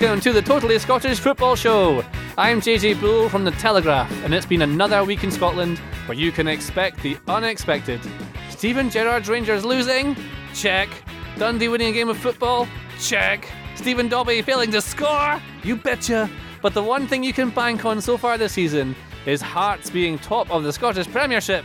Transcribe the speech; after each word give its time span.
welcome 0.00 0.20
to 0.20 0.32
the 0.32 0.40
Totally 0.40 0.78
Scottish 0.78 1.20
Football 1.20 1.54
Show. 1.56 2.02
I'm 2.38 2.62
JJ 2.62 3.02
Bull 3.02 3.28
from 3.28 3.44
The 3.44 3.50
Telegraph, 3.50 4.10
and 4.24 4.32
it's 4.32 4.46
been 4.46 4.62
another 4.62 5.04
week 5.04 5.24
in 5.24 5.30
Scotland 5.30 5.78
where 6.06 6.16
you 6.16 6.32
can 6.32 6.48
expect 6.48 7.02
the 7.02 7.18
unexpected. 7.28 8.00
Steven 8.48 8.88
Gerrard's 8.88 9.28
Rangers 9.28 9.62
losing? 9.62 10.16
Check. 10.54 10.88
Dundee 11.36 11.68
winning 11.68 11.88
a 11.88 11.92
game 11.92 12.08
of 12.08 12.16
football? 12.16 12.66
Check. 12.98 13.46
Stephen 13.74 14.08
Dobbie 14.08 14.40
failing 14.40 14.70
to 14.70 14.80
score? 14.80 15.38
You 15.64 15.76
betcha. 15.76 16.30
But 16.62 16.72
the 16.72 16.82
one 16.82 17.06
thing 17.06 17.22
you 17.22 17.34
can 17.34 17.50
bank 17.50 17.84
on 17.84 18.00
so 18.00 18.16
far 18.16 18.38
this 18.38 18.52
season 18.52 18.96
is 19.26 19.42
Hearts 19.42 19.90
being 19.90 20.18
top 20.18 20.50
of 20.50 20.62
the 20.62 20.72
Scottish 20.72 21.08
Premiership. 21.08 21.64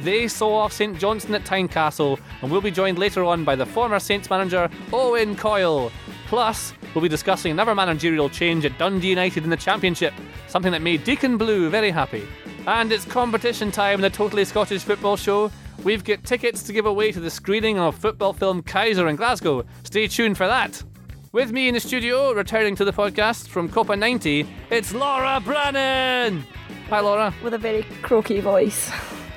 They 0.00 0.28
saw 0.28 0.58
off 0.58 0.72
St 0.72 0.96
Johnstone 0.96 1.34
at 1.34 1.44
Tynecastle 1.44 2.20
and 2.40 2.50
will 2.52 2.60
be 2.60 2.70
joined 2.70 2.98
later 2.98 3.24
on 3.24 3.42
by 3.42 3.56
the 3.56 3.66
former 3.66 3.98
Saints 3.98 4.30
manager 4.30 4.70
Owen 4.92 5.34
Coyle. 5.34 5.90
Plus, 6.26 6.72
we'll 6.94 7.02
be 7.02 7.08
discussing 7.08 7.52
another 7.52 7.74
managerial 7.74 8.28
change 8.28 8.64
at 8.64 8.76
Dundee 8.78 9.08
United 9.10 9.44
in 9.44 9.50
the 9.50 9.56
Championship, 9.56 10.14
something 10.48 10.72
that 10.72 10.82
made 10.82 11.04
Deacon 11.04 11.36
Blue 11.36 11.68
very 11.70 11.90
happy. 11.90 12.26
And 12.66 12.90
it's 12.92 13.04
competition 13.04 13.70
time 13.70 13.96
in 13.96 14.00
the 14.00 14.10
Totally 14.10 14.44
Scottish 14.44 14.82
Football 14.84 15.16
Show. 15.16 15.50
We've 15.82 16.02
got 16.02 16.24
tickets 16.24 16.62
to 16.62 16.72
give 16.72 16.86
away 16.86 17.12
to 17.12 17.20
the 17.20 17.30
screening 17.30 17.78
of 17.78 17.94
football 17.94 18.32
film 18.32 18.62
Kaiser 18.62 19.06
in 19.08 19.16
Glasgow. 19.16 19.64
Stay 19.82 20.06
tuned 20.06 20.36
for 20.38 20.46
that. 20.46 20.82
With 21.32 21.52
me 21.52 21.68
in 21.68 21.74
the 21.74 21.80
studio, 21.80 22.32
returning 22.32 22.74
to 22.76 22.84
the 22.84 22.92
podcast 22.92 23.48
from 23.48 23.68
Copa 23.68 23.96
90, 23.96 24.46
it's 24.70 24.94
Laura 24.94 25.40
Brannan. 25.44 26.44
Hi, 26.88 27.00
Laura. 27.00 27.34
with 27.42 27.54
a 27.54 27.58
very 27.58 27.82
croaky 28.02 28.40
voice. 28.40 28.90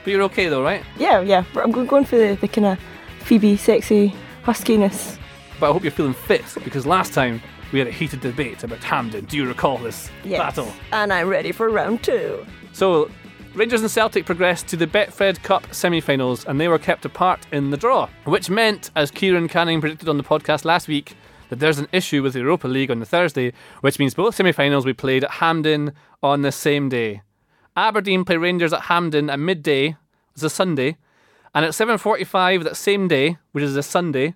But 0.03 0.11
you're 0.11 0.21
okay 0.23 0.47
though, 0.47 0.63
right? 0.63 0.83
Yeah, 0.97 1.21
yeah. 1.21 1.43
I'm 1.55 1.71
going- 1.71 2.05
for 2.05 2.17
the, 2.17 2.37
the 2.39 2.47
kind 2.47 2.67
of 2.67 2.79
Phoebe, 3.25 3.57
sexy 3.57 4.13
huskiness. 4.45 5.17
But 5.59 5.69
I 5.69 5.73
hope 5.73 5.83
you're 5.83 5.91
feeling 5.91 6.13
fit 6.13 6.45
because 6.63 6.85
last 6.85 7.13
time 7.13 7.41
we 7.71 7.79
had 7.79 7.87
a 7.87 7.91
heated 7.91 8.21
debate 8.21 8.63
about 8.63 8.83
Hampden. 8.83 9.25
Do 9.25 9.37
you 9.37 9.47
recall 9.47 9.77
this 9.77 10.09
Yes. 10.23 10.39
battle? 10.39 10.71
And 10.91 11.11
I'm 11.11 11.27
ready 11.27 11.51
for 11.51 11.69
round 11.69 12.03
two. 12.03 12.45
So, 12.73 13.09
Rangers 13.55 13.81
and 13.81 13.89
Celtic 13.89 14.25
progressed 14.25 14.67
to 14.67 14.77
the 14.77 14.85
Betfred 14.85 15.41
Cup 15.41 15.73
semi 15.73 15.99
finals 15.99 16.45
and 16.45 16.61
they 16.61 16.67
were 16.67 16.77
kept 16.77 17.05
apart 17.05 17.39
in 17.51 17.71
the 17.71 17.77
draw, 17.77 18.07
which 18.25 18.49
meant, 18.51 18.91
as 18.95 19.09
Kieran 19.09 19.47
Canning 19.47 19.81
predicted 19.81 20.07
on 20.07 20.17
the 20.17 20.23
podcast 20.23 20.63
last 20.63 20.87
week, 20.87 21.15
that 21.49 21.59
there's 21.59 21.79
an 21.79 21.87
issue 21.91 22.21
with 22.21 22.33
the 22.33 22.39
Europa 22.39 22.67
League 22.67 22.91
on 22.91 22.99
the 22.99 23.05
Thursday, 23.05 23.51
which 23.81 23.97
means 23.97 24.13
both 24.13 24.35
semi 24.35 24.51
finals 24.51 24.85
will 24.85 24.91
be 24.91 24.95
played 24.97 25.23
at 25.23 25.31
Hampden 25.31 25.93
on 26.21 26.43
the 26.43 26.51
same 26.51 26.87
day. 26.89 27.21
Aberdeen 27.75 28.25
play 28.25 28.37
Rangers 28.37 28.73
at 28.73 28.81
Hampden 28.81 29.29
at 29.29 29.39
midday, 29.39 29.95
it's 30.33 30.43
a 30.43 30.49
Sunday, 30.49 30.97
and 31.55 31.65
at 31.65 31.71
7.45 31.71 32.63
that 32.63 32.75
same 32.77 33.07
day, 33.07 33.37
which 33.53 33.63
is 33.63 33.75
a 33.75 33.81
Sunday, 33.83 34.35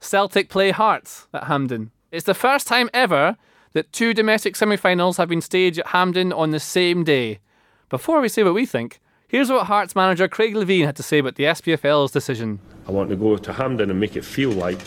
Celtic 0.00 0.48
play 0.48 0.70
Hearts 0.70 1.26
at 1.34 1.44
Hampden. 1.44 1.90
It's 2.12 2.24
the 2.24 2.34
first 2.34 2.66
time 2.66 2.88
ever 2.94 3.36
that 3.72 3.92
two 3.92 4.14
domestic 4.14 4.56
semi 4.56 4.76
finals 4.76 5.16
have 5.16 5.28
been 5.28 5.40
staged 5.40 5.78
at 5.78 5.88
Hampden 5.88 6.32
on 6.32 6.50
the 6.50 6.60
same 6.60 7.04
day. 7.04 7.40
Before 7.88 8.20
we 8.20 8.28
say 8.28 8.42
what 8.42 8.54
we 8.54 8.64
think, 8.64 9.00
here's 9.26 9.50
what 9.50 9.66
Hearts 9.66 9.96
manager 9.96 10.28
Craig 10.28 10.54
Levein 10.54 10.86
had 10.86 10.96
to 10.96 11.02
say 11.02 11.18
about 11.18 11.34
the 11.34 11.44
SPFL's 11.44 12.12
decision. 12.12 12.60
I 12.86 12.92
want 12.92 13.10
to 13.10 13.16
go 13.16 13.36
to 13.36 13.52
Hampden 13.52 13.90
and 13.90 14.00
make 14.00 14.16
it 14.16 14.24
feel 14.24 14.50
like 14.50 14.78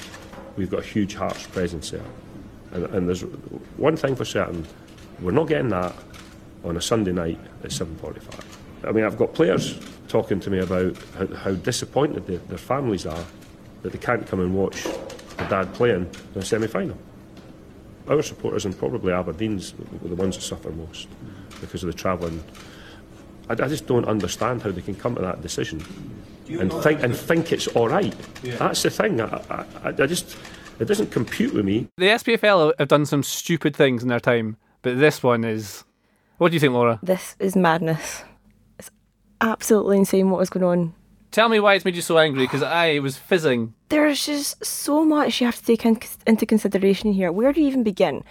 we've 0.55 0.69
got 0.69 0.79
a 0.79 0.85
huge 0.85 1.15
Hearts 1.15 1.45
presence 1.47 1.91
there. 1.91 2.05
And, 2.71 2.85
and 2.85 3.07
there's 3.07 3.21
one 3.77 3.97
thing 3.97 4.15
for 4.15 4.25
certain, 4.25 4.65
we're 5.21 5.31
not 5.31 5.47
getting 5.47 5.69
that 5.69 5.93
on 6.63 6.77
a 6.77 6.81
Sunday 6.81 7.11
night 7.11 7.39
at 7.63 7.71
7.45. 7.71 8.87
I 8.87 8.91
mean, 8.91 9.03
I've 9.03 9.17
got 9.17 9.33
players 9.33 9.79
talking 10.07 10.39
to 10.39 10.49
me 10.49 10.59
about 10.59 10.95
how, 11.17 11.27
how 11.35 11.51
disappointed 11.51 12.25
their 12.25 12.57
families 12.57 13.05
are 13.05 13.23
that 13.81 13.91
they 13.91 13.97
can't 13.97 14.25
come 14.27 14.39
and 14.39 14.55
watch 14.55 14.83
their 15.37 15.49
dad 15.49 15.73
playing 15.73 16.09
in 16.35 16.41
a 16.41 16.45
semi-final. 16.45 16.97
Our 18.07 18.21
supporters 18.21 18.65
and 18.65 18.77
probably 18.77 19.13
Aberdeen's 19.13 19.73
were 20.01 20.09
the 20.09 20.15
ones 20.15 20.35
that 20.35 20.41
suffer 20.43 20.71
most 20.71 21.07
because 21.59 21.83
of 21.83 21.87
the 21.87 21.97
travelling. 21.97 22.43
I, 23.49 23.53
I 23.53 23.67
just 23.67 23.87
don't 23.87 24.05
understand 24.05 24.63
how 24.63 24.71
they 24.71 24.81
can 24.81 24.95
come 24.95 25.15
to 25.15 25.21
that 25.21 25.41
decision 25.41 25.83
and 26.49 26.71
think 26.73 27.01
and 27.03 27.15
think 27.15 27.51
it's 27.51 27.67
all 27.67 27.87
right. 27.89 28.15
That's 28.43 28.83
the 28.83 28.89
thing. 28.89 29.21
I, 29.21 29.41
I, 29.49 29.65
I 29.83 29.87
I 29.89 29.91
just 29.91 30.35
it 30.79 30.85
doesn't 30.85 31.11
compute 31.11 31.53
with 31.53 31.65
me. 31.65 31.87
The 31.97 32.07
SPFL 32.07 32.73
have 32.79 32.87
done 32.87 33.05
some 33.05 33.23
stupid 33.23 33.75
things 33.75 34.01
in 34.01 34.09
their 34.09 34.19
time, 34.19 34.57
but 34.81 34.97
this 34.99 35.21
one 35.21 35.43
is. 35.43 35.83
What 36.37 36.49
do 36.49 36.55
you 36.55 36.59
think, 36.59 36.73
Laura? 36.73 36.99
This 37.03 37.35
is 37.39 37.55
madness. 37.55 38.23
It's 38.79 38.89
absolutely 39.41 39.97
insane 39.97 40.31
what 40.31 40.39
was 40.39 40.49
going 40.49 40.63
on. 40.65 40.93
Tell 41.31 41.47
me 41.47 41.59
why 41.61 41.75
it's 41.75 41.85
made 41.85 41.95
you 41.95 42.01
so 42.01 42.17
angry, 42.17 42.43
because 42.43 42.61
I 42.61 42.99
was 42.99 43.17
fizzing. 43.17 43.73
There's 43.87 44.25
just 44.25 44.63
so 44.65 45.05
much 45.05 45.39
you 45.39 45.45
have 45.47 45.57
to 45.57 45.63
take 45.63 45.85
in, 45.85 45.97
into 46.27 46.45
consideration 46.45 47.13
here. 47.13 47.31
Where 47.31 47.53
do 47.53 47.61
you 47.61 47.67
even 47.67 47.83
begin? 47.83 48.23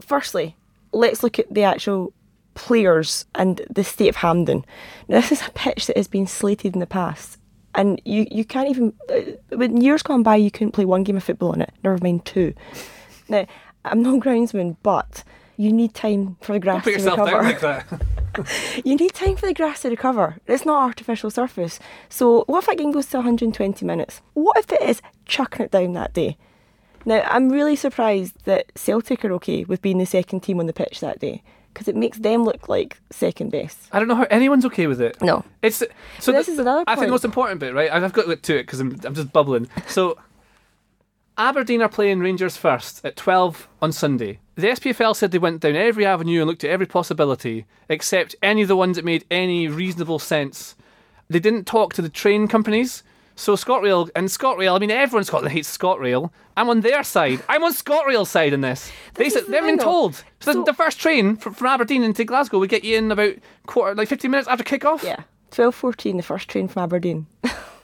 Firstly, 0.00 0.54
let's 0.92 1.22
look 1.24 1.40
at 1.40 1.52
the 1.52 1.64
actual 1.64 2.12
players 2.54 3.24
and 3.34 3.60
the 3.68 3.82
state 3.82 4.08
of 4.08 4.16
Hampden. 4.16 4.64
Now, 5.08 5.20
this 5.20 5.32
is 5.32 5.46
a 5.46 5.50
pitch 5.50 5.86
that 5.86 5.96
has 5.96 6.06
been 6.06 6.26
slated 6.28 6.74
in 6.74 6.80
the 6.80 6.86
past, 6.86 7.38
and 7.74 8.00
you, 8.04 8.26
you 8.30 8.44
can't 8.44 8.68
even. 8.68 8.92
Uh, 9.10 9.22
when 9.56 9.80
years 9.80 10.02
gone 10.04 10.22
by, 10.22 10.36
you 10.36 10.50
couldn't 10.52 10.72
play 10.72 10.84
one 10.84 11.02
game 11.02 11.16
of 11.16 11.24
football 11.24 11.50
on 11.50 11.60
it, 11.62 11.72
never 11.82 11.98
mind 12.00 12.24
two. 12.24 12.54
Now, 13.28 13.44
I'm 13.84 14.02
no 14.02 14.20
groundsman, 14.20 14.76
but 14.84 15.24
you 15.56 15.72
need 15.72 15.94
time 15.94 16.36
for 16.42 16.52
the 16.52 16.60
grass 16.60 16.84
Put 16.84 16.90
to 16.90 16.98
yourself 16.98 17.18
recover. 17.18 17.42
down 17.42 17.44
like 17.44 17.60
that. 17.60 18.02
You 18.84 18.96
need 18.96 19.14
time 19.14 19.36
for 19.36 19.46
the 19.46 19.54
grass 19.54 19.82
to 19.82 19.90
recover. 19.90 20.36
It's 20.46 20.64
not 20.64 20.82
artificial 20.82 21.30
surface. 21.30 21.78
So 22.08 22.44
what 22.46 22.60
if 22.60 22.66
that 22.66 22.78
game 22.78 22.92
goes 22.92 23.06
to 23.06 23.18
120 23.18 23.84
minutes? 23.84 24.20
What 24.34 24.58
if 24.58 24.70
it 24.72 24.82
is 24.82 25.00
chucking 25.24 25.64
it 25.64 25.70
down 25.72 25.92
that 25.94 26.12
day? 26.14 26.36
Now, 27.04 27.22
I'm 27.26 27.50
really 27.50 27.76
surprised 27.76 28.44
that 28.44 28.72
Celtic 28.74 29.24
are 29.24 29.32
okay 29.34 29.64
with 29.64 29.80
being 29.80 29.98
the 29.98 30.06
second 30.06 30.40
team 30.40 30.58
on 30.58 30.66
the 30.66 30.72
pitch 30.72 31.00
that 31.00 31.20
day 31.20 31.42
because 31.72 31.88
it 31.88 31.94
makes 31.96 32.18
them 32.18 32.44
look 32.44 32.68
like 32.68 32.98
second 33.10 33.50
best. 33.50 33.78
I 33.92 33.98
don't 33.98 34.08
know 34.08 34.14
how 34.16 34.26
anyone's 34.30 34.64
okay 34.66 34.86
with 34.86 35.00
it. 35.00 35.20
No. 35.20 35.44
It's 35.62 35.76
so. 35.76 36.32
this 36.32 36.46
the- 36.46 36.52
is 36.52 36.58
another 36.58 36.84
I 36.86 36.94
think 36.94 37.06
the 37.06 37.12
most 37.12 37.24
important 37.24 37.60
bit, 37.60 37.74
right? 37.74 37.90
I've 37.92 38.12
got 38.12 38.22
to 38.22 38.28
get 38.28 38.42
to 38.44 38.56
it 38.58 38.62
because 38.62 38.80
I'm, 38.80 38.98
I'm 39.04 39.14
just 39.14 39.32
bubbling. 39.32 39.68
So, 39.86 40.18
Aberdeen 41.38 41.82
are 41.82 41.88
playing 41.88 42.20
Rangers 42.20 42.56
first 42.56 43.04
at 43.04 43.14
12 43.16 43.68
on 43.82 43.92
Sunday. 43.92 44.40
The 44.56 44.68
SPFL 44.68 45.14
said 45.14 45.30
they 45.30 45.38
went 45.38 45.60
down 45.60 45.76
every 45.76 46.06
avenue 46.06 46.40
and 46.40 46.48
looked 46.48 46.64
at 46.64 46.70
every 46.70 46.86
possibility, 46.86 47.66
except 47.88 48.34
any 48.42 48.62
of 48.62 48.68
the 48.68 48.76
ones 48.76 48.96
that 48.96 49.04
made 49.04 49.24
any 49.30 49.68
reasonable 49.68 50.18
sense. 50.18 50.74
They 51.28 51.38
didn't 51.40 51.66
talk 51.66 51.92
to 51.94 52.02
the 52.02 52.08
train 52.08 52.48
companies. 52.48 53.02
So 53.38 53.54
ScotRail 53.54 54.08
and 54.16 54.28
ScotRail, 54.28 54.74
I 54.74 54.78
mean 54.78 54.90
everyone 54.90 55.20
in 55.20 55.24
Scotland 55.26 55.52
hates 55.52 55.76
ScotRail. 55.76 56.30
I'm 56.56 56.70
on 56.70 56.80
their 56.80 57.04
side. 57.04 57.42
I'm 57.50 57.64
on 57.64 57.74
ScotRail's 57.74 58.30
side 58.30 58.54
in 58.54 58.62
this. 58.62 58.90
they 59.14 59.28
said 59.28 59.44
the 59.44 59.50
they've 59.52 59.62
been 59.62 59.76
told. 59.78 60.14
So, 60.40 60.52
So- 60.52 60.64
the 60.64 60.72
first 60.72 60.98
train 60.98 61.36
from, 61.36 61.52
from 61.52 61.66
Aberdeen 61.66 62.02
into 62.02 62.24
Glasgow 62.24 62.58
would 62.58 62.70
get 62.70 62.82
you 62.82 62.96
in 62.96 63.12
about 63.12 63.34
quarter, 63.66 63.94
like 63.94 64.08
15 64.08 64.30
minutes 64.30 64.48
after 64.48 64.64
kick-off. 64.64 65.02
Yeah. 65.04 65.24
12:14, 65.50 66.16
the 66.16 66.22
first 66.22 66.48
train 66.48 66.66
from 66.66 66.82
Aberdeen. 66.82 67.26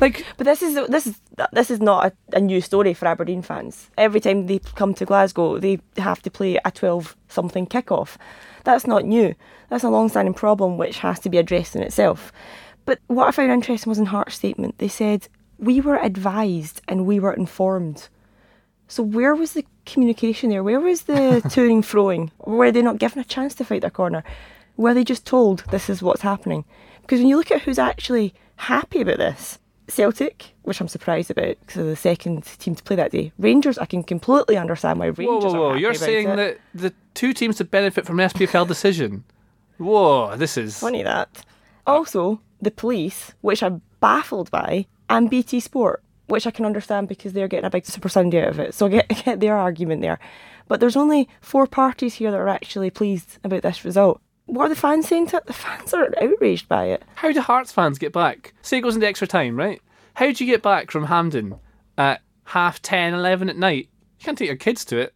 Like 0.00 0.26
But 0.36 0.44
this 0.44 0.62
is 0.62 0.74
this 0.88 1.06
is 1.06 1.20
this 1.52 1.70
is 1.70 1.80
not 1.80 2.06
a, 2.06 2.36
a 2.36 2.40
new 2.40 2.60
story 2.60 2.94
for 2.94 3.06
Aberdeen 3.06 3.42
fans. 3.42 3.90
Every 3.96 4.20
time 4.20 4.46
they 4.46 4.58
come 4.58 4.94
to 4.94 5.04
Glasgow, 5.04 5.58
they 5.58 5.78
have 5.96 6.22
to 6.22 6.30
play 6.30 6.58
a 6.64 6.70
twelve 6.70 7.16
something 7.28 7.66
kickoff. 7.66 8.16
That's 8.64 8.86
not 8.86 9.04
new. 9.04 9.34
That's 9.68 9.84
a 9.84 9.90
long-standing 9.90 10.34
problem 10.34 10.78
which 10.78 10.98
has 10.98 11.20
to 11.20 11.30
be 11.30 11.38
addressed 11.38 11.76
in 11.76 11.82
itself. 11.82 12.32
But 12.86 13.00
what 13.06 13.28
I 13.28 13.30
found 13.30 13.50
interesting 13.50 13.90
was 13.90 13.98
in 13.98 14.06
Hearts' 14.06 14.34
statement. 14.34 14.78
They 14.78 14.88
said 14.88 15.28
we 15.58 15.80
were 15.80 15.96
advised 15.96 16.82
and 16.88 17.06
we 17.06 17.20
were 17.20 17.32
informed. 17.32 18.08
So 18.88 19.02
where 19.02 19.34
was 19.34 19.52
the 19.52 19.64
communication 19.86 20.50
there? 20.50 20.62
Where 20.62 20.80
was 20.80 21.02
the 21.02 21.40
touring 21.50 21.82
throwing? 21.82 22.30
Were 22.38 22.70
they 22.70 22.82
not 22.82 22.98
given 22.98 23.20
a 23.20 23.24
chance 23.24 23.54
to 23.56 23.64
fight 23.64 23.80
their 23.80 23.90
corner? 23.90 24.24
Were 24.76 24.94
they 24.94 25.04
just 25.04 25.24
told 25.24 25.64
this 25.70 25.88
is 25.88 26.02
what's 26.02 26.22
happening? 26.22 26.64
Because 27.02 27.20
when 27.20 27.28
you 27.28 27.36
look 27.36 27.50
at 27.50 27.62
who's 27.62 27.78
actually 27.78 28.34
happy 28.56 29.00
about 29.00 29.18
this, 29.18 29.58
Celtic, 29.88 30.54
which 30.62 30.80
I'm 30.80 30.88
surprised 30.88 31.30
about 31.30 31.56
because 31.60 31.74
they're 31.76 31.84
the 31.84 31.96
second 31.96 32.44
team 32.58 32.74
to 32.74 32.82
play 32.82 32.96
that 32.96 33.12
day. 33.12 33.32
Rangers, 33.38 33.78
I 33.78 33.86
can 33.86 34.02
completely 34.02 34.56
understand 34.56 34.98
why 34.98 35.06
Rangers. 35.06 35.26
Whoa, 35.26 35.52
whoa, 35.52 35.68
whoa! 35.70 35.74
You're 35.74 35.94
saying 35.94 36.28
it. 36.30 36.36
that 36.36 36.58
the 36.74 36.94
two 37.14 37.32
teams 37.32 37.56
to 37.56 37.64
benefit 37.64 38.06
from 38.06 38.20
an 38.20 38.30
SPFL 38.30 38.66
decision. 38.66 39.24
Whoa, 39.78 40.36
this 40.36 40.56
is 40.56 40.78
funny 40.78 41.02
that. 41.02 41.44
Also, 41.86 42.40
the 42.62 42.70
police, 42.70 43.34
which 43.42 43.62
I'm 43.62 43.82
baffled 44.00 44.50
by, 44.50 44.86
and 45.10 45.28
BT 45.28 45.60
Sport, 45.60 46.02
which 46.26 46.46
I 46.46 46.50
can 46.50 46.64
understand 46.64 47.08
because 47.08 47.32
they're 47.32 47.48
getting 47.48 47.66
a 47.66 47.70
big 47.70 47.84
super 47.84 48.08
Sunday 48.08 48.42
out 48.42 48.50
of 48.50 48.60
it. 48.60 48.74
So 48.74 48.86
I 48.86 48.88
get, 48.90 49.06
I 49.10 49.14
get 49.14 49.40
their 49.40 49.56
argument 49.56 50.00
there. 50.02 50.18
But 50.66 50.80
there's 50.80 50.96
only 50.96 51.28
four 51.40 51.66
parties 51.66 52.14
here 52.14 52.30
that 52.30 52.40
are 52.40 52.48
actually 52.48 52.90
pleased 52.90 53.38
about 53.44 53.62
this 53.62 53.84
result. 53.84 54.20
What 54.46 54.66
are 54.66 54.68
the 54.68 54.76
fans 54.76 55.08
saying 55.08 55.28
to 55.28 55.38
it? 55.38 55.46
The 55.46 55.52
fans 55.52 55.94
are 55.94 56.12
outraged 56.20 56.68
by 56.68 56.86
it. 56.86 57.02
How 57.14 57.32
do 57.32 57.40
Hearts 57.40 57.72
fans 57.72 57.98
get 57.98 58.12
back? 58.12 58.52
Say 58.62 58.78
it 58.78 58.82
goes 58.82 58.94
into 58.94 59.06
extra 59.06 59.26
time, 59.26 59.56
right? 59.56 59.80
How 60.14 60.30
do 60.30 60.44
you 60.44 60.50
get 60.50 60.62
back 60.62 60.90
from 60.90 61.06
Hampden 61.06 61.56
at 61.96 62.20
half 62.44 62.80
10, 62.82 63.14
11 63.14 63.48
at 63.48 63.56
night? 63.56 63.88
You 64.20 64.24
can't 64.24 64.38
take 64.38 64.48
your 64.48 64.56
kids 64.56 64.84
to 64.86 64.98
it. 64.98 65.14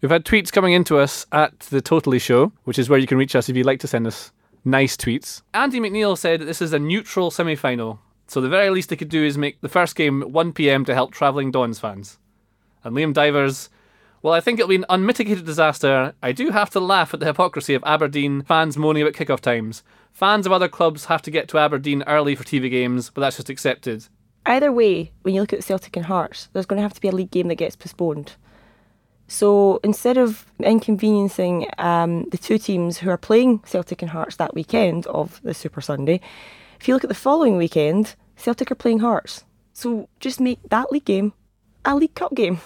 We've 0.00 0.10
had 0.10 0.24
tweets 0.24 0.52
coming 0.52 0.74
into 0.74 0.98
us 0.98 1.24
at 1.32 1.58
the 1.60 1.80
Totally 1.80 2.18
Show, 2.18 2.52
which 2.64 2.78
is 2.78 2.90
where 2.90 2.98
you 2.98 3.06
can 3.06 3.16
reach 3.16 3.34
us 3.34 3.48
if 3.48 3.56
you'd 3.56 3.64
like 3.64 3.80
to 3.80 3.86
send 3.86 4.06
us 4.06 4.32
nice 4.64 4.96
tweets. 4.96 5.42
Andy 5.54 5.80
McNeil 5.80 6.18
said 6.18 6.40
that 6.40 6.44
this 6.44 6.60
is 6.60 6.72
a 6.72 6.78
neutral 6.78 7.30
semi 7.30 7.54
final, 7.54 8.00
so 8.26 8.40
the 8.40 8.48
very 8.48 8.70
least 8.70 8.90
they 8.90 8.96
could 8.96 9.08
do 9.08 9.24
is 9.24 9.38
make 9.38 9.60
the 9.60 9.68
first 9.68 9.96
game 9.96 10.20
1 10.20 10.52
pm 10.52 10.84
to 10.84 10.94
help 10.94 11.12
travelling 11.12 11.50
Dons 11.50 11.78
fans. 11.78 12.18
And 12.82 12.94
Liam 12.94 13.14
Divers, 13.14 13.70
Well, 14.24 14.32
I 14.32 14.40
think 14.40 14.58
it'll 14.58 14.70
be 14.70 14.76
an 14.76 14.86
unmitigated 14.88 15.44
disaster. 15.44 16.14
I 16.22 16.32
do 16.32 16.48
have 16.48 16.70
to 16.70 16.80
laugh 16.80 17.12
at 17.12 17.20
the 17.20 17.26
hypocrisy 17.26 17.74
of 17.74 17.84
Aberdeen 17.84 18.40
fans 18.40 18.78
moaning 18.78 19.02
about 19.02 19.12
kickoff 19.12 19.40
times. 19.40 19.82
Fans 20.12 20.46
of 20.46 20.52
other 20.52 20.66
clubs 20.66 21.04
have 21.04 21.20
to 21.22 21.30
get 21.30 21.46
to 21.48 21.58
Aberdeen 21.58 22.02
early 22.06 22.34
for 22.34 22.42
TV 22.42 22.70
games, 22.70 23.10
but 23.10 23.20
that's 23.20 23.36
just 23.36 23.50
accepted. 23.50 24.06
Either 24.46 24.72
way, 24.72 25.12
when 25.20 25.34
you 25.34 25.42
look 25.42 25.52
at 25.52 25.62
Celtic 25.62 25.94
and 25.94 26.06
Hearts, 26.06 26.48
there's 26.54 26.64
going 26.64 26.78
to 26.78 26.82
have 26.82 26.94
to 26.94 27.02
be 27.02 27.08
a 27.08 27.12
league 27.12 27.32
game 27.32 27.48
that 27.48 27.56
gets 27.56 27.76
postponed. 27.76 28.32
So 29.28 29.78
instead 29.84 30.16
of 30.16 30.46
inconveniencing 30.58 31.68
um, 31.76 32.24
the 32.30 32.38
two 32.38 32.56
teams 32.56 32.96
who 32.96 33.10
are 33.10 33.18
playing 33.18 33.58
Celtic 33.66 34.00
and 34.00 34.10
Hearts 34.10 34.36
that 34.36 34.54
weekend 34.54 35.06
of 35.08 35.38
the 35.42 35.52
Super 35.52 35.82
Sunday, 35.82 36.22
if 36.80 36.88
you 36.88 36.94
look 36.94 37.04
at 37.04 37.08
the 37.08 37.14
following 37.14 37.58
weekend, 37.58 38.14
Celtic 38.36 38.70
are 38.70 38.74
playing 38.74 39.00
Hearts. 39.00 39.44
So 39.74 40.08
just 40.18 40.40
make 40.40 40.60
that 40.70 40.90
league 40.90 41.04
game 41.04 41.34
a 41.84 41.94
League 41.94 42.14
Cup 42.14 42.34
game. 42.34 42.60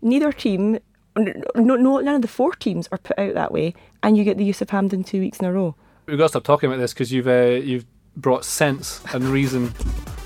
Neither 0.00 0.32
team, 0.32 0.78
no, 1.16 1.76
no, 1.76 2.00
none 2.00 2.14
of 2.16 2.22
the 2.22 2.28
four 2.28 2.52
teams 2.52 2.88
are 2.90 2.98
put 2.98 3.18
out 3.18 3.34
that 3.34 3.52
way, 3.52 3.74
and 4.02 4.16
you 4.16 4.24
get 4.24 4.36
the 4.36 4.44
use 4.44 4.60
of 4.60 4.70
Hampden 4.70 5.04
two 5.04 5.20
weeks 5.20 5.38
in 5.38 5.46
a 5.46 5.52
row. 5.52 5.74
We've 6.06 6.18
got 6.18 6.24
to 6.24 6.28
stop 6.30 6.44
talking 6.44 6.68
about 6.68 6.80
this 6.80 6.92
because 6.92 7.12
you've 7.12 7.28
uh, 7.28 7.60
you've 7.62 7.86
brought 8.16 8.44
sense 8.44 9.00
and 9.12 9.24
reason 9.24 9.72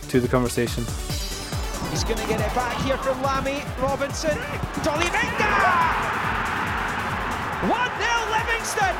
to 0.08 0.20
the 0.20 0.28
conversation. 0.28 0.84
He's 1.90 2.04
going 2.04 2.18
to 2.18 2.26
get 2.28 2.40
it 2.40 2.54
back 2.54 2.76
here 2.82 2.98
from 2.98 3.22
Lammy 3.22 3.62
Robinson. 3.80 4.36
Dolly 4.82 5.06
Menga! 5.06 6.18
1 7.64 7.70
0 7.70 7.78
Livingston! 8.30 8.94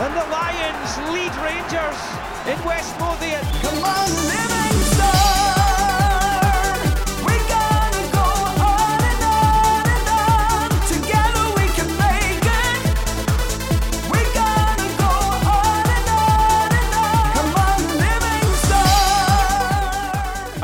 And 0.00 0.14
the 0.14 0.26
Lions 0.30 0.98
lead 1.12 1.34
Rangers 1.40 2.00
in 2.46 2.66
West 2.66 2.98
Lothian. 3.00 3.44
Come 3.62 3.82
on, 3.84 4.08
Livingston! 4.26 4.59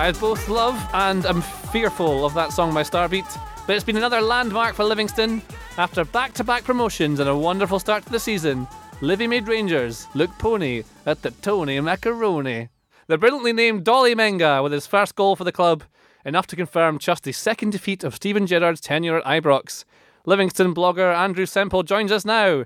I 0.06 0.12
both 0.12 0.48
love 0.48 0.80
and 0.94 1.26
am 1.26 1.42
fearful 1.42 2.24
of 2.24 2.32
that 2.34 2.52
song 2.52 2.72
by 2.72 2.84
Starbeat, 2.84 3.26
but 3.66 3.74
it's 3.74 3.84
been 3.84 3.96
another 3.96 4.20
landmark 4.20 4.76
for 4.76 4.84
Livingston. 4.84 5.42
After 5.78 6.04
back 6.04 6.32
to 6.34 6.44
back 6.44 6.62
promotions 6.62 7.18
and 7.18 7.28
a 7.28 7.36
wonderful 7.36 7.80
start 7.80 8.04
to 8.04 8.12
the 8.12 8.20
season, 8.20 8.68
Livy 9.00 9.26
made 9.26 9.48
Rangers 9.48 10.06
look 10.14 10.30
pony 10.38 10.84
at 11.06 11.22
the 11.22 11.32
Tony 11.32 11.80
Macaroni. 11.80 12.68
The 13.08 13.18
brilliantly 13.18 13.52
named 13.52 13.82
Dolly 13.82 14.14
Menga 14.14 14.62
with 14.62 14.70
his 14.70 14.86
first 14.86 15.16
goal 15.16 15.34
for 15.34 15.42
the 15.42 15.50
club, 15.50 15.82
enough 16.24 16.46
to 16.46 16.56
confirm 16.56 17.00
just 17.00 17.24
the 17.24 17.32
second 17.32 17.70
defeat 17.70 18.04
of 18.04 18.14
Steven 18.14 18.46
Gerrard's 18.46 18.80
tenure 18.80 19.18
at 19.18 19.24
Ibrox. 19.24 19.84
Livingston 20.24 20.72
blogger 20.72 21.12
Andrew 21.12 21.46
Semple 21.46 21.82
joins 21.82 22.12
us 22.12 22.24
now. 22.24 22.64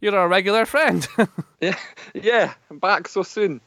You're 0.00 0.18
a 0.18 0.26
regular 0.26 0.66
friend. 0.66 1.06
Yeah, 1.60 1.78
yeah, 2.14 2.54
I'm 2.68 2.80
back 2.80 3.06
so 3.06 3.22
soon. 3.22 3.60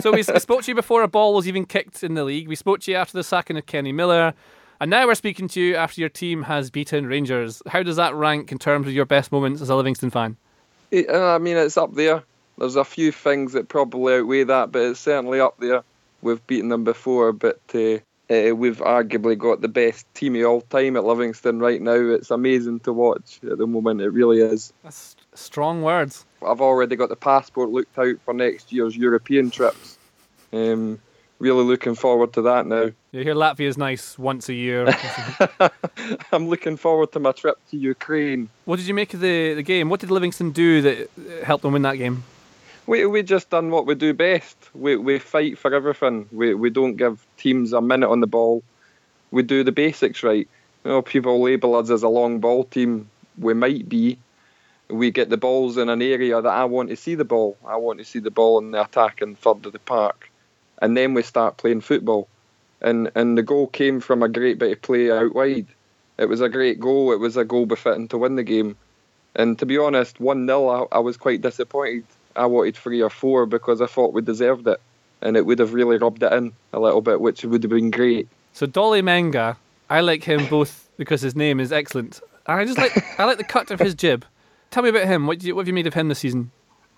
So 0.00 0.12
we, 0.12 0.22
spoke 0.22 0.62
to 0.62 0.70
you 0.70 0.74
before 0.74 1.02
a 1.02 1.08
ball 1.08 1.34
was 1.34 1.48
even 1.48 1.64
kicked 1.64 2.02
in 2.02 2.14
the 2.14 2.24
league. 2.24 2.48
We 2.48 2.56
spoke 2.56 2.80
to 2.80 2.90
you 2.90 2.96
after 2.96 3.16
the 3.16 3.24
sacking 3.24 3.56
of 3.56 3.66
Kenny 3.66 3.92
Miller. 3.92 4.34
And 4.80 4.90
now 4.90 5.06
we're 5.06 5.14
speaking 5.14 5.46
to 5.48 5.60
you 5.60 5.76
after 5.76 6.00
your 6.00 6.08
team 6.08 6.44
has 6.44 6.70
beaten 6.70 7.06
Rangers. 7.06 7.62
How 7.66 7.82
does 7.82 7.96
that 7.96 8.14
rank 8.14 8.50
in 8.50 8.58
terms 8.58 8.86
of 8.86 8.94
your 8.94 9.04
best 9.04 9.30
moments 9.30 9.60
as 9.60 9.68
a 9.68 9.76
Livingston 9.76 10.10
fan? 10.10 10.36
It- 10.90 11.10
uh, 11.10 11.34
I 11.34 11.38
mean, 11.38 11.56
it's 11.56 11.76
up 11.76 11.94
there. 11.94 12.22
There's 12.56 12.76
a 12.76 12.84
few 12.84 13.12
things 13.12 13.52
that 13.52 13.68
probably 13.68 14.14
outweigh 14.16 14.44
that, 14.44 14.72
but 14.72 14.82
it's 14.82 15.00
certainly 15.00 15.40
up 15.40 15.58
there. 15.58 15.82
We've 16.22 16.46
beaten 16.46 16.68
them 16.68 16.84
before, 16.84 17.32
but 17.32 17.60
uh, 17.74 17.98
uh, 18.30 18.54
we've 18.54 18.78
arguably 18.78 19.36
got 19.36 19.60
the 19.60 19.68
best 19.68 20.06
team 20.14 20.36
of 20.36 20.44
all 20.44 20.60
time 20.60 20.96
at 20.96 21.04
Livingston 21.04 21.58
right 21.58 21.80
now. 21.80 21.92
It's 21.94 22.30
amazing 22.30 22.80
to 22.80 22.92
watch 22.92 23.40
at 23.50 23.58
the 23.58 23.66
moment. 23.66 24.02
It 24.02 24.10
really 24.10 24.40
is. 24.40 24.72
That's 24.82 25.16
strong 25.34 25.82
words. 25.82 26.24
I've 26.46 26.60
already 26.60 26.96
got 26.96 27.08
the 27.08 27.16
passport 27.16 27.70
looked 27.70 27.98
out 27.98 28.16
for 28.24 28.34
next 28.34 28.72
year's 28.72 28.96
European 28.96 29.50
trips. 29.50 29.98
Um, 30.52 31.00
really 31.38 31.64
looking 31.64 31.94
forward 31.94 32.32
to 32.34 32.42
that 32.42 32.66
now. 32.66 32.90
You 33.12 33.24
hear 33.24 33.34
Latvia's 33.34 33.78
nice 33.78 34.18
once 34.18 34.48
a 34.48 34.54
year. 34.54 34.94
I'm 36.32 36.48
looking 36.48 36.76
forward 36.76 37.12
to 37.12 37.20
my 37.20 37.32
trip 37.32 37.56
to 37.70 37.76
Ukraine. 37.76 38.48
what 38.64 38.76
did 38.76 38.86
you 38.86 38.94
make 38.94 39.14
of 39.14 39.20
the, 39.20 39.54
the 39.54 39.62
game? 39.62 39.88
What 39.88 40.00
did 40.00 40.10
Livingston 40.10 40.52
do 40.52 40.82
that 40.82 41.10
helped 41.44 41.62
them 41.62 41.72
win 41.72 41.82
that 41.82 41.96
game? 41.96 42.24
We 42.86 43.06
we 43.06 43.22
just 43.22 43.50
done 43.50 43.70
what 43.70 43.86
we 43.86 43.94
do 43.94 44.12
best. 44.14 44.56
We 44.74 44.96
we 44.96 45.18
fight 45.18 45.58
for 45.58 45.72
everything. 45.72 46.28
We 46.32 46.54
we 46.54 46.70
don't 46.70 46.96
give 46.96 47.24
teams 47.36 47.72
a 47.72 47.80
minute 47.80 48.08
on 48.08 48.20
the 48.20 48.26
ball. 48.26 48.62
We 49.30 49.42
do 49.42 49.62
the 49.62 49.72
basics 49.72 50.22
right. 50.22 50.48
You 50.84 50.90
know, 50.90 51.02
people 51.02 51.40
label 51.40 51.76
us 51.76 51.90
as 51.90 52.02
a 52.02 52.08
long 52.08 52.40
ball 52.40 52.64
team. 52.64 53.08
We 53.38 53.54
might 53.54 53.88
be. 53.88 54.18
We 54.90 55.10
get 55.10 55.30
the 55.30 55.36
balls 55.36 55.76
in 55.76 55.88
an 55.88 56.02
area 56.02 56.40
that 56.40 56.48
I 56.52 56.64
want 56.64 56.90
to 56.90 56.96
see 56.96 57.14
the 57.14 57.24
ball. 57.24 57.56
I 57.66 57.76
want 57.76 57.98
to 57.98 58.04
see 58.04 58.18
the 58.18 58.30
ball 58.30 58.58
in 58.58 58.70
the 58.70 58.82
attacking 58.82 59.36
third 59.36 59.66
of 59.66 59.72
the 59.72 59.78
park, 59.78 60.30
and 60.82 60.96
then 60.96 61.14
we 61.14 61.22
start 61.22 61.56
playing 61.56 61.80
football. 61.80 62.28
And 62.80 63.10
and 63.14 63.36
the 63.36 63.42
goal 63.42 63.66
came 63.66 64.00
from 64.00 64.22
a 64.22 64.28
great 64.28 64.58
bit 64.58 64.72
of 64.72 64.82
play 64.82 65.10
out 65.10 65.34
wide. 65.34 65.66
It 66.18 66.28
was 66.28 66.40
a 66.40 66.48
great 66.48 66.80
goal. 66.80 67.12
It 67.12 67.20
was 67.20 67.36
a 67.36 67.44
goal 67.44 67.66
befitting 67.66 68.08
to 68.08 68.18
win 68.18 68.36
the 68.36 68.42
game. 68.42 68.76
And 69.34 69.58
to 69.58 69.66
be 69.66 69.78
honest, 69.78 70.20
one 70.20 70.46
0 70.46 70.68
I, 70.68 70.96
I 70.96 70.98
was 70.98 71.16
quite 71.16 71.40
disappointed. 71.40 72.04
I 72.36 72.46
wanted 72.46 72.76
three 72.76 73.02
or 73.02 73.10
four 73.10 73.46
because 73.46 73.80
I 73.80 73.86
thought 73.86 74.12
we 74.12 74.22
deserved 74.22 74.66
it, 74.66 74.80
and 75.20 75.36
it 75.36 75.46
would 75.46 75.58
have 75.58 75.74
really 75.74 75.98
rubbed 75.98 76.22
it 76.22 76.32
in 76.32 76.52
a 76.72 76.80
little 76.80 77.00
bit, 77.00 77.20
which 77.20 77.44
would 77.44 77.62
have 77.62 77.70
been 77.70 77.90
great. 77.90 78.28
So 78.52 78.66
Dolly 78.66 79.02
Menga, 79.02 79.56
I 79.88 80.00
like 80.00 80.24
him 80.24 80.46
both 80.46 80.88
because 80.96 81.20
his 81.20 81.34
name 81.34 81.60
is 81.60 81.72
excellent. 81.72 82.20
And 82.46 82.60
I 82.60 82.64
just 82.64 82.78
like 82.78 83.20
I 83.20 83.24
like 83.24 83.38
the 83.38 83.44
cut 83.44 83.70
of 83.70 83.80
his 83.80 83.94
jib. 83.94 84.24
Tell 84.70 84.82
me 84.82 84.88
about 84.88 85.06
him. 85.06 85.26
What, 85.26 85.42
you, 85.42 85.54
what 85.54 85.62
have 85.62 85.68
you 85.68 85.74
made 85.74 85.86
of 85.86 85.94
him 85.94 86.08
this 86.08 86.20
season? 86.20 86.50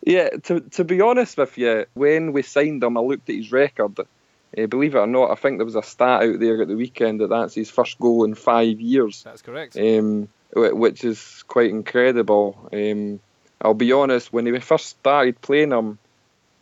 Yeah, 0.04 0.30
to 0.44 0.60
to 0.60 0.84
be 0.84 1.00
honest 1.00 1.36
with 1.36 1.56
you, 1.56 1.86
when 1.94 2.32
we 2.32 2.42
signed 2.42 2.82
him, 2.82 2.96
I 2.96 3.00
looked 3.00 3.30
at 3.30 3.36
his 3.36 3.52
record. 3.52 3.98
Uh, 4.00 4.66
believe 4.66 4.94
it 4.94 4.98
or 4.98 5.06
not, 5.06 5.30
I 5.30 5.36
think 5.36 5.58
there 5.58 5.64
was 5.64 5.76
a 5.76 5.82
stat 5.82 6.22
out 6.22 6.40
there 6.40 6.60
at 6.60 6.68
the 6.68 6.76
weekend 6.76 7.20
that 7.20 7.30
that's 7.30 7.54
his 7.54 7.70
first 7.70 7.98
goal 7.98 8.24
in 8.24 8.34
five 8.34 8.80
years, 8.80 9.22
That's 9.22 9.40
correct. 9.40 9.76
um, 9.78 10.28
which 10.54 11.04
is 11.04 11.42
quite 11.48 11.70
incredible. 11.70 12.68
Um, 12.72 13.20
I'll 13.62 13.72
be 13.74 13.92
honest, 13.92 14.32
when 14.32 14.44
we 14.44 14.60
first 14.60 14.86
started 14.88 15.40
playing 15.40 15.70
him, 15.70 15.98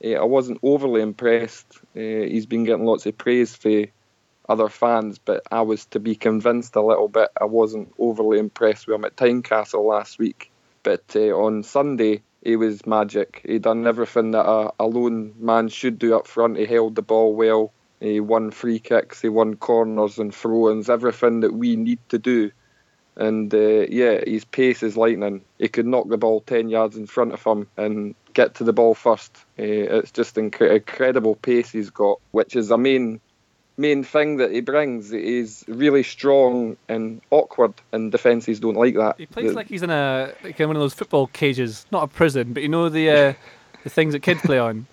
uh, 0.04 0.10
I 0.10 0.24
wasn't 0.24 0.60
overly 0.62 1.02
impressed. 1.02 1.66
Uh, 1.96 2.00
he's 2.28 2.46
been 2.46 2.62
getting 2.64 2.84
lots 2.84 3.06
of 3.06 3.18
praise 3.18 3.56
for 3.56 3.86
other 4.48 4.68
fans, 4.68 5.18
but 5.18 5.42
I 5.50 5.62
was 5.62 5.86
to 5.86 5.98
be 5.98 6.14
convinced 6.14 6.76
a 6.76 6.82
little 6.82 7.08
bit. 7.08 7.30
I 7.40 7.46
wasn't 7.46 7.92
overly 7.98 8.38
impressed 8.38 8.86
with 8.86 8.96
him 8.96 9.04
at 9.04 9.16
Tynecastle 9.16 9.84
last 9.84 10.18
week. 10.18 10.49
But 10.82 11.04
uh, 11.14 11.36
on 11.36 11.62
Sunday, 11.62 12.22
he 12.42 12.56
was 12.56 12.86
magic. 12.86 13.42
He 13.44 13.58
done 13.58 13.86
everything 13.86 14.30
that 14.30 14.46
a, 14.46 14.72
a 14.80 14.86
lone 14.86 15.34
man 15.38 15.68
should 15.68 15.98
do 15.98 16.16
up 16.16 16.26
front. 16.26 16.56
He 16.56 16.64
held 16.64 16.94
the 16.94 17.02
ball 17.02 17.34
well. 17.34 17.72
He 18.00 18.20
won 18.20 18.50
free 18.50 18.78
kicks. 18.78 19.20
He 19.20 19.28
won 19.28 19.56
corners 19.56 20.18
and 20.18 20.34
throw-ins. 20.34 20.88
Everything 20.88 21.40
that 21.40 21.52
we 21.52 21.76
need 21.76 21.98
to 22.08 22.18
do. 22.18 22.50
And 23.16 23.52
uh, 23.52 23.86
yeah, 23.90 24.20
his 24.26 24.46
pace 24.46 24.82
is 24.82 24.96
lightning. 24.96 25.42
He 25.58 25.68
could 25.68 25.86
knock 25.86 26.08
the 26.08 26.16
ball 26.16 26.40
ten 26.40 26.70
yards 26.70 26.96
in 26.96 27.06
front 27.06 27.32
of 27.32 27.44
him 27.44 27.66
and 27.76 28.14
get 28.32 28.54
to 28.54 28.64
the 28.64 28.72
ball 28.72 28.94
first. 28.94 29.36
Uh, 29.58 29.98
it's 29.98 30.12
just 30.12 30.36
incre- 30.36 30.76
incredible 30.76 31.34
pace 31.34 31.70
he's 31.70 31.90
got, 31.90 32.20
which 32.30 32.56
is 32.56 32.70
a 32.70 32.78
main 32.78 33.20
main 33.80 34.04
thing 34.04 34.36
that 34.36 34.52
he 34.52 34.60
brings. 34.60 35.10
He's 35.10 35.64
really 35.66 36.02
strong 36.02 36.76
and 36.88 37.20
awkward, 37.30 37.74
and 37.92 38.12
defences 38.12 38.60
don't 38.60 38.76
like 38.76 38.94
that. 38.94 39.16
He 39.18 39.26
plays 39.26 39.50
The- 39.50 39.56
like 39.56 39.68
he's 39.68 39.82
in 39.82 39.90
a 39.90 40.32
like 40.44 40.60
in 40.60 40.68
one 40.68 40.76
of 40.76 40.80
those 40.80 40.94
football 40.94 41.26
cages, 41.28 41.86
not 41.90 42.04
a 42.04 42.08
prison, 42.08 42.52
but 42.52 42.62
you 42.62 42.68
know 42.68 42.88
the 42.88 43.10
uh, 43.10 43.32
the 43.82 43.90
things 43.90 44.12
that 44.12 44.20
kids 44.20 44.40
play 44.42 44.58
on. 44.58 44.86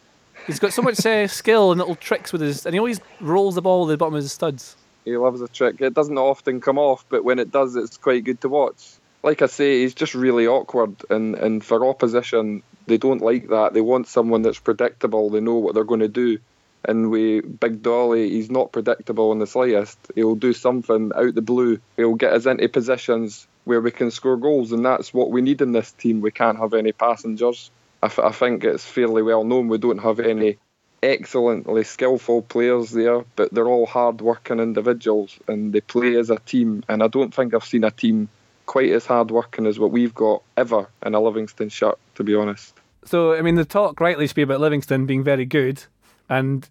He's 0.48 0.60
got 0.60 0.72
so 0.72 0.82
much 0.82 1.06
uh, 1.06 1.28
skill 1.28 1.72
and 1.72 1.80
little 1.80 1.96
tricks 1.96 2.32
with 2.32 2.42
his, 2.42 2.66
and 2.66 2.74
he 2.74 2.80
always 2.80 3.02
rolls 3.20 3.56
the 3.56 3.62
ball 3.62 3.86
at 3.86 3.90
the 3.92 3.98
bottom 3.98 4.14
of 4.16 4.22
his 4.22 4.32
studs. 4.32 4.78
He 5.04 5.16
loves 5.18 5.42
a 5.42 5.48
trick. 5.48 5.82
It 5.82 5.94
doesn't 5.94 6.18
often 6.18 6.62
come 6.62 6.78
off, 6.78 7.06
but 7.10 7.24
when 7.24 7.40
it 7.40 7.52
does, 7.52 7.76
it's 7.76 7.98
quite 7.98 8.24
good 8.24 8.40
to 8.42 8.50
watch. 8.50 8.94
Like 9.24 9.42
I 9.42 9.48
say, 9.48 9.82
he's 9.82 9.94
just 9.94 10.14
really 10.16 10.48
awkward, 10.48 10.96
and, 11.10 11.36
and 11.36 11.64
for 11.64 11.86
opposition, 11.86 12.62
they 12.86 12.98
don't 12.98 13.22
like 13.22 13.50
that. 13.50 13.74
They 13.74 13.82
want 13.82 14.08
someone 14.08 14.42
that's 14.42 14.60
predictable. 14.60 15.30
They 15.30 15.42
know 15.42 15.56
what 15.56 15.74
they're 15.76 15.84
going 15.84 16.00
to 16.02 16.08
do. 16.08 16.40
And 16.88 17.12
we 17.12 17.42
Big 17.42 17.82
Dolly, 17.82 18.30
he's 18.30 18.50
not 18.50 18.72
predictable 18.72 19.32
in 19.32 19.40
the 19.40 19.48
slightest. 19.48 20.00
He'll 20.16 20.36
do 20.36 20.54
something 20.54 21.12
out 21.16 21.36
the 21.36 21.42
blue. 21.42 21.80
He'll 21.98 22.16
get 22.16 22.34
us 22.34 22.46
into 22.46 22.68
positions 22.70 23.48
where 23.66 23.82
we 23.82 23.92
can 23.92 24.10
score 24.12 24.38
goals, 24.38 24.72
and 24.72 24.86
that's 24.86 25.14
what 25.14 25.30
we 25.30 25.42
need 25.42 25.62
in 25.62 25.74
this 25.74 25.92
team. 25.92 26.22
We 26.22 26.32
can't 26.32 26.58
have 26.58 26.74
any 26.74 26.94
passengers. 26.94 27.70
I, 28.02 28.08
th- 28.08 28.26
I 28.26 28.32
think 28.32 28.64
it's 28.64 28.86
fairly 28.86 29.22
well 29.22 29.44
known 29.44 29.68
we 29.68 29.78
don't 29.78 29.98
have 29.98 30.20
any 30.20 30.58
excellently 31.04 31.84
skillful 31.84 32.42
players 32.44 32.92
there, 32.92 33.24
but 33.36 33.54
they're 33.54 33.68
all 33.68 33.86
hard 33.86 34.22
working 34.22 34.60
individuals 34.60 35.38
and 35.48 35.74
they 35.74 35.82
play 35.82 36.16
as 36.16 36.30
a 36.30 36.38
team. 36.38 36.84
And 36.88 37.04
I 37.04 37.08
don't 37.08 37.34
think 37.34 37.54
I've 37.54 37.64
seen 37.64 37.84
a 37.84 37.92
team 37.92 38.30
quite 38.66 38.92
as 38.92 39.06
hard 39.06 39.32
working 39.32 39.66
as 39.66 39.80
what 39.80 39.92
we've 39.92 40.14
got 40.14 40.44
ever 40.56 40.88
in 41.06 41.16
a 41.16 41.20
Livingston 41.20 41.70
shirt, 41.70 41.98
to 42.16 42.24
be 42.24 42.36
honest. 42.36 42.74
So 43.06 43.34
I 43.34 43.42
mean, 43.42 43.56
the 43.56 43.66
talk 43.66 44.00
rightly 44.00 44.28
should 44.28 44.36
be 44.36 44.42
about 44.42 44.60
Livingston 44.60 45.06
being 45.06 45.24
very 45.24 45.46
good, 45.46 45.84
and 46.30 46.68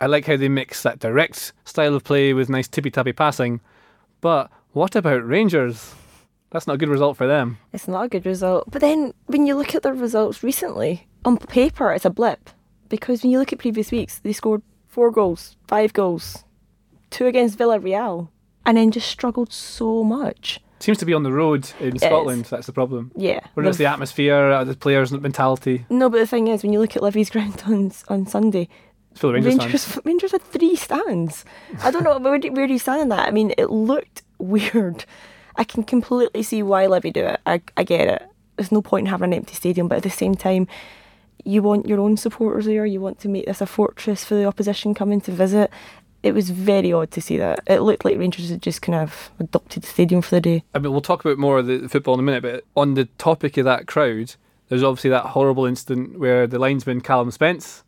I 0.00 0.06
like 0.06 0.26
how 0.26 0.36
they 0.36 0.48
mix 0.48 0.82
that 0.82 0.98
direct 0.98 1.52
style 1.64 1.94
of 1.94 2.04
play 2.04 2.32
with 2.32 2.48
nice 2.48 2.68
tippy 2.68 2.90
tappy 2.90 3.12
passing. 3.12 3.60
But 4.20 4.50
what 4.72 4.96
about 4.96 5.26
Rangers? 5.26 5.94
That's 6.50 6.66
not 6.66 6.74
a 6.74 6.78
good 6.78 6.88
result 6.88 7.16
for 7.16 7.26
them. 7.26 7.58
It's 7.72 7.86
not 7.86 8.06
a 8.06 8.08
good 8.08 8.26
result. 8.26 8.70
But 8.70 8.80
then 8.80 9.12
when 9.26 9.46
you 9.46 9.54
look 9.54 9.74
at 9.74 9.82
their 9.82 9.94
results 9.94 10.42
recently, 10.42 11.06
on 11.24 11.36
paper 11.36 11.92
it's 11.92 12.04
a 12.04 12.10
blip. 12.10 12.50
Because 12.88 13.22
when 13.22 13.30
you 13.30 13.38
look 13.38 13.52
at 13.52 13.58
previous 13.58 13.90
weeks, 13.92 14.18
they 14.18 14.32
scored 14.32 14.62
four 14.88 15.10
goals, 15.10 15.56
five 15.68 15.92
goals, 15.92 16.44
two 17.10 17.26
against 17.26 17.58
Villarreal, 17.58 18.28
and 18.66 18.76
then 18.76 18.90
just 18.90 19.08
struggled 19.08 19.52
so 19.52 20.02
much. 20.02 20.60
Seems 20.80 20.98
to 20.98 21.04
be 21.04 21.12
on 21.12 21.22
the 21.22 21.32
road 21.32 21.70
in 21.78 21.98
Scotland. 21.98 22.46
That's 22.46 22.66
the 22.66 22.72
problem. 22.72 23.12
Yeah. 23.14 23.40
Whether 23.52 23.68
it's 23.68 23.78
the 23.78 23.84
atmosphere, 23.86 24.50
uh, 24.50 24.64
the 24.64 24.74
players' 24.74 25.12
mentality. 25.12 25.84
No, 25.90 26.08
but 26.08 26.18
the 26.18 26.26
thing 26.26 26.48
is, 26.48 26.62
when 26.62 26.72
you 26.72 26.80
look 26.80 26.96
at 26.96 27.02
Livy's 27.02 27.28
ground 27.34 27.62
on 27.66 27.92
on 28.08 28.26
Sunday, 28.26 28.68
Full 29.14 29.30
of 29.30 29.34
Rangers, 29.34 29.58
Rangers 29.58 29.84
fans. 29.84 30.00
Rangers 30.04 30.32
had 30.32 30.42
three 30.42 30.76
stands. 30.76 31.44
I 31.82 31.90
don't 31.90 32.04
know 32.04 32.18
where 32.20 32.38
do, 32.38 32.52
where 32.52 32.66
do 32.66 32.72
you 32.72 32.78
stand 32.78 33.00
on 33.02 33.08
that. 33.10 33.28
I 33.28 33.30
mean, 33.30 33.52
it 33.58 33.70
looked 33.70 34.22
weird. 34.38 35.04
I 35.56 35.64
can 35.64 35.82
completely 35.82 36.42
see 36.42 36.62
why 36.62 36.86
Levy 36.86 37.10
do 37.10 37.24
it. 37.24 37.40
I 37.46 37.60
I 37.76 37.84
get 37.84 38.08
it. 38.08 38.22
There's 38.56 38.72
no 38.72 38.82
point 38.82 39.06
in 39.06 39.10
having 39.10 39.32
an 39.32 39.38
empty 39.38 39.54
stadium, 39.54 39.88
but 39.88 39.96
at 39.96 40.02
the 40.02 40.10
same 40.10 40.34
time, 40.34 40.68
you 41.44 41.62
want 41.62 41.86
your 41.86 42.00
own 42.00 42.16
supporters 42.16 42.66
there. 42.66 42.86
You 42.86 43.00
want 43.00 43.18
to 43.20 43.28
make 43.28 43.46
this 43.46 43.60
a 43.60 43.66
fortress 43.66 44.24
for 44.24 44.34
the 44.34 44.44
opposition 44.44 44.94
coming 44.94 45.20
to 45.22 45.32
visit. 45.32 45.70
It 46.22 46.32
was 46.32 46.50
very 46.50 46.92
odd 46.92 47.10
to 47.12 47.22
see 47.22 47.38
that. 47.38 47.60
It 47.66 47.80
looked 47.80 48.04
like 48.04 48.18
Rangers 48.18 48.50
had 48.50 48.60
just 48.60 48.82
kind 48.82 48.96
of 48.96 49.30
adopted 49.38 49.82
the 49.82 49.86
stadium 49.86 50.20
for 50.20 50.34
the 50.34 50.40
day. 50.42 50.64
I 50.74 50.78
mean, 50.78 50.92
we'll 50.92 51.00
talk 51.00 51.24
about 51.24 51.38
more 51.38 51.58
of 51.58 51.66
the 51.66 51.88
football 51.88 52.14
in 52.14 52.20
a 52.20 52.22
minute, 52.22 52.42
but 52.42 52.64
on 52.76 52.92
the 52.92 53.06
topic 53.16 53.56
of 53.56 53.64
that 53.64 53.86
crowd, 53.86 54.34
there's 54.68 54.82
obviously 54.82 55.10
that 55.10 55.26
horrible 55.26 55.64
incident 55.64 56.18
where 56.18 56.46
the 56.46 56.58
linesman 56.58 57.00
Callum 57.00 57.30
Spence 57.30 57.84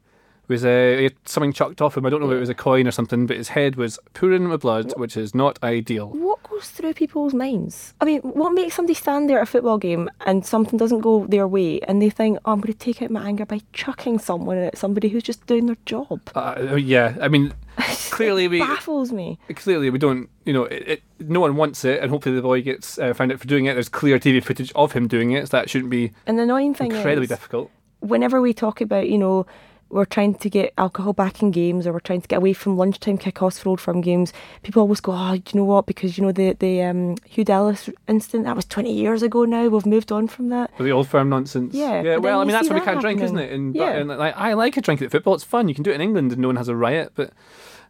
was 0.49 0.65
uh, 0.65 1.09
something 1.25 1.53
chucked 1.53 1.81
off 1.81 1.97
him. 1.97 2.05
I 2.05 2.11
don't 2.11 2.21
know 2.21 2.31
if 2.31 2.37
it 2.37 2.41
was 2.41 2.49
a 2.49 2.55
coin 2.55 2.87
or 2.87 2.91
something, 2.91 3.27
but 3.27 3.37
his 3.37 3.49
head 3.49 3.77
was 3.77 3.99
pouring 4.13 4.49
with 4.49 4.63
blood, 4.63 4.93
which 4.97 5.17
is 5.17 5.35
not 5.35 5.59
ideal. 5.63 6.09
What 6.09 6.43
goes 6.43 6.69
through 6.69 6.95
people's 6.95 7.33
minds? 7.33 7.95
I 8.01 8.05
mean, 8.05 8.21
what 8.23 8.51
makes 8.53 8.75
somebody 8.75 8.95
stand 8.95 9.31
there 9.31 9.39
at 9.39 9.45
a 9.45 9.47
football 9.47 9.79
game 9.79 10.11
and 10.27 10.45
something 10.45 10.77
doesn't 10.79 11.01
go 11.01 11.27
their 11.27 11.47
way 11.49 11.81
and 11.83 12.03
they 12.03 12.11
think, 12.11 12.39
oh, 12.45 12.53
I'm 12.53 12.61
going 12.61 12.73
to 12.73 12.79
take 12.79 13.01
out 13.03 13.11
my 13.11 13.27
anger 13.27 13.47
by 13.47 13.61
chucking 13.73 14.19
someone 14.19 14.59
at 14.59 14.77
somebody 14.77 15.09
who's 15.09 15.23
just 15.23 15.47
doing 15.47 15.67
their 15.67 15.77
job? 15.87 16.21
Uh, 16.35 16.75
yeah, 16.77 17.17
I 17.21 17.29
mean, 17.29 17.55
clearly 18.11 18.49
we 18.49 18.59
baffles 18.61 19.13
me. 19.13 19.39
clearly 19.55 19.91
we 19.91 19.99
don't, 19.99 20.29
you 20.45 20.53
know, 20.53 20.65
it, 20.65 20.89
it, 20.89 21.03
no 21.21 21.41
one 21.41 21.57
wants 21.57 21.85
it, 21.85 22.01
and 22.03 22.11
hopefully 22.11 22.35
the 22.35 22.43
boy 22.43 22.61
gets 22.63 22.99
uh, 22.99 23.15
found 23.15 23.33
out 23.33 23.39
for 23.41 23.47
doing 23.47 23.67
it. 23.67 23.75
There's 23.75 23.89
clear 23.89 24.19
TV 24.19 24.43
footage 24.43 24.73
of 24.75 24.93
him 24.93 25.07
doing 25.09 25.31
it, 25.33 25.49
so 25.49 25.57
that 25.57 25.71
shouldn't 25.71 25.91
be 25.91 26.13
And 26.27 26.39
the 26.39 26.43
annoying 26.43 26.75
thing 26.75 26.93
incredibly 26.93 27.25
is, 27.25 27.31
difficult. 27.31 27.71
whenever 28.01 28.41
we 28.41 28.53
talk 28.53 28.81
about, 28.81 29.09
you 29.09 29.19
know, 29.19 29.47
we're 29.93 30.07
trying 30.07 30.35
to 30.35 30.49
get 30.49 30.73
alcohol 30.79 31.13
back 31.13 31.43
in 31.43 31.51
games 31.51 31.87
or 31.87 31.93
we're 31.93 32.01
trying 32.01 32.23
to 32.23 32.27
get 32.27 32.39
away 32.39 32.55
from 32.55 32.79
lunchtime 32.79 33.19
kickoffs 33.19 33.61
for 33.61 33.69
old 33.69 33.81
firm 33.81 34.01
games, 34.01 34.33
people 34.63 34.81
always 34.81 35.01
go, 35.01 35.13
oh, 35.13 35.37
do 35.37 35.43
you 35.53 35.61
know 35.61 35.65
what? 35.65 35.85
Because, 35.85 36.17
you 36.17 36.25
know, 36.25 36.33
the, 36.33 36.55
the 36.55 36.83
um, 36.83 37.17
Hugh 37.27 37.45
Dallas 37.45 37.91
incident, 38.09 38.45
that 38.45 38.57
was 38.57 38.65
20 38.65 38.91
years 38.91 39.23
ago 39.23 39.45
now. 39.45 39.69
We've 39.69 39.85
moved 39.85 40.11
on 40.11 40.29
from 40.29 40.49
that. 40.49 40.75
For 40.79 40.83
the 40.83 40.93
old 40.93 41.09
firm 41.09 41.29
nonsense. 41.29 41.75
Yeah, 41.75 42.03
Yeah. 42.03 42.17
Well, 42.17 42.41
I 42.41 42.45
mean, 42.45 42.53
that's 42.53 42.69
see 42.69 42.73
why 42.75 42.81
we 42.81 42.85
can't 42.87 43.01
drink, 43.01 43.21
isn't 43.21 43.39
it? 43.39 43.53
And, 43.53 43.75
Yeah. 43.75 43.91
and 43.91 44.09
like, 44.09 44.35
I 44.37 44.55
like 44.55 44.79
a 44.79 44.81
drink 44.81 45.03
at 45.03 45.11
football. 45.11 45.35
It's 45.35 45.45
fun. 45.45 45.69
You 45.69 45.75
can 45.75 45.85
do 45.85 45.91
it 45.91 45.95
in 45.97 46.01
England, 46.01 46.33
and 46.33 46.41
no 46.41 46.49
one 46.49 46.57
has 46.57 46.69
a 46.69 46.75
riot. 46.75 47.13
But 47.15 47.29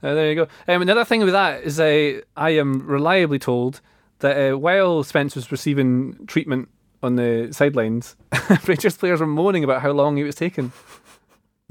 uh, 0.02 0.14
there 0.14 0.28
you 0.28 0.34
go. 0.34 0.48
Um, 0.66 0.82
another 0.82 1.04
thing 1.04 1.20
with 1.20 1.32
that 1.32 1.62
is, 1.62 1.78
uh, 1.78 2.20
I 2.36 2.50
am 2.50 2.84
reliably 2.84 3.38
told 3.38 3.80
that 4.18 4.52
uh, 4.52 4.58
while 4.58 5.04
Spence 5.04 5.36
was 5.36 5.52
receiving 5.52 6.26
treatment 6.26 6.68
on 7.00 7.14
the 7.14 7.48
sidelines, 7.52 8.16
Rangers 8.66 8.96
players 8.96 9.20
were 9.20 9.26
moaning 9.26 9.62
about 9.62 9.82
how 9.82 9.92
long 9.92 10.16
he 10.16 10.24
was 10.24 10.34
taking. 10.34 10.72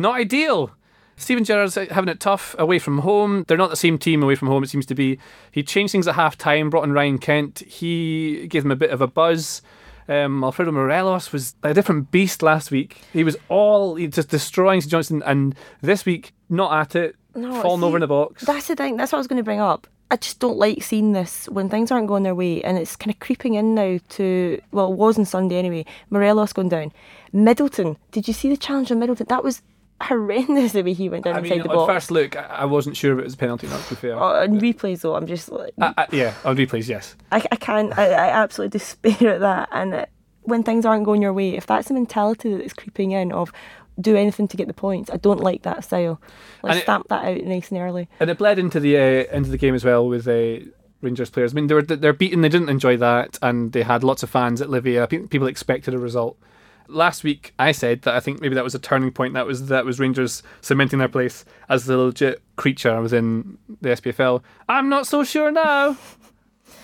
Not 0.02 0.16
ideal. 0.16 0.72
Steven 1.16 1.44
Gerrard's 1.44 1.76
having 1.76 2.10
it 2.10 2.20
tough 2.20 2.56
away 2.58 2.80
from 2.80 3.00
home. 3.00 3.46
They're 3.48 3.58
not 3.58 3.70
the 3.70 3.76
same 3.76 4.00
team 4.00 4.24
away 4.24 4.34
from 4.34 4.48
home, 4.48 4.64
it 4.64 4.70
seems 4.70 4.88
to 4.88 4.96
be. 4.96 5.20
He 5.52 5.62
changed 5.62 5.92
things 5.92 6.08
at 6.08 6.16
half 6.16 6.36
time, 6.38 6.72
brought 6.72 6.84
in 6.84 6.94
Ryan 6.94 7.20
Kent. 7.20 7.60
He 7.60 8.48
gave 8.48 8.64
them 8.64 8.72
a 8.72 8.76
bit 8.76 8.90
of 8.90 9.02
a 9.02 9.08
buzz. 9.08 9.62
Um, 10.08 10.44
Alfredo 10.44 10.72
Morelos 10.72 11.32
was 11.32 11.56
a 11.62 11.76
different 11.76 12.10
beast 12.10 12.42
last 12.42 12.72
week. 12.72 13.02
He 13.14 13.24
was 13.24 13.38
all 13.50 13.96
he 13.96 14.08
just 14.08 14.30
destroying 14.30 14.82
St 14.82 14.92
Johnstone, 14.92 15.22
and 15.24 15.56
this 15.82 16.06
week, 16.06 16.34
not 16.50 16.74
at 16.74 16.96
it, 16.96 17.16
No, 17.36 17.62
falling 17.62 17.82
see, 17.82 17.86
over 17.86 17.98
in 17.98 18.02
the 18.02 18.08
box. 18.08 18.44
That's 18.44 18.68
the 18.68 18.76
thing. 18.76 18.98
That's 18.98 19.12
what 19.12 19.18
I 19.18 19.22
was 19.22 19.28
going 19.28 19.38
to 19.38 19.44
bring 19.44 19.62
up. 19.62 19.88
I 20.10 20.18
just 20.18 20.40
don't 20.40 20.58
like 20.58 20.84
seeing 20.84 21.14
this 21.14 21.48
when 21.48 21.70
things 21.70 21.92
aren't 21.92 22.08
going 22.08 22.24
their 22.24 22.36
way, 22.36 22.62
and 22.64 22.78
it's 22.78 22.96
kind 22.98 23.14
of 23.14 23.20
creeping 23.20 23.54
in 23.54 23.76
now 23.76 24.00
to 24.10 24.60
well, 24.72 24.92
it 24.92 24.98
was 24.98 25.18
on 25.20 25.26
Sunday 25.26 25.58
anyway. 25.58 25.86
Morelos 26.10 26.52
going 26.52 26.70
down. 26.70 26.92
Middleton. 27.32 27.96
Did 28.12 28.28
you 28.28 28.34
see 28.34 28.50
the 28.50 28.58
challenge 28.58 28.92
on 28.92 29.00
Middleton? 29.00 29.28
That 29.30 29.44
was 29.44 29.62
horrendous 30.04 30.74
the 30.74 30.82
way 30.84 30.94
he 30.94 31.10
went 31.10 31.24
down 31.26 31.36
I 31.36 31.40
inside 31.40 31.50
mean, 31.56 31.64
the 31.64 31.70
on 31.70 31.76
box. 31.76 31.94
first 31.94 32.12
look, 32.12 32.36
I 32.36 32.66
wasn't 32.66 32.98
sure 32.98 33.14
if 33.14 33.20
it 33.20 33.24
was 33.24 33.34
a 33.34 33.38
penalty 33.38 33.68
or 33.68 33.72
not, 33.72 33.84
to 33.84 33.90
be 33.90 33.96
fair. 33.96 34.16
Oh, 34.16 34.42
on 34.42 34.60
replays 34.60 35.02
though, 35.02 35.16
I'm 35.16 35.28
just 35.28 35.52
like 35.52 35.74
I- 35.82 35.94
I- 35.98 36.08
yeah, 36.12 36.34
on 36.46 36.58
replays, 36.58 36.88
yes. 36.88 37.16
I, 37.32 37.38
I 37.52 37.56
can't. 37.56 37.98
I, 37.98 38.06
I 38.12 38.30
absolutely 38.44 38.78
despair 38.78 39.34
at 39.36 39.40
that. 39.42 39.70
And 39.72 39.94
uh, 39.94 40.06
when 40.44 40.64
things 40.64 40.86
aren't 40.86 41.06
going 41.06 41.22
your 41.22 41.34
way, 41.34 41.56
if 41.56 41.66
that's 41.68 41.88
the 41.88 41.94
mentality 41.94 42.56
that's 42.58 42.74
creeping 42.74 43.12
in 43.12 43.32
of 43.32 43.52
do 44.00 44.16
anything 44.16 44.48
to 44.48 44.58
get 44.58 44.68
the 44.68 44.74
points, 44.74 45.10
I 45.12 45.18
don't 45.18 45.42
like 45.42 45.64
that 45.64 45.84
style. 45.84 46.20
Let's 46.64 46.72
And 46.74 46.80
it- 46.80 46.84
stamp 46.84 47.08
that 47.10 47.26
out 47.26 47.44
nice 47.44 47.70
and 47.72 47.80
early. 47.80 48.10
And 48.20 48.30
it 48.30 48.38
bled 48.38 48.58
into 48.60 48.80
the 48.80 48.98
uh, 48.98 49.36
into 49.36 49.50
the 49.50 49.58
game 49.58 49.76
as 49.76 49.84
well 49.86 50.08
with 50.08 50.28
uh, 50.28 50.66
Rangers 51.02 51.30
players. 51.30 51.54
I 51.54 51.56
mean, 51.56 51.68
they 51.68 51.74
were 51.76 51.82
they're 51.82 52.14
beaten. 52.14 52.42
They 52.42 52.50
didn't 52.50 52.70
enjoy 52.70 52.98
that, 52.98 53.38
and 53.42 53.72
they 53.74 53.84
had 53.84 54.04
lots 54.04 54.24
of 54.24 54.30
fans 54.30 54.62
at 54.62 54.70
Livia. 54.70 55.08
People 55.08 55.48
expected 55.48 55.94
a 55.94 56.00
result. 56.00 56.38
Last 56.88 57.24
week, 57.24 57.54
I 57.58 57.72
said 57.72 58.02
that 58.04 58.16
I 58.16 58.20
think 58.20 58.42
maybe 58.42 58.56
that 58.56 58.64
was 58.64 58.76
a 58.76 58.80
turning 58.80 59.12
point. 59.12 59.34
That 59.34 59.46
was 59.46 59.68
that 59.68 59.86
was 59.86 60.00
Rangers 60.00 60.44
cementing 60.62 61.00
their 61.00 61.08
place 61.08 61.46
as 61.70 61.86
the 61.86 61.98
legit 61.98 62.42
creature 62.56 63.02
within 63.02 63.58
the 63.82 63.90
SPFL. 63.90 64.42
I'm 64.68 64.90
not 64.90 65.08
so 65.08 65.24
sure 65.24 65.52
now. 65.52 65.98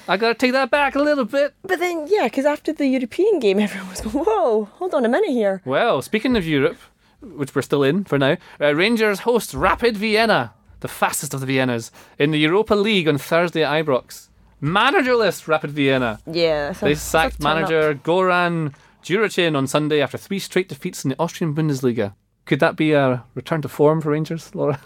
I 0.08 0.16
gotta 0.16 0.36
take 0.36 0.54
that 0.54 0.72
back 0.72 0.96
a 0.96 1.01
little 1.01 1.25
bit. 1.25 1.54
But 1.63 1.80
then, 1.80 2.08
yeah, 2.08 2.25
because 2.25 2.46
after 2.46 2.72
the 2.72 2.88
European 2.88 3.39
game, 3.39 3.60
everyone 3.60 3.89
was 3.89 4.01
going, 4.01 4.24
whoa, 4.25 4.66
hold 4.66 4.94
on 4.94 5.06
a 5.06 5.10
minute 5.10 5.32
here. 5.32 5.62
Well, 5.66 6.01
speaking 6.01 6.38
of 6.38 6.48
Europe, 6.48 6.77
which 7.22 7.54
we're 7.54 7.62
still 7.62 7.84
in 7.84 8.06
for 8.06 8.18
now, 8.18 8.38
uh, 8.62 8.74
Rangers 8.74 9.20
host 9.20 9.54
Rapid 9.54 9.98
Vienna, 9.98 10.54
the 10.80 10.88
fastest 10.88 11.34
of 11.34 11.42
the 11.42 11.48
Viennas, 11.48 11.92
in 12.18 12.32
the 12.32 12.39
Europa 12.39 12.75
League 12.75 13.08
on 13.08 13.18
Thursday 13.18 13.63
at 13.63 13.86
Ibrox. 13.86 14.30
Managerless 14.62 15.48
Rapid 15.48 15.72
Vienna. 15.72 16.20
Yeah. 16.25 16.72
They 16.72 16.96
sacked 16.96 17.42
turn 17.42 17.48
up. 17.48 17.70
manager 17.70 17.96
Goran 17.96 18.74
Djuricin 19.07 19.55
on 19.55 19.67
Sunday 19.67 20.01
after 20.01 20.17
three 20.17 20.39
straight 20.39 20.67
defeats 20.67 21.05
in 21.05 21.09
the 21.09 21.15
Austrian 21.17 21.55
Bundesliga. 21.55 22.13
Could 22.45 22.59
that 22.59 22.75
be 22.75 22.91
a 22.91 23.23
return 23.35 23.61
to 23.61 23.69
form 23.69 24.01
for 24.01 24.11
Rangers, 24.11 24.53
Laura? 24.53 24.79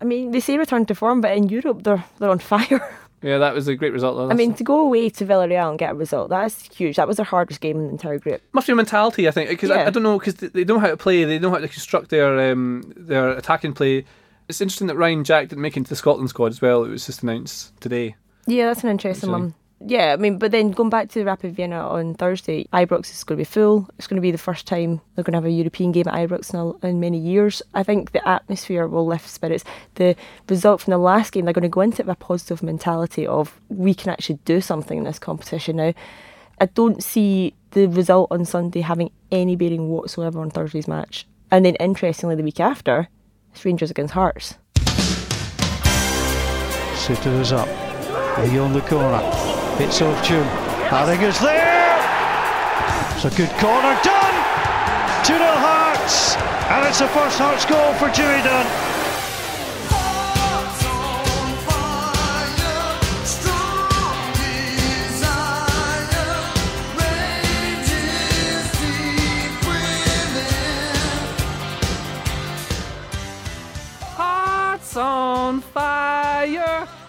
I 0.00 0.04
mean, 0.04 0.30
they 0.30 0.38
say 0.40 0.56
return 0.56 0.86
to 0.86 0.94
form, 0.94 1.20
but 1.20 1.36
in 1.36 1.48
Europe, 1.48 1.82
they're, 1.82 2.04
they're 2.20 2.30
on 2.30 2.38
fire. 2.38 2.96
yeah, 3.22 3.38
that 3.38 3.54
was 3.54 3.66
a 3.66 3.74
great 3.74 3.92
result. 3.92 4.16
Though. 4.16 4.30
I 4.30 4.34
mean, 4.34 4.54
to 4.54 4.62
go 4.62 4.78
away 4.80 5.08
to 5.10 5.26
Villarreal 5.26 5.70
and 5.70 5.78
get 5.78 5.90
a 5.90 5.94
result, 5.94 6.30
that's 6.30 6.62
huge. 6.76 6.94
That 6.94 7.08
was 7.08 7.16
their 7.16 7.26
hardest 7.26 7.60
game 7.60 7.78
in 7.78 7.86
the 7.86 7.90
entire 7.90 8.18
group. 8.18 8.40
must 8.52 8.68
be 8.68 8.72
a 8.72 8.76
mentality, 8.76 9.26
I 9.26 9.32
think, 9.32 9.48
because 9.48 9.70
I, 9.70 9.80
Yeah. 9.82 9.86
I 9.88 9.90
don't 9.90 10.04
know, 10.04 10.18
because 10.18 10.34
they 10.34 10.64
know 10.64 10.78
how 10.78 10.88
to 10.88 10.96
play, 10.96 11.24
they 11.24 11.40
know 11.40 11.50
how 11.50 11.58
to 11.58 11.68
construct 11.68 12.10
their 12.10 12.52
um, 12.52 12.92
their 12.96 13.30
attacking 13.30 13.72
play. 13.72 14.04
It's 14.48 14.60
interesting 14.60 14.86
that 14.86 14.96
Ryan 14.96 15.24
Jack 15.24 15.48
didn't 15.48 15.62
make 15.62 15.74
it 15.74 15.78
into 15.78 15.88
the 15.90 15.96
Scotland 15.96 16.28
squad 16.28 16.52
as 16.52 16.62
well. 16.62 16.84
It 16.84 16.88
was 16.90 17.06
just 17.06 17.24
announced 17.24 17.72
today. 17.80 18.14
Yeah, 18.46 18.66
that's 18.66 18.84
an 18.84 18.90
interesting 18.90 19.32
one. 19.32 19.54
Yeah, 19.88 20.12
I 20.12 20.16
mean, 20.16 20.38
but 20.38 20.50
then 20.50 20.72
going 20.72 20.90
back 20.90 21.10
to 21.10 21.20
the 21.20 21.24
Rapid 21.24 21.54
Vienna 21.54 21.76
on 21.76 22.14
Thursday, 22.14 22.66
Ibrox 22.72 23.08
is 23.12 23.22
going 23.22 23.38
to 23.38 23.40
be 23.40 23.44
full. 23.44 23.88
It's 23.96 24.08
going 24.08 24.16
to 24.16 24.20
be 24.20 24.32
the 24.32 24.38
first 24.38 24.66
time 24.66 25.00
they're 25.14 25.22
going 25.22 25.34
to 25.34 25.36
have 25.36 25.44
a 25.44 25.50
European 25.50 25.92
game 25.92 26.08
at 26.08 26.14
Ibrox 26.14 26.52
in, 26.82 26.88
in 26.88 26.98
many 26.98 27.18
years. 27.18 27.62
I 27.72 27.84
think 27.84 28.10
the 28.10 28.28
atmosphere 28.28 28.88
will 28.88 29.06
lift 29.06 29.28
spirits. 29.28 29.62
The 29.94 30.16
result 30.48 30.80
from 30.80 30.90
the 30.90 30.98
last 30.98 31.32
game, 31.32 31.44
they're 31.44 31.54
going 31.54 31.62
to 31.62 31.68
go 31.68 31.82
into 31.82 32.02
it 32.02 32.06
with 32.06 32.16
a 32.16 32.18
positive 32.18 32.64
mentality 32.64 33.28
of 33.28 33.60
we 33.68 33.94
can 33.94 34.10
actually 34.10 34.40
do 34.44 34.60
something 34.60 34.98
in 34.98 35.04
this 35.04 35.20
competition 35.20 35.76
now. 35.76 35.94
I 36.60 36.66
don't 36.66 37.00
see 37.00 37.54
the 37.70 37.86
result 37.86 38.32
on 38.32 38.44
Sunday 38.44 38.80
having 38.80 39.12
any 39.30 39.54
bearing 39.54 39.88
whatsoever 39.88 40.40
on 40.40 40.50
Thursday's 40.50 40.88
match. 40.88 41.28
And 41.52 41.64
then, 41.64 41.76
interestingly, 41.76 42.34
the 42.34 42.42
week 42.42 42.58
after, 42.58 43.08
it's 43.52 43.64
Rangers 43.64 43.92
against 43.92 44.14
Hearts. 44.14 44.54
Sitters 46.96 47.52
up. 47.52 47.68
Lee 48.38 48.58
on 48.58 48.72
the 48.72 48.80
corner. 48.88 49.55
Hits 49.78 50.00
off 50.00 50.24
tune. 50.24 50.42
Haringer's 50.88 51.38
there. 51.40 51.96
It's 53.14 53.26
a 53.26 53.30
good 53.36 53.50
corner. 53.60 53.92
Done! 54.02 54.36
2 55.24 55.36
0 55.36 55.44
Hearts. 55.44 56.36
And 56.70 56.86
it's 56.88 56.98
the 56.98 57.08
first 57.08 57.38
Hearts 57.38 57.66
goal 57.66 57.92
for 57.94 58.08
Dewey 58.16 58.40
Dunn. 58.42 58.85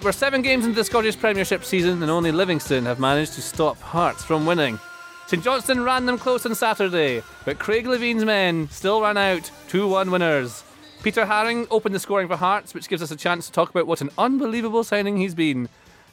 We're 0.07 0.13
seven 0.13 0.41
games 0.41 0.63
into 0.63 0.77
the 0.77 0.85
Scottish 0.85 1.19
Premiership 1.19 1.65
season, 1.65 2.01
and 2.01 2.09
only 2.09 2.31
Livingston 2.31 2.85
have 2.85 2.97
managed 2.97 3.33
to 3.33 3.41
stop 3.41 3.77
Hearts 3.81 4.23
from 4.23 4.45
winning. 4.45 4.79
St 5.25 5.43
Johnstone 5.43 5.81
ran 5.81 6.05
them 6.05 6.17
close 6.17 6.45
on 6.45 6.55
Saturday, 6.55 7.23
but 7.43 7.59
Craig 7.59 7.85
Levein's 7.85 8.23
men 8.23 8.69
still 8.69 9.01
ran 9.01 9.17
out 9.17 9.51
2 9.67 9.85
1 9.85 10.09
winners. 10.09 10.63
Peter 11.03 11.25
Haring 11.25 11.67
opened 11.69 11.93
the 11.93 11.99
scoring 11.99 12.29
for 12.29 12.37
Hearts, 12.37 12.73
which 12.73 12.87
gives 12.87 13.01
us 13.01 13.11
a 13.11 13.17
chance 13.17 13.47
to 13.47 13.51
talk 13.51 13.69
about 13.69 13.85
what 13.85 13.99
an 13.99 14.09
unbelievable 14.17 14.85
signing 14.85 15.17
he's 15.17 15.35
been. 15.35 15.67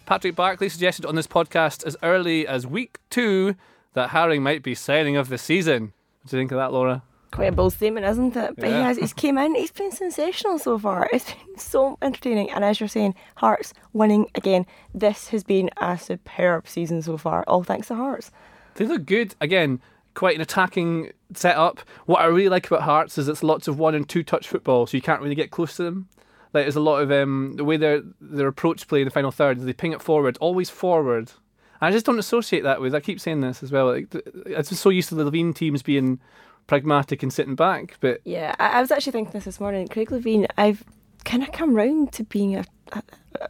Patrick 0.07 0.35
Barkley 0.35 0.69
suggested 0.69 1.07
on 1.07 1.15
this 1.15 1.29
podcast 1.29 1.87
as 1.87 1.97
early 2.03 2.49
as 2.49 2.67
week 2.67 2.99
two 3.11 3.55
that 3.93 4.11
Haring 4.11 4.43
might 4.43 4.65
be 4.65 4.75
signing 4.75 5.17
of 5.17 5.29
the 5.29 5.39
season. 5.39 5.93
What 6.23 6.31
do 6.31 6.37
you 6.37 6.41
think 6.41 6.51
of 6.51 6.59
that, 6.59 6.73
Laura? 6.73 7.05
Quite 7.35 7.49
a 7.49 7.53
bold 7.53 7.73
statement, 7.73 8.07
isn't 8.07 8.37
it? 8.37 8.55
But 8.57 8.69
he 8.69 8.75
has, 8.75 8.97
he's 8.97 9.13
came 9.13 9.39
in, 9.39 9.57
he's 9.57 9.73
been 9.73 9.91
sensational 9.91 10.57
so 10.57 10.79
far. 10.79 11.09
It's 11.13 11.25
been 11.25 11.37
so 11.59 11.99
entertaining. 12.01 12.49
And 12.53 12.65
as 12.65 12.79
you're 12.79 12.89
saying, 12.89 13.17
Hearts 13.35 13.75
winning 13.93 14.31
again. 14.37 14.67
This 14.95 15.29
has 15.29 15.43
been 15.43 15.69
a 15.79 15.99
superb 15.99 16.69
season 16.69 17.03
so 17.03 17.17
far, 17.17 17.43
all 17.49 17.65
thanks 17.65 17.89
to 17.89 17.97
Hearts. 17.97 18.31
They 18.77 18.87
look 18.87 19.05
good. 19.05 19.35
Again, 19.41 19.81
quite 20.15 20.37
an 20.37 20.43
attacking 20.43 21.11
setup. 21.35 21.81
What 22.07 22.21
I 22.21 22.27
really 22.27 22.49
like 22.49 22.69
about 22.69 22.83
Hearts 22.83 23.19
is 23.19 23.27
it's 23.27 23.43
lots 23.43 23.67
of 23.67 23.81
one 23.81 23.97
and 23.97 24.09
two 24.09 24.23
touch 24.23 24.47
football, 24.47 24.87
so 24.87 24.97
you 24.97 25.03
can't 25.03 25.21
really 25.21 25.35
get 25.35 25.51
close 25.51 25.75
to 25.75 25.83
them. 25.83 26.09
Like 26.53 26.67
there's 26.67 26.77
a 26.77 26.81
lot 26.81 27.01
of 27.01 27.11
um, 27.11 27.55
the 27.57 27.65
way 27.65 27.77
their 27.77 28.01
their 28.21 28.47
approach 28.47 28.87
play 28.87 29.01
in 29.01 29.07
the 29.07 29.11
final 29.11 29.33
third 29.33 29.59
is 29.59 29.65
they 29.65 29.73
ping 29.73 29.91
it 29.91 30.01
forward, 30.01 30.39
always 30.41 30.71
forward. 30.71 31.33
And 31.81 31.89
I 31.89 31.91
just 31.91 32.07
don't 32.07 32.21
associate 32.21 32.63
that 32.63 32.81
with. 32.81 32.95
I 32.95 33.01
keep 33.01 33.19
saying 33.19 33.41
this 33.41 33.61
as 33.65 33.73
well. 33.73 33.89
Like, 33.89 34.15
I'm 34.47 34.63
just 34.63 34.77
so 34.77 34.91
used 34.91 35.09
to 35.09 35.17
the 35.17 35.29
Levein 35.29 35.53
teams 35.53 35.83
being 35.83 36.21
pragmatic 36.67 37.23
and 37.23 37.33
sitting 37.33 37.55
back, 37.55 37.97
but 38.01 38.21
Yeah, 38.25 38.55
I, 38.59 38.79
I 38.79 38.81
was 38.81 38.91
actually 38.91 39.13
thinking 39.13 39.33
this 39.33 39.45
this 39.45 39.61
morning. 39.61 39.89
Craig 39.89 40.11
Levein, 40.11 40.47
I've 40.57 40.85
kind 41.25 41.43
of 41.43 41.53
come 41.53 41.75
round 41.75 42.13
to 42.13 42.25
being 42.25 42.57
a. 42.57 42.65
a 42.93 43.03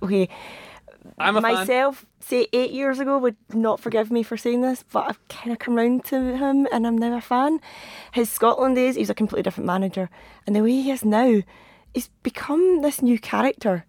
okay, 0.03 0.29
I'm 1.19 1.37
a 1.37 1.43
fan. 1.43 1.55
myself, 1.55 2.07
say 2.21 2.49
eight 2.53 2.73
years 2.73 2.99
ago, 2.99 3.19
would 3.19 3.37
not 3.53 3.81
forgive 3.81 4.11
me 4.11 4.23
for 4.23 4.37
saying 4.37 4.63
this, 4.63 4.85
but 4.91 5.09
I've 5.09 5.29
kind 5.29 5.53
of 5.53 5.59
come 5.59 5.77
round 5.77 6.05
to 6.07 6.37
him 6.37 6.67
and 6.73 6.87
I'm 6.87 6.99
now 6.99 7.17
a 7.17 7.21
fan. 7.21 7.61
His 8.13 8.31
Scotland 8.31 8.77
days, 8.77 8.97
he's 8.97 9.11
a 9.11 9.15
completely 9.15 9.43
different 9.43 9.67
manager. 9.67 10.11
And 10.47 10.57
the 10.57 10.63
way 10.63 10.73
he 10.73 10.91
is 10.91 11.05
now, 11.05 11.43
he's 11.93 12.09
become 12.23 12.83
this 12.83 13.03
new 13.03 13.19
character. 13.19 13.85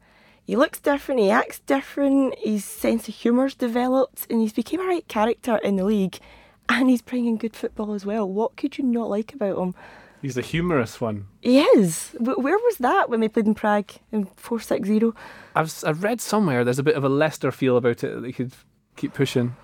He 0.45 0.55
looks 0.55 0.79
different, 0.79 1.21
he 1.21 1.31
acts 1.31 1.59
different, 1.59 2.35
his 2.37 2.63
sense 2.63 3.07
of 3.07 3.15
humour's 3.15 3.55
developed, 3.55 4.27
and 4.29 4.41
he's 4.41 4.53
become 4.53 4.81
a 4.81 4.85
right 4.85 5.07
character 5.07 5.57
in 5.57 5.75
the 5.75 5.85
league. 5.85 6.19
And 6.69 6.89
he's 6.89 7.01
bringing 7.01 7.37
good 7.37 7.55
football 7.55 7.93
as 7.93 8.05
well. 8.05 8.27
What 8.27 8.55
could 8.57 8.77
you 8.77 8.83
not 8.83 9.09
like 9.09 9.33
about 9.33 9.57
him? 9.57 9.75
He's 10.21 10.37
a 10.37 10.41
humorous 10.41 10.99
one. 10.99 11.27
He 11.41 11.59
is. 11.61 12.15
Where 12.19 12.57
was 12.57 12.77
that 12.77 13.09
when 13.09 13.19
we 13.19 13.27
played 13.27 13.45
in 13.45 13.53
Prague 13.53 13.91
in 14.11 14.25
460? 14.37 15.11
I've 15.55 15.67
s- 15.67 15.83
I've 15.83 16.03
read 16.03 16.19
somewhere 16.21 16.63
there's 16.63 16.79
a 16.79 16.83
bit 16.83 16.95
of 16.95 17.03
a 17.03 17.09
Leicester 17.09 17.51
feel 17.51 17.77
about 17.77 18.03
it 18.03 18.13
that 18.15 18.21
they 18.21 18.31
could 18.31 18.51
keep 18.95 19.13
pushing. 19.13 19.55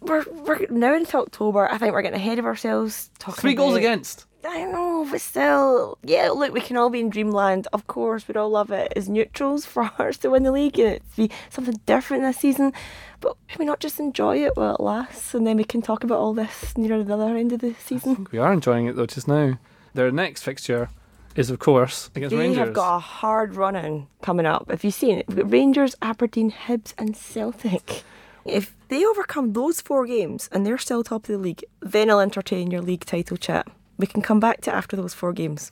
We're, 0.00 0.24
we're 0.30 0.66
now 0.68 0.94
into 0.94 1.16
October. 1.16 1.70
I 1.70 1.78
think 1.78 1.92
we're 1.94 2.02
getting 2.02 2.18
ahead 2.20 2.38
of 2.38 2.44
ourselves. 2.44 3.10
Talking 3.18 3.40
Three 3.40 3.54
goals 3.54 3.76
against. 3.76 4.26
I 4.44 4.64
know, 4.64 5.06
but 5.10 5.20
still, 5.20 5.98
yeah. 6.02 6.30
Look, 6.30 6.52
we 6.52 6.60
can 6.60 6.76
all 6.76 6.90
be 6.90 7.00
in 7.00 7.10
dreamland. 7.10 7.68
Of 7.72 7.86
course, 7.86 8.26
we'd 8.26 8.36
all 8.36 8.50
love 8.50 8.70
it 8.70 8.92
as 8.96 9.08
neutrals 9.08 9.64
for 9.72 9.90
us 9.98 10.16
to 10.18 10.30
win 10.30 10.42
the 10.42 10.52
league 10.52 10.78
and 10.78 10.94
it 10.94 11.02
be 11.16 11.30
something 11.50 11.80
different 11.86 12.22
this 12.24 12.38
season. 12.38 12.72
But 13.20 13.36
can 13.48 13.60
we 13.60 13.64
not 13.64 13.78
just 13.80 14.00
enjoy 14.00 14.44
it 14.44 14.56
while 14.56 14.74
it 14.74 14.80
lasts, 14.80 15.32
and 15.34 15.46
then 15.46 15.56
we 15.56 15.64
can 15.64 15.80
talk 15.80 16.02
about 16.02 16.18
all 16.18 16.34
this 16.34 16.76
near 16.76 17.02
the 17.04 17.14
other 17.14 17.36
end 17.36 17.52
of 17.52 17.60
the 17.60 17.74
season? 17.74 18.26
We 18.32 18.38
are 18.38 18.52
enjoying 18.52 18.86
it 18.86 18.96
though 18.96 19.06
just 19.06 19.28
now. 19.28 19.58
Their 19.94 20.10
next 20.10 20.42
fixture 20.42 20.88
is 21.36 21.48
of 21.48 21.58
course 21.58 22.10
against 22.16 22.32
They 22.34 22.38
Rangers. 22.38 22.58
have 22.58 22.72
got 22.74 22.96
a 22.96 23.00
hard 23.00 23.54
run 23.54 23.76
in 23.76 24.06
coming 24.22 24.44
up. 24.46 24.70
Have 24.70 24.82
you've 24.84 24.94
seen 24.94 25.18
it? 25.18 25.28
We've 25.28 25.36
got 25.38 25.50
Rangers, 25.52 25.94
Aberdeen, 26.02 26.50
Hibs, 26.50 26.94
and 26.98 27.16
Celtic. 27.16 28.02
If 28.44 28.74
they 28.88 29.04
overcome 29.04 29.52
those 29.52 29.80
four 29.80 30.04
games 30.04 30.48
and 30.50 30.66
they're 30.66 30.76
still 30.78 31.04
top 31.04 31.22
of 31.22 31.28
the 31.28 31.38
league, 31.38 31.64
then 31.80 32.10
I'll 32.10 32.18
entertain 32.20 32.70
your 32.72 32.82
league 32.82 33.04
title 33.04 33.36
chat. 33.36 33.68
We 33.98 34.06
can 34.06 34.22
come 34.22 34.40
back 34.40 34.60
to 34.62 34.74
after 34.74 34.96
those 34.96 35.14
four 35.14 35.32
games. 35.32 35.70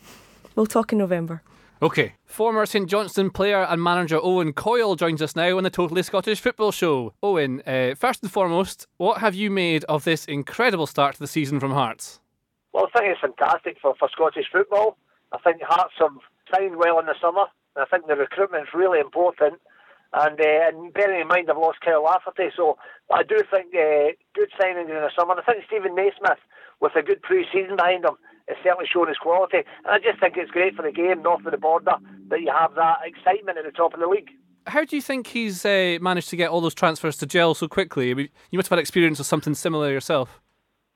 We'll 0.54 0.66
talk 0.66 0.92
in 0.92 0.98
November. 0.98 1.42
Okay. 1.82 2.14
Former 2.26 2.66
St 2.66 2.88
Johnstone 2.88 3.30
player 3.30 3.62
and 3.62 3.82
manager 3.82 4.18
Owen 4.22 4.52
Coyle 4.52 4.96
joins 4.96 5.22
us 5.22 5.34
now 5.34 5.56
on 5.56 5.64
the 5.64 5.70
Totally 5.70 6.02
Scottish 6.02 6.40
Football 6.40 6.72
Show. 6.72 7.14
Owen, 7.22 7.62
uh, 7.66 7.94
first 7.94 8.22
and 8.22 8.30
foremost, 8.30 8.86
what 8.98 9.20
have 9.20 9.34
you 9.34 9.50
made 9.50 9.84
of 9.84 10.04
this 10.04 10.26
incredible 10.26 10.86
start 10.86 11.14
to 11.14 11.20
the 11.20 11.26
season 11.26 11.58
from 11.58 11.72
Hearts? 11.72 12.20
Well, 12.72 12.86
I 12.94 12.98
think 12.98 13.12
it's 13.12 13.20
fantastic 13.20 13.78
for, 13.80 13.94
for 13.98 14.08
Scottish 14.12 14.46
football. 14.52 14.98
I 15.32 15.38
think 15.38 15.62
Hearts 15.62 15.94
have 15.98 16.12
signed 16.54 16.76
well 16.76 16.98
in 16.98 17.06
the 17.06 17.14
summer. 17.20 17.46
And 17.76 17.84
I 17.84 17.86
think 17.86 18.06
the 18.06 18.16
recruitment's 18.16 18.74
really 18.74 19.00
important. 19.00 19.60
And, 20.12 20.40
uh, 20.40 20.68
and 20.68 20.92
bearing 20.92 21.20
in 21.20 21.28
mind 21.28 21.48
I've 21.50 21.56
lost 21.56 21.80
Kyle 21.80 22.02
Lafferty, 22.02 22.50
so 22.56 22.76
I 23.12 23.22
do 23.22 23.36
think 23.48 23.72
uh, 23.74 24.10
good 24.34 24.50
signings 24.60 24.90
in 24.90 25.00
the 25.00 25.10
summer. 25.16 25.34
I 25.38 25.42
think 25.42 25.64
Steven 25.66 25.94
Naismith, 25.94 26.42
with 26.80 26.96
a 26.96 27.02
good 27.02 27.22
pre-season 27.22 27.76
behind 27.76 28.04
him, 28.04 28.16
has 28.48 28.56
certainly 28.62 28.86
shown 28.92 29.08
his 29.08 29.18
quality. 29.18 29.58
And 29.84 29.88
I 29.88 29.98
just 29.98 30.20
think 30.20 30.36
it's 30.36 30.50
great 30.50 30.74
for 30.74 30.82
the 30.82 30.92
game 30.92 31.22
north 31.22 31.44
of 31.44 31.52
the 31.52 31.58
border 31.58 31.96
that 32.28 32.40
you 32.40 32.52
have 32.52 32.74
that 32.74 32.98
excitement 33.04 33.58
at 33.58 33.64
the 33.64 33.70
top 33.70 33.94
of 33.94 34.00
the 34.00 34.06
league. 34.06 34.30
How 34.66 34.84
do 34.84 34.94
you 34.94 35.02
think 35.02 35.28
he's 35.28 35.64
uh, 35.64 35.98
managed 36.00 36.28
to 36.30 36.36
get 36.36 36.50
all 36.50 36.60
those 36.60 36.74
transfers 36.74 37.16
to 37.18 37.26
gel 37.26 37.54
so 37.54 37.66
quickly? 37.68 38.10
I 38.10 38.14
mean, 38.14 38.28
you 38.50 38.58
must 38.58 38.68
have 38.68 38.76
had 38.76 38.80
experience 38.80 39.18
of 39.18 39.26
something 39.26 39.54
similar 39.54 39.90
yourself. 39.90 40.40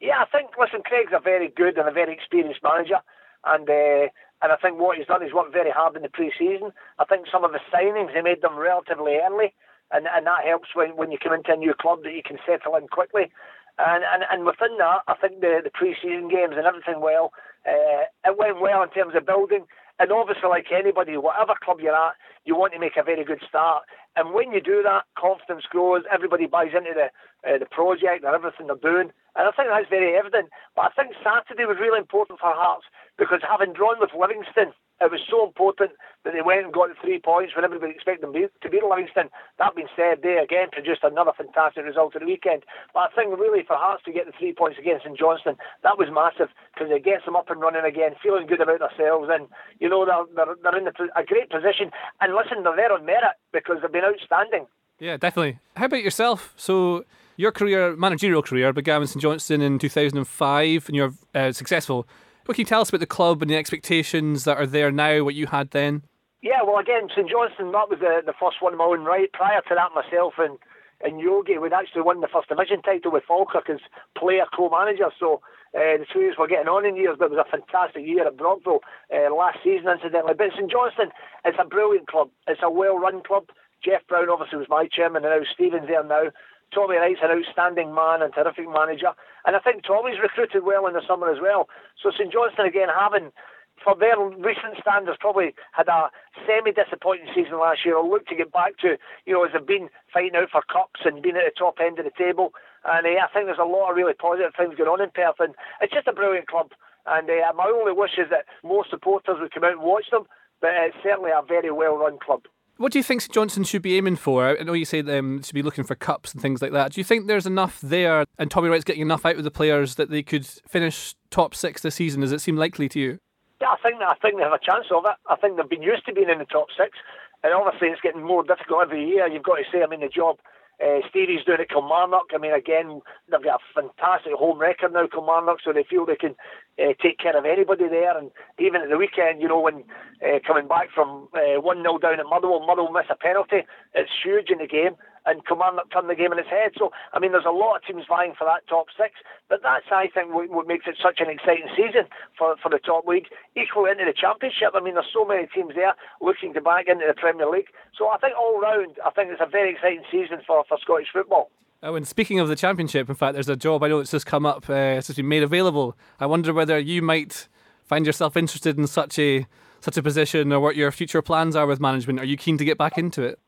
Yeah, 0.00 0.20
I 0.20 0.26
think 0.26 0.50
listen, 0.58 0.82
Craig's 0.84 1.12
a 1.14 1.20
very 1.20 1.48
good 1.48 1.78
and 1.78 1.88
a 1.88 1.92
very 1.92 2.12
experienced 2.12 2.60
manager, 2.62 3.00
and 3.46 3.68
uh, 3.68 4.12
and 4.42 4.52
I 4.52 4.56
think 4.60 4.78
what 4.78 4.98
he's 4.98 5.06
done 5.06 5.24
is 5.24 5.32
worked 5.32 5.54
very 5.54 5.70
hard 5.70 5.96
in 5.96 6.02
the 6.02 6.10
pre-season. 6.10 6.72
I 6.98 7.04
think 7.06 7.26
some 7.32 7.44
of 7.44 7.52
the 7.52 7.60
signings 7.72 8.14
he 8.14 8.20
made 8.20 8.42
them 8.42 8.56
relatively 8.56 9.16
early, 9.16 9.54
and 9.90 10.06
and 10.06 10.26
that 10.26 10.44
helps 10.44 10.74
when, 10.74 10.90
when 10.96 11.10
you 11.10 11.16
come 11.16 11.32
into 11.32 11.52
a 11.52 11.56
new 11.56 11.72
club 11.72 12.02
that 12.02 12.12
you 12.12 12.22
can 12.22 12.38
settle 12.46 12.76
in 12.76 12.88
quickly. 12.88 13.32
And 13.78 14.04
and, 14.04 14.22
and 14.30 14.44
within 14.44 14.78
that, 14.78 15.02
I 15.08 15.14
think 15.14 15.40
the 15.40 15.60
the 15.62 15.70
pre-season 15.70 16.28
games 16.28 16.54
and 16.56 16.66
everything 16.66 17.00
well, 17.00 17.32
uh, 17.66 18.06
it 18.24 18.38
went 18.38 18.60
well 18.60 18.82
in 18.82 18.90
terms 18.90 19.14
of 19.16 19.26
building. 19.26 19.66
And 19.98 20.10
obviously, 20.10 20.48
like 20.48 20.66
anybody, 20.74 21.16
whatever 21.16 21.54
club 21.62 21.78
you're 21.80 21.94
at, 21.94 22.14
you 22.44 22.56
want 22.56 22.72
to 22.72 22.80
make 22.80 22.96
a 22.96 23.02
very 23.02 23.24
good 23.24 23.40
start. 23.48 23.84
And 24.16 24.34
when 24.34 24.52
you 24.52 24.60
do 24.60 24.82
that, 24.82 25.04
confidence 25.18 25.64
grows. 25.68 26.02
Everybody 26.12 26.46
buys 26.46 26.74
into 26.76 26.94
the 26.94 27.10
uh, 27.46 27.58
the 27.58 27.66
project 27.66 28.24
and 28.24 28.34
everything 28.34 28.66
they're 28.66 28.76
doing. 28.76 29.12
And 29.36 29.48
I 29.48 29.52
think 29.52 29.68
that's 29.68 29.88
very 29.88 30.16
evident. 30.16 30.48
But 30.76 30.92
I 30.92 31.02
think 31.02 31.14
Saturday 31.22 31.64
was 31.64 31.78
really 31.80 31.98
important 31.98 32.40
for 32.40 32.52
Hearts 32.54 32.86
because 33.18 33.40
having 33.42 33.72
drawn 33.72 34.00
with 34.00 34.10
Livingston, 34.16 34.72
it 35.02 35.10
was 35.10 35.20
so 35.28 35.44
important 35.44 35.90
that 36.22 36.32
they 36.32 36.40
went 36.40 36.64
and 36.64 36.72
got 36.72 36.88
the 36.88 36.94
three 37.02 37.18
points 37.18 37.54
when 37.54 37.64
everybody 37.64 37.92
expected 37.92 38.22
them 38.22 38.32
to 38.32 38.68
beat 38.70 38.86
Livingston. 38.86 39.28
That 39.58 39.74
being 39.74 39.90
said, 39.90 40.22
they 40.22 40.38
again 40.38 40.70
produced 40.70 41.02
another 41.02 41.34
fantastic 41.36 41.84
result 41.84 42.14
at 42.14 42.22
the 42.22 42.30
weekend. 42.30 42.62
But 42.94 43.10
I 43.10 43.14
think 43.14 43.34
really 43.34 43.66
for 43.66 43.76
Hearts 43.76 44.04
to 44.06 44.14
get 44.14 44.26
the 44.26 44.32
three 44.38 44.54
points 44.54 44.78
against 44.78 45.04
St 45.04 45.18
Johnstone, 45.18 45.58
that 45.82 45.98
was 45.98 46.14
massive 46.14 46.54
because 46.72 46.94
it 46.94 47.04
gets 47.04 47.26
them 47.26 47.34
up 47.34 47.50
and 47.50 47.60
running 47.60 47.84
again, 47.84 48.14
feeling 48.22 48.46
good 48.46 48.62
about 48.62 48.78
themselves. 48.78 49.28
And, 49.34 49.50
you 49.82 49.90
know, 49.90 50.06
they're, 50.06 50.30
they're, 50.30 50.54
they're 50.62 50.78
in 50.78 50.86
the, 50.86 50.94
a 51.18 51.26
great 51.26 51.50
position. 51.50 51.90
And 52.22 52.38
listen, 52.38 52.62
they're 52.62 52.78
there 52.78 52.94
on 52.94 53.04
merit 53.04 53.34
because 53.52 53.82
they've 53.82 53.90
been 53.90 54.06
outstanding. 54.06 54.70
Yeah, 55.02 55.16
definitely. 55.18 55.58
How 55.76 55.86
about 55.86 56.06
yourself? 56.06 56.54
So 56.56 57.04
your 57.36 57.52
career, 57.52 57.96
managerial 57.96 58.42
career, 58.42 58.72
began 58.72 59.00
with 59.00 59.10
St 59.10 59.22
Johnstone 59.22 59.60
in 59.60 59.78
2005, 59.78 60.88
and 60.88 60.96
you're 60.96 61.12
uh, 61.34 61.52
successful. 61.52 62.06
What 62.46 62.54
can 62.54 62.62
you 62.62 62.66
tell 62.66 62.82
us 62.82 62.90
about 62.90 63.00
the 63.00 63.06
club 63.06 63.42
and 63.42 63.50
the 63.50 63.56
expectations 63.56 64.44
that 64.44 64.58
are 64.58 64.66
there 64.66 64.92
now? 64.92 65.24
What 65.24 65.34
you 65.34 65.46
had 65.46 65.70
then? 65.70 66.02
Yeah, 66.42 66.62
well, 66.62 66.78
again, 66.78 67.08
St 67.08 67.28
Johnstone, 67.30 67.72
that 67.72 67.88
was 67.88 68.00
the, 68.00 68.20
the 68.24 68.34
first 68.38 68.60
one 68.60 68.74
in 68.74 68.78
my 68.78 68.84
own 68.84 69.04
right. 69.04 69.32
Prior 69.32 69.62
to 69.62 69.74
that, 69.74 69.94
myself 69.94 70.34
and, 70.36 70.58
and 71.00 71.18
Yogi, 71.18 71.56
we'd 71.56 71.72
actually 71.72 72.02
won 72.02 72.20
the 72.20 72.28
first 72.28 72.50
division 72.50 72.82
title 72.82 73.10
with 73.10 73.24
Falkirk 73.26 73.70
as 73.70 73.80
player 74.14 74.44
co-manager. 74.54 75.08
So 75.18 75.40
uh, 75.74 75.96
the 75.98 76.06
two 76.12 76.20
years 76.20 76.36
were 76.38 76.46
getting 76.46 76.68
on 76.68 76.84
in 76.84 76.96
years, 76.96 77.16
but 77.18 77.32
it 77.32 77.34
was 77.34 77.46
a 77.48 77.50
fantastic 77.50 78.06
year 78.06 78.26
at 78.26 78.36
Brockville 78.36 78.84
uh, 79.08 79.34
last 79.34 79.58
season, 79.64 79.88
incidentally. 79.88 80.34
But 80.36 80.52
St 80.52 80.70
Johnstone, 80.70 81.16
it's 81.46 81.56
a 81.58 81.64
brilliant 81.64 82.08
club. 82.08 82.28
It's 82.46 82.60
a 82.62 82.70
well-run 82.70 83.22
club. 83.24 83.48
Geoff 83.82 84.06
Brown 84.06 84.28
obviously 84.28 84.58
was 84.58 84.68
my 84.68 84.86
chairman, 84.86 85.24
and 85.24 85.32
now 85.32 85.48
Stephen's 85.48 85.88
there 85.88 86.04
now. 86.04 86.28
Tommy 86.74 86.96
Wright's 86.96 87.22
an 87.22 87.30
outstanding 87.30 87.94
man 87.94 88.20
and 88.20 88.34
terrific 88.34 88.66
manager. 88.66 89.14
And 89.46 89.54
I 89.54 89.60
think 89.60 89.84
Tommy's 89.86 90.18
recruited 90.20 90.64
well 90.64 90.86
in 90.86 90.94
the 90.94 91.06
summer 91.06 91.30
as 91.30 91.38
well. 91.40 91.68
So 92.02 92.10
St 92.10 92.32
Johnstone, 92.32 92.66
again, 92.66 92.88
having, 92.90 93.30
for 93.78 93.94
their 93.94 94.18
recent 94.18 94.76
standards, 94.80 95.18
probably 95.20 95.54
had 95.72 95.86
a 95.88 96.10
semi-disappointing 96.42 97.30
season 97.34 97.62
last 97.62 97.86
year. 97.86 98.02
Look 98.02 98.26
to 98.26 98.34
get 98.34 98.52
back 98.52 98.76
to, 98.82 98.98
you 99.24 99.32
know, 99.32 99.44
as 99.44 99.52
they've 99.54 99.64
been 99.64 99.88
fighting 100.12 100.34
out 100.34 100.50
for 100.50 100.62
cups 100.66 101.06
and 101.06 101.22
been 101.22 101.38
at 101.38 101.46
the 101.46 101.54
top 101.56 101.78
end 101.78 101.98
of 101.98 102.04
the 102.04 102.16
table. 102.18 102.50
And 102.84 103.06
uh, 103.06 103.22
I 103.22 103.30
think 103.32 103.46
there's 103.46 103.62
a 103.62 103.64
lot 103.64 103.90
of 103.90 103.96
really 103.96 104.14
positive 104.14 104.52
things 104.58 104.74
going 104.74 104.90
on 104.90 105.00
in 105.00 105.14
Perth. 105.14 105.38
And 105.38 105.54
it's 105.80 105.94
just 105.94 106.10
a 106.10 106.12
brilliant 106.12 106.48
club. 106.48 106.74
And 107.06 107.30
uh, 107.30 107.52
my 107.54 107.70
only 107.70 107.92
wish 107.92 108.18
is 108.18 108.28
that 108.30 108.50
more 108.62 108.84
supporters 108.88 109.38
would 109.38 109.52
come 109.52 109.64
out 109.64 109.78
and 109.78 109.86
watch 109.86 110.10
them. 110.10 110.26
But 110.60 110.72
it's 110.74 110.96
certainly 111.02 111.30
a 111.30 111.44
very 111.46 111.70
well-run 111.70 112.18
club. 112.18 112.48
What 112.76 112.90
do 112.90 112.98
you 112.98 113.04
think 113.04 113.20
St 113.20 113.32
Johnstone 113.32 113.64
should 113.64 113.82
be 113.82 113.96
aiming 113.96 114.16
for? 114.16 114.58
I 114.58 114.62
know 114.64 114.72
you 114.72 114.84
say 114.84 115.00
them 115.00 115.36
um, 115.36 115.42
should 115.42 115.54
be 115.54 115.62
looking 115.62 115.84
for 115.84 115.94
cups 115.94 116.32
and 116.32 116.42
things 116.42 116.60
like 116.60 116.72
that. 116.72 116.92
Do 116.92 117.00
you 117.00 117.04
think 117.04 117.26
there's 117.26 117.46
enough 117.46 117.80
there, 117.80 118.24
and 118.36 118.50
Tommy 118.50 118.68
Wright's 118.68 118.84
getting 118.84 119.02
enough 119.02 119.24
out 119.24 119.36
of 119.36 119.44
the 119.44 119.50
players 119.50 119.94
that 119.94 120.10
they 120.10 120.24
could 120.24 120.44
finish 120.44 121.14
top 121.30 121.54
six 121.54 121.82
this 121.82 121.94
season? 121.94 122.20
Does 122.22 122.32
it 122.32 122.40
seem 122.40 122.56
likely 122.56 122.88
to 122.88 122.98
you? 122.98 123.18
Yeah, 123.60 123.68
I 123.68 123.76
think 123.80 124.02
I 124.02 124.14
think 124.20 124.38
they 124.38 124.42
have 124.42 124.52
a 124.52 124.58
chance 124.58 124.86
of 124.90 125.04
it. 125.06 125.14
I 125.30 125.36
think 125.36 125.56
they've 125.56 125.68
been 125.68 125.82
used 125.82 126.04
to 126.06 126.12
being 126.12 126.28
in 126.28 126.38
the 126.38 126.46
top 126.46 126.66
six, 126.76 126.98
and 127.44 127.52
obviously 127.54 127.88
it's 127.88 128.00
getting 128.00 128.24
more 128.24 128.42
difficult 128.42 128.82
every 128.82 129.08
year. 129.08 129.28
You've 129.28 129.44
got 129.44 129.56
to 129.56 129.64
say, 129.70 129.82
I 129.84 129.86
mean, 129.86 130.00
the 130.00 130.08
job 130.08 130.38
uh, 130.82 131.00
Stevie's 131.08 131.44
doing 131.44 131.60
it 131.60 131.62
at 131.62 131.68
Kilmarnock. 131.70 132.30
I 132.34 132.38
mean, 132.38 132.52
again, 132.52 133.00
they've 133.30 133.42
got 133.42 133.60
a 133.60 133.74
fantastic 133.74 134.32
home 134.34 134.58
record 134.58 134.92
now, 134.92 135.06
Kilmarnock, 135.06 135.58
so 135.64 135.72
they 135.72 135.84
feel 135.88 136.06
they 136.06 136.16
can 136.16 136.34
uh, 136.78 136.94
take 137.00 137.18
care 137.18 137.36
of 137.36 137.44
anybody 137.44 137.88
there. 137.88 138.16
And 138.16 138.30
even 138.58 138.82
at 138.82 138.88
the 138.88 138.98
weekend, 138.98 139.40
you 139.40 139.48
know, 139.48 139.60
when 139.60 139.84
uh, 140.24 140.38
coming 140.46 140.68
back 140.68 140.88
from 140.94 141.28
uh, 141.34 141.60
1 141.60 141.82
0 141.82 141.98
down 141.98 142.20
at 142.20 142.26
Motherwell, 142.26 142.66
Motherwell 142.66 142.92
miss 142.92 143.06
a 143.10 143.16
penalty, 143.16 143.62
it's 143.94 144.10
huge 144.22 144.50
in 144.50 144.58
the 144.58 144.66
game. 144.66 144.96
And 145.26 145.44
Kilmarnock 145.46 145.90
turned 145.90 146.08
the 146.08 146.14
game 146.14 146.32
in 146.32 146.38
his 146.38 146.46
head. 146.46 146.72
So, 146.76 146.92
I 147.12 147.18
mean, 147.18 147.32
there's 147.32 147.48
a 147.48 147.54
lot 147.54 147.76
of 147.76 147.84
teams 147.84 148.04
vying 148.08 148.34
for 148.36 148.44
that 148.44 148.66
top 148.68 148.86
six, 148.96 149.14
but 149.48 149.60
that's, 149.62 149.86
I 149.90 150.08
think, 150.12 150.32
what, 150.32 150.50
what 150.50 150.66
makes 150.66 150.86
it 150.86 150.96
such 151.02 151.20
an 151.20 151.30
exciting 151.30 151.68
season 151.76 152.06
for, 152.38 152.56
for 152.62 152.68
the 152.68 152.78
top 152.78 153.06
league. 153.06 153.26
Equally 153.56 153.90
into 153.90 154.04
the 154.04 154.12
Championship, 154.12 154.72
I 154.74 154.80
mean, 154.80 154.94
there's 154.94 155.12
so 155.12 155.24
many 155.24 155.46
teams 155.48 155.74
there 155.74 155.94
looking 156.20 156.52
to 156.54 156.60
back 156.60 156.86
into 156.88 157.04
the 157.06 157.14
Premier 157.14 157.48
League. 157.48 157.68
So 157.96 158.08
I 158.08 158.18
think 158.18 158.34
all 158.36 158.60
round, 158.60 158.96
I 159.04 159.10
think 159.10 159.30
it's 159.30 159.40
a 159.40 159.48
very 159.48 159.72
exciting 159.72 160.04
season 160.10 160.40
for, 160.46 160.64
for 160.68 160.78
Scottish 160.80 161.08
football. 161.12 161.50
Oh, 161.82 161.96
and 161.96 162.08
speaking 162.08 162.40
of 162.40 162.48
the 162.48 162.56
championship, 162.56 163.10
in 163.10 163.14
fact, 163.14 163.34
there's 163.34 163.48
a 163.48 163.56
job 163.56 163.82
I 163.82 163.88
know 163.88 164.00
it's 164.00 164.10
just 164.10 164.24
come 164.24 164.46
up, 164.46 164.70
uh, 164.70 164.96
it's 164.96 165.08
just 165.08 165.18
been 165.18 165.28
made 165.28 165.42
available. 165.42 165.96
I 166.18 166.26
wonder 166.26 166.52
whether 166.54 166.78
you 166.78 167.02
might 167.02 167.46
find 167.84 168.06
yourself 168.06 168.36
interested 168.36 168.78
in 168.78 168.86
such 168.86 169.18
a 169.18 169.46
such 169.80 169.98
a 169.98 170.02
position, 170.02 170.50
or 170.50 170.60
what 170.60 170.76
your 170.76 170.90
future 170.90 171.20
plans 171.20 171.54
are 171.54 171.66
with 171.66 171.78
management. 171.78 172.18
Are 172.18 172.24
you 172.24 172.38
keen 172.38 172.56
to 172.56 172.64
get 172.64 172.78
back 172.78 172.96
into 172.96 173.22
it? 173.22 173.38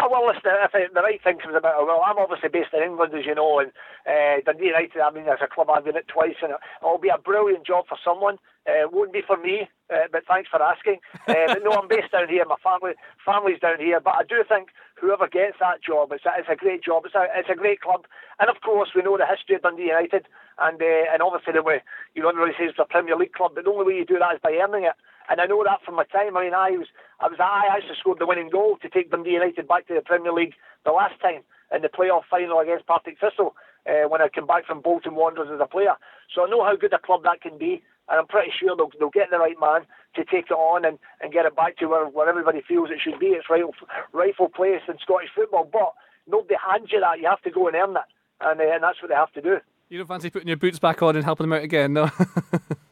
Oh, 0.00 0.08
well, 0.08 0.24
listen, 0.26 0.48
if 0.64 0.72
it, 0.74 0.94
the 0.94 1.02
right 1.04 1.20
thing 1.22 1.36
comes 1.36 1.54
about, 1.54 1.84
well, 1.84 2.00
I'm 2.00 2.16
obviously 2.16 2.48
based 2.48 2.72
in 2.72 2.82
England, 2.82 3.12
as 3.12 3.26
you 3.26 3.34
know, 3.34 3.60
and 3.60 3.68
uh, 4.08 4.40
Dundee 4.46 4.72
United, 4.72 4.96
I 4.96 5.10
mean, 5.12 5.28
as 5.28 5.44
a 5.44 5.46
club, 5.46 5.68
I've 5.68 5.84
been 5.84 5.96
it 6.00 6.08
twice, 6.08 6.40
and 6.40 6.56
it'll 6.80 6.96
be 6.96 7.12
a 7.12 7.20
brilliant 7.20 7.66
job 7.66 7.84
for 7.86 7.98
someone. 8.00 8.40
Uh, 8.64 8.88
it 8.88 8.92
won't 8.92 9.12
be 9.12 9.20
for 9.20 9.36
me, 9.36 9.68
uh, 9.92 10.08
but 10.10 10.24
thanks 10.24 10.48
for 10.48 10.62
asking. 10.62 11.04
Uh, 11.28 11.52
but 11.52 11.60
no, 11.62 11.72
I'm 11.76 11.88
based 11.88 12.12
down 12.12 12.28
here. 12.32 12.48
My 12.48 12.56
family, 12.64 12.96
family's 13.24 13.60
down 13.60 13.76
here, 13.76 14.00
but 14.00 14.16
I 14.16 14.24
do 14.24 14.40
think 14.48 14.72
whoever 14.96 15.28
gets 15.28 15.60
that 15.60 15.84
job, 15.84 16.12
it's 16.12 16.24
a, 16.24 16.32
it's 16.38 16.48
a 16.48 16.56
great 16.56 16.82
job. 16.82 17.04
It's 17.04 17.14
a, 17.14 17.28
it's 17.36 17.52
a 17.52 17.60
great 17.60 17.80
club, 17.84 18.08
and 18.40 18.48
of 18.48 18.56
course, 18.64 18.90
we 18.96 19.02
know 19.04 19.18
the 19.20 19.28
history 19.28 19.56
of 19.56 19.62
Dundee 19.62 19.92
United, 19.92 20.24
and 20.58 20.80
uh, 20.80 21.04
and 21.12 21.20
obviously, 21.20 21.52
the 21.52 21.62
way 21.62 21.84
you 22.14 22.22
don't 22.22 22.36
really 22.40 22.56
say 22.56 22.72
it's 22.72 22.78
a 22.80 22.88
Premier 22.88 23.16
League 23.16 23.36
club, 23.36 23.52
but 23.54 23.64
the 23.64 23.70
only 23.70 23.84
way 23.84 23.98
you 24.00 24.06
do 24.08 24.18
that 24.18 24.34
is 24.34 24.40
by 24.42 24.56
earning 24.56 24.88
it. 24.88 24.96
And 25.30 25.40
I 25.40 25.46
know 25.46 25.62
that 25.64 25.80
from 25.86 25.94
my 25.94 26.04
time. 26.04 26.36
I 26.36 26.44
mean, 26.44 26.54
I 26.54 26.70
was, 26.72 26.88
I 27.20 27.28
was, 27.28 27.38
I 27.38 27.70
actually 27.70 27.94
scored 28.00 28.18
the 28.18 28.26
winning 28.26 28.50
goal 28.50 28.76
to 28.82 28.88
take 28.88 29.10
Dundee 29.10 29.38
United 29.38 29.68
back 29.68 29.86
to 29.86 29.94
the 29.94 30.02
Premier 30.02 30.32
League 30.32 30.54
the 30.84 30.90
last 30.90 31.20
time 31.22 31.42
in 31.74 31.82
the 31.82 31.88
playoff 31.88 32.26
final 32.28 32.58
against 32.58 32.86
Partick 32.86 33.16
Thistle 33.20 33.54
uh, 33.86 34.08
when 34.08 34.20
I 34.20 34.28
came 34.28 34.46
back 34.46 34.66
from 34.66 34.80
Bolton 34.82 35.14
Wanderers 35.14 35.48
as 35.54 35.60
a 35.62 35.70
player. 35.70 35.94
So 36.34 36.44
I 36.44 36.50
know 36.50 36.64
how 36.64 36.74
good 36.74 36.92
a 36.92 36.98
club 36.98 37.22
that 37.22 37.40
can 37.40 37.58
be, 37.58 37.82
and 38.08 38.18
I'm 38.18 38.26
pretty 38.26 38.50
sure 38.58 38.74
they'll, 38.76 38.90
they'll 38.98 39.14
get 39.14 39.30
the 39.30 39.38
right 39.38 39.54
man 39.60 39.86
to 40.16 40.24
take 40.24 40.50
it 40.50 40.58
on 40.58 40.84
and, 40.84 40.98
and 41.22 41.32
get 41.32 41.46
it 41.46 41.54
back 41.54 41.76
to 41.78 41.86
where, 41.86 42.06
where 42.06 42.28
everybody 42.28 42.60
feels 42.66 42.90
it 42.90 42.98
should 42.98 43.20
be. 43.20 43.38
Its 43.38 43.48
rightful, 43.48 43.74
rightful 44.12 44.48
place 44.48 44.82
in 44.88 44.98
Scottish 44.98 45.30
football. 45.32 45.68
But 45.70 45.94
nobody 46.26 46.56
hands 46.58 46.90
you 46.90 46.98
that. 46.98 47.20
You 47.20 47.28
have 47.30 47.42
to 47.42 47.50
go 47.50 47.68
and 47.68 47.76
earn 47.76 47.94
that, 47.94 48.08
and, 48.40 48.60
uh, 48.60 48.64
and 48.64 48.82
that's 48.82 49.00
what 49.00 49.08
they 49.08 49.14
have 49.14 49.32
to 49.34 49.42
do. 49.42 49.58
You 49.88 49.98
don't 49.98 50.08
fancy 50.08 50.30
putting 50.30 50.48
your 50.48 50.56
boots 50.56 50.78
back 50.78 51.02
on 51.02 51.14
and 51.14 51.24
helping 51.24 51.48
them 51.48 51.52
out 51.52 51.62
again, 51.62 51.92
no? 51.92 52.10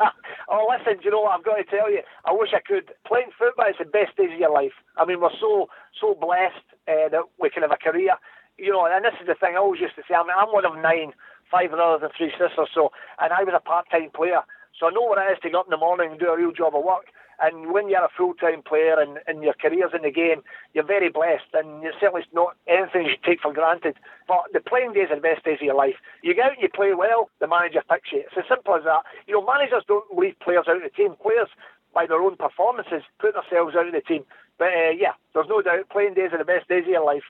oh, 0.48 0.68
listen, 0.70 0.98
do 0.98 1.04
you 1.04 1.10
know 1.10 1.22
what 1.22 1.38
I've 1.38 1.44
got 1.44 1.56
to 1.56 1.64
tell 1.64 1.90
you? 1.90 2.00
I 2.24 2.32
wish 2.32 2.50
I 2.54 2.60
could. 2.60 2.92
Playing 3.06 3.30
football 3.36 3.68
is 3.68 3.76
the 3.78 3.84
best 3.84 4.16
days 4.16 4.32
of 4.32 4.38
your 4.38 4.52
life. 4.52 4.76
I 4.96 5.04
mean, 5.04 5.20
we're 5.20 5.34
so 5.40 5.68
so 6.00 6.14
blessed 6.14 6.64
uh, 6.88 7.08
that 7.10 7.24
we 7.38 7.50
can 7.50 7.62
have 7.62 7.72
a 7.72 7.80
career. 7.80 8.16
You 8.58 8.72
know, 8.72 8.84
and 8.84 9.04
this 9.04 9.16
is 9.20 9.26
the 9.26 9.34
thing 9.34 9.54
I 9.56 9.62
always 9.62 9.80
used 9.80 9.96
to 9.96 10.04
say. 10.08 10.14
I 10.14 10.22
mean, 10.22 10.36
I'm 10.36 10.52
one 10.52 10.64
of 10.64 10.76
nine, 10.76 11.12
five 11.50 11.70
brothers 11.70 12.04
and 12.04 12.12
three 12.16 12.32
sisters. 12.36 12.68
So, 12.74 12.92
and 13.20 13.32
I 13.32 13.44
was 13.44 13.56
a 13.56 13.60
part-time 13.60 14.12
player. 14.12 14.44
So 14.76 14.88
I 14.88 14.90
know 14.92 15.04
what 15.04 15.18
it 15.18 15.32
is 15.32 15.40
to 15.42 15.48
get 15.48 15.56
up 15.56 15.66
in 15.66 15.72
the 15.72 15.80
morning 15.80 16.12
and 16.12 16.20
do 16.20 16.28
a 16.28 16.36
real 16.36 16.52
job 16.52 16.76
of 16.76 16.84
work. 16.84 17.08
And 17.42 17.72
when 17.72 17.88
you're 17.88 18.04
a 18.04 18.08
full-time 18.16 18.62
player 18.62 18.98
and, 19.00 19.18
and 19.26 19.42
your 19.42 19.54
career's 19.54 19.92
in 19.94 20.02
the 20.02 20.10
game, 20.10 20.42
you're 20.74 20.86
very 20.86 21.08
blessed. 21.08 21.48
And 21.54 21.82
it's 21.84 21.96
certainly 22.00 22.26
not 22.32 22.56
anything 22.68 23.06
you 23.06 23.12
should 23.12 23.24
take 23.24 23.40
for 23.40 23.52
granted. 23.52 23.96
But 24.28 24.52
the 24.52 24.60
playing 24.60 24.92
days 24.92 25.08
are 25.10 25.16
the 25.16 25.22
best 25.22 25.44
days 25.44 25.58
of 25.60 25.66
your 25.66 25.74
life. 25.74 25.96
You 26.22 26.34
get 26.34 26.46
out 26.46 26.52
and 26.52 26.62
you 26.62 26.68
play 26.68 26.92
well, 26.94 27.30
the 27.40 27.48
manager 27.48 27.82
picks 27.90 28.12
you. 28.12 28.20
It's 28.20 28.36
as 28.36 28.44
simple 28.48 28.74
as 28.76 28.84
that. 28.84 29.02
You 29.26 29.34
know, 29.34 29.46
managers 29.46 29.84
don't 29.88 30.06
leave 30.16 30.38
players 30.40 30.66
out 30.68 30.76
of 30.76 30.82
the 30.82 30.90
team. 30.90 31.14
Players, 31.22 31.48
by 31.94 32.06
their 32.06 32.20
own 32.20 32.36
performances, 32.36 33.02
put 33.18 33.34
themselves 33.34 33.74
out 33.74 33.86
of 33.86 33.92
the 33.92 34.02
team. 34.02 34.24
But 34.58 34.68
uh, 34.76 34.92
yeah, 34.96 35.12
there's 35.32 35.48
no 35.48 35.62
doubt 35.62 35.88
playing 35.90 36.14
days 36.14 36.30
are 36.32 36.38
the 36.38 36.44
best 36.44 36.68
days 36.68 36.84
of 36.84 36.90
your 36.90 37.04
life. 37.04 37.24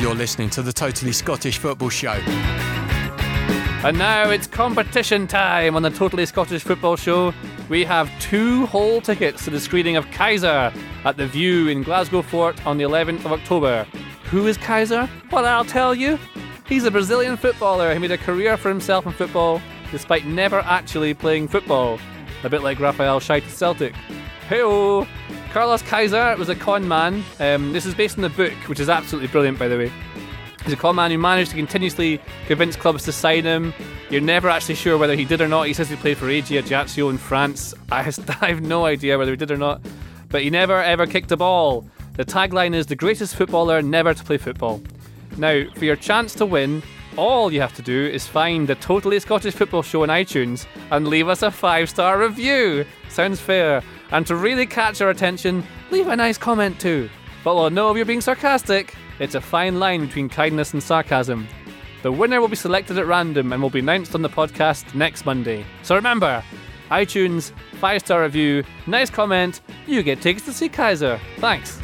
You're 0.00 0.16
listening 0.16 0.50
to 0.50 0.62
the 0.62 0.72
Totally 0.72 1.12
Scottish 1.12 1.58
Football 1.58 1.90
Show. 1.90 2.18
And 3.84 3.98
now 3.98 4.30
it's 4.30 4.48
competition 4.48 5.28
time 5.28 5.76
on 5.76 5.82
the 5.82 5.90
Totally 5.90 6.26
Scottish 6.26 6.62
Football 6.62 6.96
Show. 6.96 7.32
We 7.72 7.84
have 7.86 8.10
two 8.20 8.66
whole 8.66 9.00
tickets 9.00 9.44
to 9.44 9.50
the 9.50 9.58
screening 9.58 9.96
of 9.96 10.04
Kaiser 10.10 10.70
at 11.06 11.16
the 11.16 11.26
View 11.26 11.68
in 11.68 11.82
Glasgow 11.82 12.20
Fort 12.20 12.66
on 12.66 12.76
the 12.76 12.84
11th 12.84 13.24
of 13.24 13.32
October. 13.32 13.86
Who 14.24 14.46
is 14.46 14.58
Kaiser? 14.58 15.08
Well, 15.30 15.46
I'll 15.46 15.64
tell 15.64 15.94
you. 15.94 16.18
He's 16.66 16.84
a 16.84 16.90
Brazilian 16.90 17.38
footballer 17.38 17.94
who 17.94 18.00
made 18.00 18.10
a 18.10 18.18
career 18.18 18.58
for 18.58 18.68
himself 18.68 19.06
in 19.06 19.12
football 19.12 19.62
despite 19.90 20.26
never 20.26 20.58
actually 20.58 21.14
playing 21.14 21.48
football. 21.48 21.98
A 22.44 22.50
bit 22.50 22.62
like 22.62 22.78
Rafael 22.78 23.20
Scheidt 23.20 23.48
Celtic. 23.48 23.94
Hey 24.50 24.60
Carlos 25.54 25.80
Kaiser 25.80 26.36
was 26.36 26.50
a 26.50 26.54
con 26.54 26.86
man. 26.86 27.24
Um, 27.40 27.72
this 27.72 27.86
is 27.86 27.94
based 27.94 28.18
on 28.18 28.22
the 28.22 28.28
book, 28.28 28.52
which 28.68 28.80
is 28.80 28.90
absolutely 28.90 29.28
brilliant, 29.28 29.58
by 29.58 29.68
the 29.68 29.78
way. 29.78 29.92
He's 30.64 30.74
a 30.74 30.76
con 30.76 30.94
man 30.94 31.10
who 31.10 31.18
managed 31.18 31.50
to 31.50 31.56
continuously 31.56 32.20
convince 32.46 32.76
clubs 32.76 33.04
to 33.04 33.12
sign 33.12 33.42
him. 33.42 33.74
You're 34.10 34.20
never 34.20 34.48
actually 34.48 34.76
sure 34.76 34.96
whether 34.96 35.16
he 35.16 35.24
did 35.24 35.40
or 35.40 35.48
not. 35.48 35.66
He 35.66 35.72
says 35.72 35.90
he 35.90 35.96
played 35.96 36.18
for 36.18 36.28
AG 36.28 36.56
Ajaccio 36.56 37.08
in 37.08 37.18
France. 37.18 37.74
I, 37.92 38.12
I 38.40 38.48
have 38.48 38.62
no 38.62 38.84
idea 38.86 39.18
whether 39.18 39.32
he 39.32 39.36
did 39.36 39.50
or 39.50 39.56
not. 39.56 39.80
But 40.28 40.42
he 40.42 40.50
never 40.50 40.80
ever 40.80 41.06
kicked 41.06 41.32
a 41.32 41.36
ball. 41.36 41.84
The 42.14 42.24
tagline 42.24 42.74
is 42.74 42.86
the 42.86 42.94
greatest 42.94 43.34
footballer 43.34 43.82
never 43.82 44.14
to 44.14 44.24
play 44.24 44.38
football. 44.38 44.82
Now, 45.36 45.64
for 45.74 45.84
your 45.84 45.96
chance 45.96 46.34
to 46.36 46.46
win, 46.46 46.82
all 47.16 47.52
you 47.52 47.60
have 47.60 47.74
to 47.76 47.82
do 47.82 48.06
is 48.06 48.26
find 48.26 48.68
the 48.68 48.74
Totally 48.76 49.18
Scottish 49.20 49.54
Football 49.54 49.82
Show 49.82 50.02
on 50.02 50.08
iTunes 50.08 50.66
and 50.90 51.08
leave 51.08 51.28
us 51.28 51.42
a 51.42 51.50
five 51.50 51.90
star 51.90 52.18
review. 52.18 52.84
Sounds 53.08 53.40
fair. 53.40 53.82
And 54.10 54.26
to 54.26 54.36
really 54.36 54.66
catch 54.66 55.00
our 55.00 55.10
attention, 55.10 55.64
leave 55.90 56.06
a 56.06 56.16
nice 56.16 56.38
comment 56.38 56.80
too. 56.80 57.10
But 57.44 57.56
we'll 57.56 57.70
know 57.70 57.90
if 57.90 57.96
you're 57.96 58.06
being 58.06 58.20
sarcastic. 58.20 58.94
It's 59.18 59.34
a 59.34 59.40
fine 59.40 59.78
line 59.78 60.06
between 60.06 60.28
kindness 60.28 60.72
and 60.72 60.82
sarcasm. 60.82 61.46
The 62.02 62.10
winner 62.10 62.40
will 62.40 62.48
be 62.48 62.56
selected 62.56 62.98
at 62.98 63.06
random 63.06 63.52
and 63.52 63.62
will 63.62 63.70
be 63.70 63.78
announced 63.78 64.14
on 64.14 64.22
the 64.22 64.28
podcast 64.28 64.94
next 64.94 65.24
Monday. 65.24 65.64
So 65.82 65.94
remember, 65.94 66.42
iTunes, 66.90 67.52
five 67.80 68.00
star 68.00 68.22
review, 68.22 68.64
nice 68.86 69.10
comment, 69.10 69.60
you 69.86 70.02
get 70.02 70.20
tickets 70.20 70.44
to 70.46 70.52
see 70.52 70.68
Kaiser. 70.68 71.20
Thanks. 71.38 71.78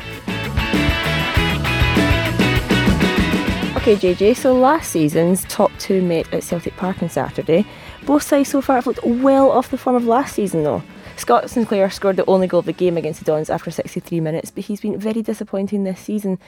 Okay, 3.76 3.94
JJ, 3.96 4.36
so 4.36 4.54
last 4.54 4.90
season's 4.90 5.44
top 5.44 5.70
two 5.78 6.02
met 6.02 6.30
at 6.34 6.42
Celtic 6.42 6.76
Park 6.76 7.02
on 7.02 7.08
Saturday. 7.08 7.64
Both 8.04 8.24
sides 8.24 8.50
so 8.50 8.60
far 8.60 8.76
have 8.76 8.86
looked 8.86 9.04
well 9.04 9.50
off 9.50 9.70
the 9.70 9.78
form 9.78 9.96
of 9.96 10.04
last 10.04 10.34
season, 10.34 10.64
though. 10.64 10.82
Scott 11.16 11.48
Sinclair 11.48 11.88
scored 11.90 12.16
the 12.16 12.24
only 12.26 12.46
goal 12.46 12.60
of 12.60 12.66
the 12.66 12.72
game 12.72 12.96
against 12.96 13.20
the 13.20 13.24
Dons 13.24 13.50
after 13.50 13.70
63 13.70 14.20
minutes, 14.20 14.50
but 14.50 14.64
he's 14.64 14.80
been 14.80 14.98
very 14.98 15.22
disappointing 15.22 15.84
this 15.84 16.00
season. 16.00 16.38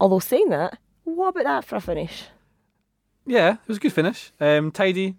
Although 0.00 0.18
saying 0.18 0.50
that, 0.50 0.78
what 1.04 1.28
about 1.28 1.44
that 1.44 1.64
for 1.64 1.76
a 1.76 1.80
finish? 1.80 2.24
Yeah, 3.26 3.54
it 3.54 3.68
was 3.68 3.78
a 3.78 3.80
good 3.80 3.92
finish. 3.92 4.32
Um, 4.40 4.70
tidy, 4.70 5.16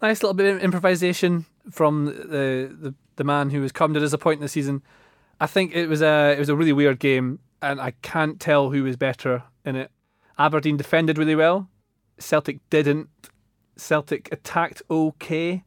nice 0.00 0.22
little 0.22 0.34
bit 0.34 0.54
of 0.54 0.62
improvisation 0.62 1.46
from 1.70 2.06
the, 2.06 2.74
the 2.80 2.94
the 3.16 3.24
man 3.24 3.50
who 3.50 3.60
has 3.62 3.72
come 3.72 3.92
to 3.92 4.00
disappoint 4.00 4.40
this 4.40 4.52
season. 4.52 4.82
I 5.40 5.46
think 5.46 5.74
it 5.74 5.88
was 5.88 6.02
a 6.02 6.32
it 6.32 6.38
was 6.38 6.48
a 6.48 6.56
really 6.56 6.72
weird 6.72 6.98
game, 6.98 7.40
and 7.60 7.80
I 7.80 7.92
can't 8.02 8.40
tell 8.40 8.70
who 8.70 8.84
was 8.84 8.96
better 8.96 9.42
in 9.64 9.76
it. 9.76 9.90
Aberdeen 10.38 10.76
defended 10.76 11.18
really 11.18 11.34
well. 11.34 11.68
Celtic 12.18 12.60
didn't. 12.70 13.08
Celtic 13.76 14.28
attacked 14.32 14.82
okay. 14.90 15.64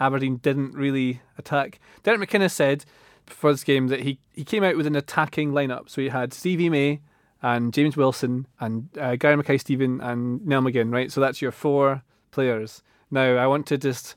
Aberdeen 0.00 0.38
didn't 0.38 0.74
really 0.74 1.20
attack. 1.38 1.78
Derek 2.02 2.20
McInnes 2.20 2.50
said 2.50 2.84
before 3.26 3.52
this 3.52 3.64
game 3.64 3.88
that 3.88 4.00
he, 4.00 4.18
he 4.32 4.44
came 4.44 4.64
out 4.64 4.76
with 4.76 4.86
an 4.86 4.96
attacking 4.96 5.52
lineup. 5.52 5.88
So 5.88 6.02
he 6.02 6.08
had 6.08 6.34
Stevie 6.34 6.68
May 6.68 7.00
and 7.44 7.74
James 7.74 7.94
Wilson 7.94 8.46
and 8.58 8.88
uh, 8.98 9.16
Gary 9.16 9.36
Mackay 9.36 9.58
Steven 9.58 10.00
and 10.00 10.44
Niall 10.46 10.62
McGinn, 10.62 10.90
right? 10.90 11.12
So 11.12 11.20
that's 11.20 11.42
your 11.42 11.52
four 11.52 12.02
players. 12.30 12.82
Now, 13.10 13.36
I 13.36 13.46
want 13.46 13.66
to 13.66 13.76
just 13.76 14.16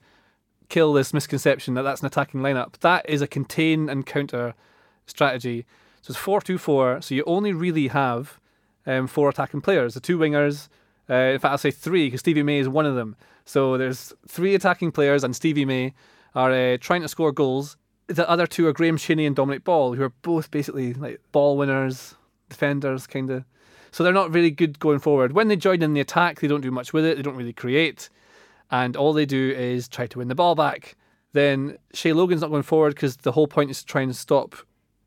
kill 0.69 0.93
this 0.93 1.13
misconception 1.13 1.73
that 1.73 1.81
that's 1.81 1.99
an 1.99 2.07
attacking 2.07 2.39
lineup. 2.39 2.77
That 2.79 3.07
is 3.09 3.21
a 3.21 3.27
contain 3.27 3.89
and 3.89 4.05
counter 4.05 4.55
strategy. 5.05 5.65
So 6.01 6.11
it's 6.11 6.19
4 6.19 6.39
2 6.39 6.57
4. 6.57 7.01
So 7.01 7.15
you 7.15 7.25
only 7.27 7.51
really 7.51 7.89
have 7.89 8.39
um, 8.85 9.07
four 9.07 9.27
attacking 9.27 9.59
players 9.59 9.93
the 9.93 9.99
two 9.99 10.17
wingers. 10.17 10.69
Uh, 11.09 11.33
in 11.33 11.39
fact, 11.39 11.51
I'll 11.51 11.57
say 11.57 11.71
three 11.71 12.07
because 12.07 12.21
Stevie 12.21 12.43
May 12.43 12.59
is 12.59 12.69
one 12.69 12.85
of 12.85 12.95
them. 12.95 13.17
So 13.43 13.77
there's 13.77 14.13
three 14.25 14.55
attacking 14.55 14.93
players, 14.93 15.25
and 15.25 15.35
Stevie 15.35 15.65
May 15.65 15.93
are 16.33 16.51
uh, 16.51 16.77
trying 16.79 17.01
to 17.01 17.09
score 17.09 17.33
goals. 17.33 17.75
The 18.07 18.29
other 18.29 18.47
two 18.47 18.67
are 18.67 18.73
Graeme 18.73 18.95
Shinnie 18.95 19.25
and 19.25 19.35
Dominic 19.35 19.65
Ball, 19.65 19.95
who 19.95 20.03
are 20.03 20.13
both 20.21 20.49
basically 20.49 20.93
like 20.93 21.19
ball 21.33 21.57
winners, 21.57 22.15
defenders, 22.49 23.07
kind 23.07 23.29
of. 23.29 23.45
So 23.91 24.03
they're 24.03 24.13
not 24.13 24.33
really 24.33 24.51
good 24.51 24.79
going 24.79 24.99
forward. 24.99 25.33
When 25.33 25.47
they 25.47 25.55
join 25.55 25.81
in 25.81 25.93
the 25.93 26.01
attack, 26.01 26.39
they 26.39 26.47
don't 26.47 26.61
do 26.61 26.71
much 26.71 26.93
with 26.93 27.05
it. 27.05 27.17
They 27.17 27.23
don't 27.23 27.35
really 27.35 27.53
create, 27.53 28.09
and 28.69 28.95
all 28.95 29.13
they 29.13 29.25
do 29.25 29.51
is 29.51 29.87
try 29.87 30.07
to 30.07 30.19
win 30.19 30.27
the 30.27 30.35
ball 30.35 30.55
back. 30.55 30.95
Then 31.33 31.77
Shay 31.93 32.13
Logan's 32.13 32.41
not 32.41 32.49
going 32.49 32.63
forward 32.63 32.95
because 32.95 33.17
the 33.17 33.31
whole 33.31 33.47
point 33.47 33.71
is 33.71 33.79
to 33.79 33.85
try 33.85 34.01
and 34.01 34.15
stop 34.15 34.55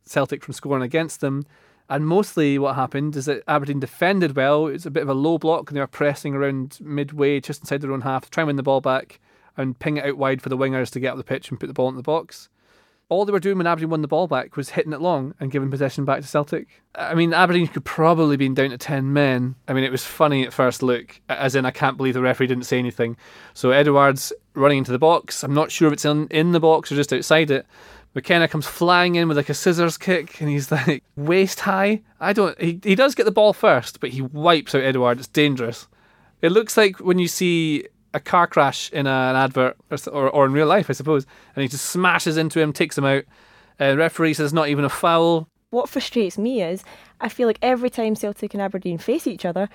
Celtic 0.05 0.45
from 0.45 0.55
scoring 0.55 0.83
against 0.83 1.21
them. 1.21 1.45
And 1.89 2.07
mostly 2.07 2.57
what 2.57 2.77
happened 2.77 3.17
is 3.17 3.25
that 3.25 3.43
Aberdeen 3.49 3.81
defended 3.81 4.37
well. 4.37 4.69
It's 4.69 4.87
a 4.87 4.93
bit 4.93 5.03
of 5.03 5.09
a 5.09 5.15
low 5.15 5.39
block 5.39 5.69
and 5.69 5.77
they 5.77 5.81
were 5.81 5.89
pressing 5.89 6.35
around 6.35 6.79
midway, 6.81 7.41
just 7.41 7.63
inside 7.63 7.81
their 7.81 7.93
own 7.93 8.03
half, 8.03 8.31
trying 8.31 8.45
to 8.45 8.49
win 8.49 8.57
the 8.57 8.63
ball 8.63 8.81
back 8.81 9.19
and 9.57 9.79
ping 9.79 9.97
it 9.97 10.05
out 10.05 10.17
wide 10.17 10.41
for 10.41 10.51
the 10.51 10.57
wingers 10.57 10.91
to 10.91 11.01
get 11.01 11.11
up 11.11 11.17
the 11.17 11.25
pitch 11.25 11.51
and 11.51 11.59
put 11.59 11.67
the 11.67 11.73
ball 11.73 11.89
in 11.89 11.97
the 11.97 12.03
box. 12.03 12.49
All 13.11 13.25
they 13.25 13.33
were 13.33 13.41
doing 13.41 13.59
when 13.59 13.67
Aberdeen 13.67 13.91
won 13.91 14.03
the 14.03 14.09
ball 14.09 14.27
back 14.27 14.57
was 14.57 14.71
hitting 14.71 14.93
it 14.93 15.01
long 15.01 15.35
and 15.39 15.51
giving 15.51 15.71
possession 15.71 16.05
back 16.05 16.23
to 16.23 16.27
Celtic. 16.27 16.83
I 16.95 17.15
mean, 17.15 17.35
Aberdeen 17.35 17.67
could 17.67 17.85
probably 17.85 18.37
been 18.37 18.55
down 18.55 18.71
to 18.71 18.79
10 18.79 19.13
men. 19.13 19.57
I 19.69 19.73
mean, 19.73 19.85
it 19.85 19.91
was 19.91 20.05
funny 20.05 20.47
at 20.47 20.53
first 20.53 20.83
look, 20.83 21.21
as 21.29 21.55
in, 21.55 21.67
I 21.67 21.73
can't 21.73 21.97
believe 21.97 22.15
the 22.15 22.23
referee 22.23 22.47
didn't 22.47 22.65
say 22.65 22.79
anything. 22.79 23.17
So 23.53 23.73
Edouard's 23.73 24.33
running 24.55 24.79
into 24.79 24.93
the 24.93 24.99
box. 24.99 25.43
I'm 25.43 25.53
not 25.53 25.71
sure 25.71 25.89
if 25.89 25.93
it's 25.93 26.05
in, 26.05 26.29
in 26.29 26.53
the 26.53 26.61
box 26.61 26.91
or 26.91 26.95
just 26.95 27.13
outside 27.13 27.51
it. 27.51 27.67
McKenna 28.15 28.49
comes 28.49 28.67
flying 28.67 29.17
in 29.17 29.29
with 29.29 29.37
like 29.37 29.49
a 29.49 29.55
scissors 29.55 29.99
kick 29.99 30.41
and 30.41 30.49
he's 30.49 30.71
like 30.73 31.03
waist 31.17 31.61
high. 31.61 32.03
I 32.21 32.33
don't, 32.33 32.61
he, 32.61 32.81
he 32.83 32.95
does 32.95 33.15
get 33.15 33.25
the 33.25 33.33
ball 33.33 33.53
first, 33.53 34.01
but 34.01 34.11
he 34.11 34.23
wipes 34.23 34.75
out 34.75 34.83
Edouard. 34.83 35.19
It's 35.19 35.29
dangerous. 35.29 35.89
It 36.43 36.53
looks 36.53 36.77
like 36.77 37.01
when 37.01 37.19
you 37.19 37.29
see 37.29 37.87
a 38.15 38.21
car 38.21 38.47
crash 38.47 38.91
in 38.93 39.07
a, 39.07 39.11
an 39.11 39.37
advert 39.37 39.77
or, 39.91 39.99
or, 40.13 40.31
or 40.31 40.47
in 40.47 40.53
real 40.53 40.67
life, 40.67 40.91
I 40.91 40.93
suppose, 40.95 41.27
and 41.55 41.63
he 41.63 41.69
just 41.69 41.87
smashes 41.87 42.37
into 42.37 42.61
him, 42.61 42.73
takes 42.73 42.97
him 42.99 43.05
out. 43.05 43.25
Uh, 43.81 43.97
referee 43.97 44.35
says 44.35 44.53
not 44.53 44.69
even 44.69 44.85
a 44.85 44.89
foul. 44.89 45.49
What 45.71 45.89
frustrates 45.89 46.37
me 46.37 46.63
is 46.63 46.83
I 47.21 47.29
feel 47.29 47.47
like 47.47 47.59
every 47.63 47.91
time 47.91 48.17
Celtic 48.17 48.55
and 48.55 48.63
Aberdeen 48.63 48.99
face 48.99 49.27
each 49.27 49.45
other, 49.45 49.69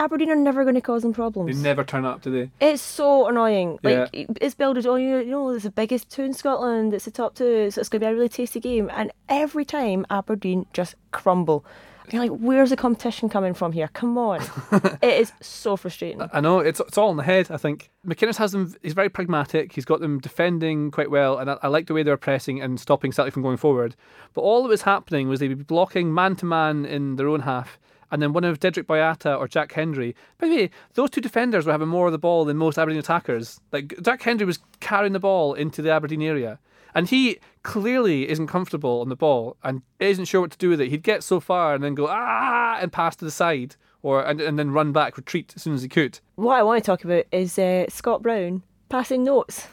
Aberdeen 0.00 0.30
are 0.30 0.36
never 0.36 0.62
going 0.64 0.74
to 0.76 0.80
cause 0.80 1.02
them 1.02 1.12
problems. 1.12 1.56
They 1.56 1.62
never 1.62 1.82
turn 1.82 2.04
up, 2.04 2.22
do 2.22 2.30
they? 2.30 2.50
It's 2.64 2.82
so 2.82 3.26
annoying. 3.28 3.78
Like 3.82 4.08
Yeah. 4.12 4.26
it's 4.40 4.54
billed 4.54 4.78
as, 4.78 4.86
oh, 4.86 4.94
you 4.96 5.18
you 5.18 5.30
know, 5.30 5.48
it's 5.50 5.64
the 5.64 5.70
biggest 5.70 6.10
two 6.10 6.22
in 6.22 6.34
Scotland. 6.34 6.94
It's 6.94 7.04
the 7.04 7.10
top 7.10 7.34
two, 7.34 7.70
so 7.70 7.80
it's 7.80 7.88
going 7.88 8.00
to 8.00 8.06
be 8.06 8.10
a 8.10 8.14
really 8.14 8.28
tasty 8.28 8.60
game. 8.60 8.90
And 8.94 9.10
every 9.28 9.64
time 9.64 10.06
Aberdeen 10.10 10.66
just 10.72 10.94
crumble. 11.10 11.64
You're 12.12 12.22
like, 12.22 12.38
where's 12.38 12.70
the 12.70 12.76
competition 12.76 13.28
coming 13.28 13.54
from 13.54 13.72
here? 13.72 13.88
Come 13.88 14.16
on! 14.16 14.40
it 15.02 15.20
is 15.20 15.32
so 15.40 15.76
frustrating. 15.76 16.22
I 16.32 16.40
know 16.40 16.60
it's 16.60 16.80
it's 16.80 16.98
all 16.98 17.10
in 17.10 17.16
the 17.16 17.22
head. 17.22 17.50
I 17.50 17.56
think 17.56 17.90
McInnes 18.06 18.36
has 18.36 18.52
them. 18.52 18.74
He's 18.82 18.94
very 18.94 19.08
pragmatic. 19.08 19.72
He's 19.72 19.84
got 19.84 20.00
them 20.00 20.18
defending 20.18 20.90
quite 20.90 21.10
well, 21.10 21.38
and 21.38 21.50
I, 21.50 21.58
I 21.62 21.68
like 21.68 21.86
the 21.86 21.94
way 21.94 22.02
they're 22.02 22.16
pressing 22.16 22.60
and 22.60 22.80
stopping 22.80 23.12
Celtic 23.12 23.34
from 23.34 23.42
going 23.42 23.56
forward. 23.56 23.94
But 24.34 24.42
all 24.42 24.62
that 24.62 24.68
was 24.68 24.82
happening 24.82 25.28
was 25.28 25.40
they'd 25.40 25.48
be 25.48 25.54
blocking 25.54 26.12
man 26.12 26.36
to 26.36 26.46
man 26.46 26.84
in 26.84 27.16
their 27.16 27.28
own 27.28 27.40
half, 27.40 27.78
and 28.10 28.22
then 28.22 28.32
one 28.32 28.44
of 28.44 28.60
Dedryck 28.60 28.84
Boyata 28.84 29.38
or 29.38 29.48
Jack 29.48 29.72
Hendry. 29.72 30.14
By 30.38 30.48
the 30.48 30.56
way, 30.56 30.70
those 30.94 31.10
two 31.10 31.20
defenders 31.20 31.66
were 31.66 31.72
having 31.72 31.88
more 31.88 32.06
of 32.06 32.12
the 32.12 32.18
ball 32.18 32.44
than 32.44 32.56
most 32.56 32.78
Aberdeen 32.78 33.00
attackers. 33.00 33.60
Like 33.72 33.94
Jack 34.02 34.22
Hendry 34.22 34.46
was 34.46 34.60
carrying 34.80 35.12
the 35.12 35.20
ball 35.20 35.54
into 35.54 35.82
the 35.82 35.90
Aberdeen 35.90 36.22
area. 36.22 36.58
And 36.94 37.08
he 37.08 37.38
clearly 37.62 38.28
isn't 38.28 38.46
comfortable 38.46 39.00
on 39.00 39.08
the 39.08 39.16
ball 39.16 39.56
and 39.62 39.82
isn't 40.00 40.24
sure 40.24 40.40
what 40.40 40.50
to 40.52 40.58
do 40.58 40.70
with 40.70 40.80
it. 40.80 40.88
He'd 40.88 41.02
get 41.02 41.22
so 41.22 41.40
far 41.40 41.74
and 41.74 41.84
then 41.84 41.94
go 41.94 42.06
ah 42.08 42.78
and 42.80 42.92
pass 42.92 43.14
to 43.16 43.24
the 43.24 43.30
side, 43.30 43.76
or 44.02 44.22
and, 44.22 44.40
and 44.40 44.58
then 44.58 44.70
run 44.70 44.92
back, 44.92 45.16
retreat 45.16 45.52
as 45.56 45.62
soon 45.62 45.74
as 45.74 45.82
he 45.82 45.88
could. 45.88 46.20
What 46.36 46.58
I 46.58 46.62
want 46.62 46.82
to 46.82 46.86
talk 46.86 47.04
about 47.04 47.24
is 47.30 47.58
uh, 47.58 47.86
Scott 47.88 48.22
Brown 48.22 48.62
passing 48.88 49.24
notes. 49.24 49.66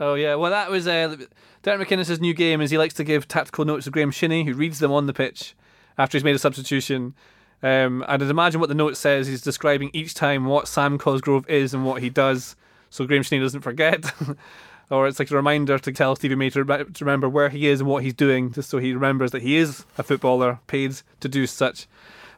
Oh 0.00 0.14
yeah, 0.14 0.34
well 0.34 0.50
that 0.50 0.70
was 0.70 0.88
uh, 0.88 1.16
Derek 1.62 1.88
McInnes' 1.88 2.20
new 2.20 2.34
game 2.34 2.60
is 2.60 2.70
he 2.70 2.78
likes 2.78 2.94
to 2.94 3.04
give 3.04 3.28
tactical 3.28 3.64
notes 3.64 3.84
to 3.84 3.90
Graeme 3.90 4.10
Shinnie, 4.10 4.44
who 4.44 4.54
reads 4.54 4.78
them 4.78 4.90
on 4.90 5.06
the 5.06 5.12
pitch 5.12 5.54
after 5.98 6.16
he's 6.16 6.24
made 6.24 6.34
a 6.34 6.40
substitution. 6.40 7.14
Um, 7.62 8.04
and 8.08 8.22
I'd 8.22 8.30
imagine 8.30 8.60
what 8.60 8.68
the 8.68 8.74
note 8.74 8.96
says. 8.96 9.28
He's 9.28 9.42
describing 9.42 9.90
each 9.92 10.14
time 10.14 10.46
what 10.46 10.66
Sam 10.66 10.98
Cosgrove 10.98 11.48
is 11.48 11.72
and 11.72 11.84
what 11.84 12.02
he 12.02 12.10
does, 12.10 12.56
so 12.90 13.06
Graeme 13.06 13.22
Shinnie 13.22 13.42
doesn't 13.42 13.60
forget. 13.60 14.12
or 14.92 15.08
it's 15.08 15.18
like 15.18 15.30
a 15.30 15.34
reminder 15.36 15.78
to 15.78 15.90
tell 15.92 16.14
Stevie 16.14 16.34
May 16.36 16.50
to, 16.50 16.62
re- 16.62 16.84
to 16.84 17.04
remember 17.04 17.28
where 17.28 17.48
he 17.48 17.66
is 17.66 17.80
and 17.80 17.88
what 17.88 18.04
he's 18.04 18.14
doing, 18.14 18.52
just 18.52 18.70
so 18.70 18.78
he 18.78 18.92
remembers 18.94 19.30
that 19.32 19.42
he 19.42 19.56
is 19.56 19.84
a 19.98 20.02
footballer 20.02 20.60
paid 20.68 20.94
to 21.20 21.28
do 21.28 21.46
such. 21.46 21.88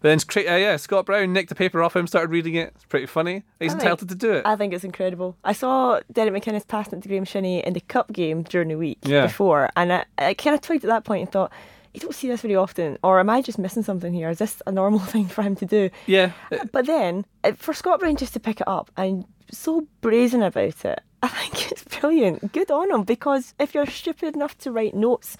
But 0.01 0.09
then, 0.35 0.47
uh, 0.53 0.57
yeah, 0.57 0.77
Scott 0.77 1.07
Brown 1.07 1.33
nicked 1.33 1.49
the 1.49 1.55
paper 1.55 1.83
off 1.83 1.97
him, 1.97 2.07
started 2.07 2.31
reading 2.31 2.55
it. 2.55 2.73
It's 2.75 2.85
pretty 2.85 3.07
funny. 3.07 3.43
He's 3.59 3.73
I 3.73 3.75
think- 3.79 3.83
entitled 3.85 4.09
to 4.11 4.15
do 4.15 4.33
it. 4.33 4.43
I 4.47 4.55
think 4.57 4.73
it's 4.75 4.85
incredible. 4.85 5.37
I 5.45 5.53
saw 5.55 6.01
Derek 6.13 6.35
McInnes 6.35 6.69
passing 6.69 6.99
it 6.99 7.03
to 7.03 7.09
Graeme 7.09 7.25
Shinnie 7.25 7.65
in 7.67 7.73
the 7.73 7.81
cup 7.81 8.13
game 8.13 8.43
during 8.43 8.69
the 8.69 8.77
week 8.77 8.99
Yeah. 9.03 9.27
before, 9.27 9.71
and 9.77 9.93
I, 9.93 10.05
I 10.19 10.35
kind 10.35 10.55
of 10.55 10.61
twigged 10.61 10.85
at 10.85 10.89
that 10.89 11.05
point 11.05 11.23
and 11.23 11.33
thought, 11.33 11.51
you 11.95 12.01
don't 12.01 12.15
see 12.15 12.29
this 12.29 12.43
very 12.43 12.57
often, 12.57 12.99
or 13.03 13.19
am 13.21 13.31
I 13.31 13.41
just 13.41 13.59
missing 13.59 13.83
something 13.85 14.13
here? 14.13 14.29
Is 14.29 14.39
this 14.39 14.61
a 14.67 14.73
normal 14.73 14.99
thing 15.13 15.27
for 15.27 15.43
him 15.43 15.57
to 15.57 15.65
do? 15.67 15.91
yeah, 16.07 16.33
But 16.73 16.87
then, 16.87 17.25
uh, 17.43 17.53
for 17.57 17.73
Scott 17.73 18.01
Brown 18.01 18.17
just 18.17 18.33
to 18.35 18.41
pick 18.41 18.61
it 18.61 18.69
up 18.69 18.91
and 18.97 19.25
so 19.51 19.87
brazen 20.01 20.43
about 20.43 20.85
it, 20.85 21.01
I 21.25 21.29
think 21.29 21.73
it's 21.73 21.85
brilliant. 21.85 22.53
Good 22.53 22.71
on 22.71 22.91
him, 22.91 23.03
because 23.05 23.55
if 23.59 23.75
you're 23.75 23.87
stupid 23.87 24.35
enough 24.35 24.59
to 24.59 24.71
write 24.73 24.95
notes 24.95 25.37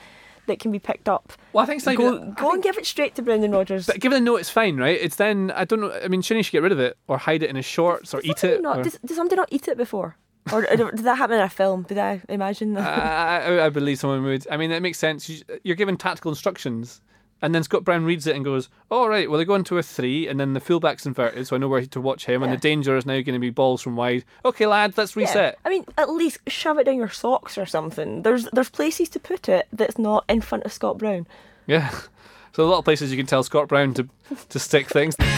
that 0.47 0.59
can 0.59 0.71
be 0.73 0.79
picked 0.79 1.09
up, 1.09 1.33
well, 1.53 1.63
I 1.63 1.67
think 1.67 1.79
it's 1.79 1.87
like 1.87 1.99
go, 1.99 2.33
go 2.33 2.53
and 2.53 2.63
give 2.63 2.77
it 2.79 2.87
straight 2.87 3.15
to 3.17 3.23
Brendan 3.23 3.53
Rodgers. 3.53 3.87
But 3.87 4.01
given 4.01 4.19
a 4.19 4.21
note, 4.25 4.37
it's 4.37 4.51
fine, 4.51 4.77
right? 4.77 4.99
It's 5.01 5.17
then 5.17 5.51
I 5.55 5.65
don't 5.65 5.81
know. 5.81 5.93
I 6.03 6.09
mean, 6.09 6.23
Shinnie 6.23 6.43
should 6.43 6.53
get 6.53 6.63
rid 6.63 6.73
of 6.73 6.81
it 6.81 6.97
or 7.09 7.19
hide 7.19 7.43
it 7.43 7.51
in 7.51 7.57
his 7.57 7.65
shorts 7.67 8.15
or 8.15 8.21
eat 8.25 8.43
it. 8.45 8.63
Not, 8.63 8.79
or- 8.79 8.83
does, 8.85 8.99
does 9.05 9.17
somebody 9.17 9.37
not 9.37 9.49
eat 9.53 9.69
it 9.69 9.77
before? 9.77 10.17
or 10.53 10.61
did 10.63 10.99
that 10.99 11.17
happen 11.17 11.37
in 11.37 11.43
a 11.43 11.49
film? 11.49 11.83
Did 11.85 11.97
I 11.97 12.21
imagine 12.29 12.75
that? 12.75 12.87
I, 13.47 13.57
I, 13.57 13.67
I 13.67 13.69
believe 13.71 13.99
someone 13.99 14.23
would. 14.25 14.47
I 14.51 14.59
mean, 14.59 14.71
it 14.73 14.83
makes 14.83 14.99
sense. 14.99 15.29
You- 15.29 15.43
You're 15.63 15.77
given 15.77 15.97
tactical 15.97 16.31
instructions, 16.31 17.01
and 17.45 17.55
then 17.55 17.63
Scott 17.63 17.85
Brown 17.85 18.05
reads 18.05 18.27
it 18.27 18.35
and 18.35 18.45
goes, 18.45 18.69
"All 18.91 19.09
right, 19.09 19.29
well 19.31 19.39
they 19.39 19.45
go 19.45 19.55
into 19.55 19.79
a 19.79 19.83
three, 19.83 20.27
and 20.27 20.41
then 20.41 20.55
the 20.55 20.61
fullback's 20.61 21.07
inverted, 21.07 21.47
so 21.47 21.55
I 21.55 21.59
know 21.61 21.69
where 21.69 21.85
to 21.85 22.01
watch 22.01 22.25
him, 22.27 22.43
and 22.43 22.53
the 22.53 22.57
danger 22.57 22.97
is 22.97 23.07
now 23.07 23.15
going 23.21 23.35
to 23.35 23.39
be 23.39 23.51
balls 23.51 23.83
from 23.83 23.95
wide. 23.97 24.25
Okay, 24.45 24.67
lad, 24.67 24.95
let's 24.97 25.15
Yeah. 25.15 25.23
reset. 25.23 25.59
I 25.65 25.69
mean, 25.71 25.85
at 25.99 26.11
least 26.11 26.39
shove 26.49 26.79
it 26.79 26.85
down 26.85 26.97
your 26.97 27.09
socks 27.11 27.57
or 27.59 27.67
something. 27.67 28.23
There's 28.23 28.49
there's 28.53 28.71
places 28.71 29.09
to 29.11 29.21
put 29.21 29.49
it 29.49 29.69
that's 29.73 29.99
not 29.99 30.25
in 30.29 30.41
front 30.41 30.65
of 30.65 30.73
Scott 30.73 30.99
Brown. 30.99 31.27
Yeah. 31.67 31.91
So 32.55 32.63
a 32.65 32.71
lot 32.71 32.79
of 32.79 32.85
places 32.85 33.11
you 33.11 33.17
can 33.17 33.27
tell 33.27 33.43
Scott 33.43 33.67
Brown 33.67 33.95
to 33.95 34.09
to 34.51 34.59
stick 34.61 34.87
things. 34.89 35.17
And 35.19 35.29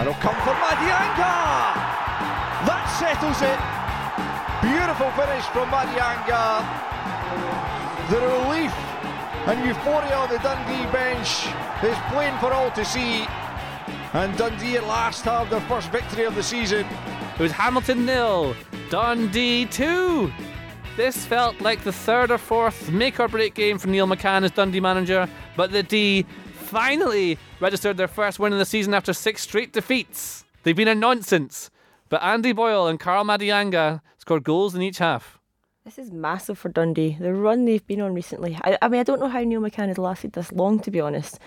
it'll 0.00 0.14
come 0.14 0.34
for 0.42 0.50
Madianga. 0.58 1.30
That 2.66 2.84
settles 2.98 3.38
it. 3.38 3.60
Beautiful 4.60 5.06
finish 5.14 5.44
from 5.54 5.68
Madianga. 5.70 6.66
The 8.10 8.18
relief 8.18 8.74
and 9.46 9.64
euphoria 9.66 10.14
on 10.16 10.28
the 10.28 10.38
Dundee 10.38 10.90
bench 10.92 11.46
is 11.82 11.96
plain 12.10 12.36
for 12.38 12.52
all 12.52 12.70
to 12.72 12.84
see. 12.84 13.26
And 14.12 14.36
Dundee 14.36 14.76
at 14.76 14.86
last 14.86 15.22
have 15.24 15.50
their 15.50 15.60
first 15.62 15.90
victory 15.90 16.24
of 16.24 16.34
the 16.34 16.42
season. 16.42 16.86
It 17.34 17.40
was 17.40 17.52
Hamilton 17.52 18.04
nil, 18.04 18.54
Dundee 18.90 19.66
two. 19.66 20.32
This 20.96 21.24
felt 21.24 21.60
like 21.60 21.82
the 21.82 21.92
third 21.92 22.30
or 22.30 22.38
fourth 22.38 22.90
make 22.90 23.18
or 23.18 23.28
break 23.28 23.54
game 23.54 23.78
for 23.78 23.88
Neil 23.88 24.06
McCann 24.06 24.44
as 24.44 24.50
Dundee 24.50 24.80
manager, 24.80 25.28
but 25.56 25.72
the 25.72 25.82
Dee 25.82 26.26
finally 26.52 27.38
registered 27.60 27.96
their 27.96 28.08
first 28.08 28.38
win 28.38 28.52
of 28.52 28.58
the 28.58 28.64
season 28.64 28.94
after 28.94 29.12
six 29.12 29.42
straight 29.42 29.72
defeats. 29.72 30.44
They've 30.62 30.76
been 30.76 30.88
a 30.88 30.94
nonsense, 30.94 31.70
but 32.10 32.22
Andy 32.22 32.52
Boyle 32.52 32.86
and 32.86 33.00
Kharl 33.00 33.24
Madianga 33.24 34.02
scored 34.18 34.44
goals 34.44 34.74
in 34.74 34.82
each 34.82 34.98
half. 34.98 35.39
This 35.84 35.98
is 35.98 36.10
massive 36.12 36.58
for 36.58 36.68
Dundee. 36.68 37.16
The 37.18 37.32
run 37.32 37.64
they've 37.64 37.86
been 37.86 38.02
on 38.02 38.12
recently. 38.12 38.58
I, 38.62 38.76
I 38.82 38.88
mean, 38.88 39.00
I 39.00 39.02
don't 39.02 39.18
know 39.18 39.28
how 39.28 39.40
Neil 39.40 39.62
McCann 39.62 39.88
has 39.88 39.96
lasted 39.96 40.34
this 40.34 40.52
long, 40.52 40.78
to 40.80 40.90
be 40.90 41.00
honest. 41.00 41.38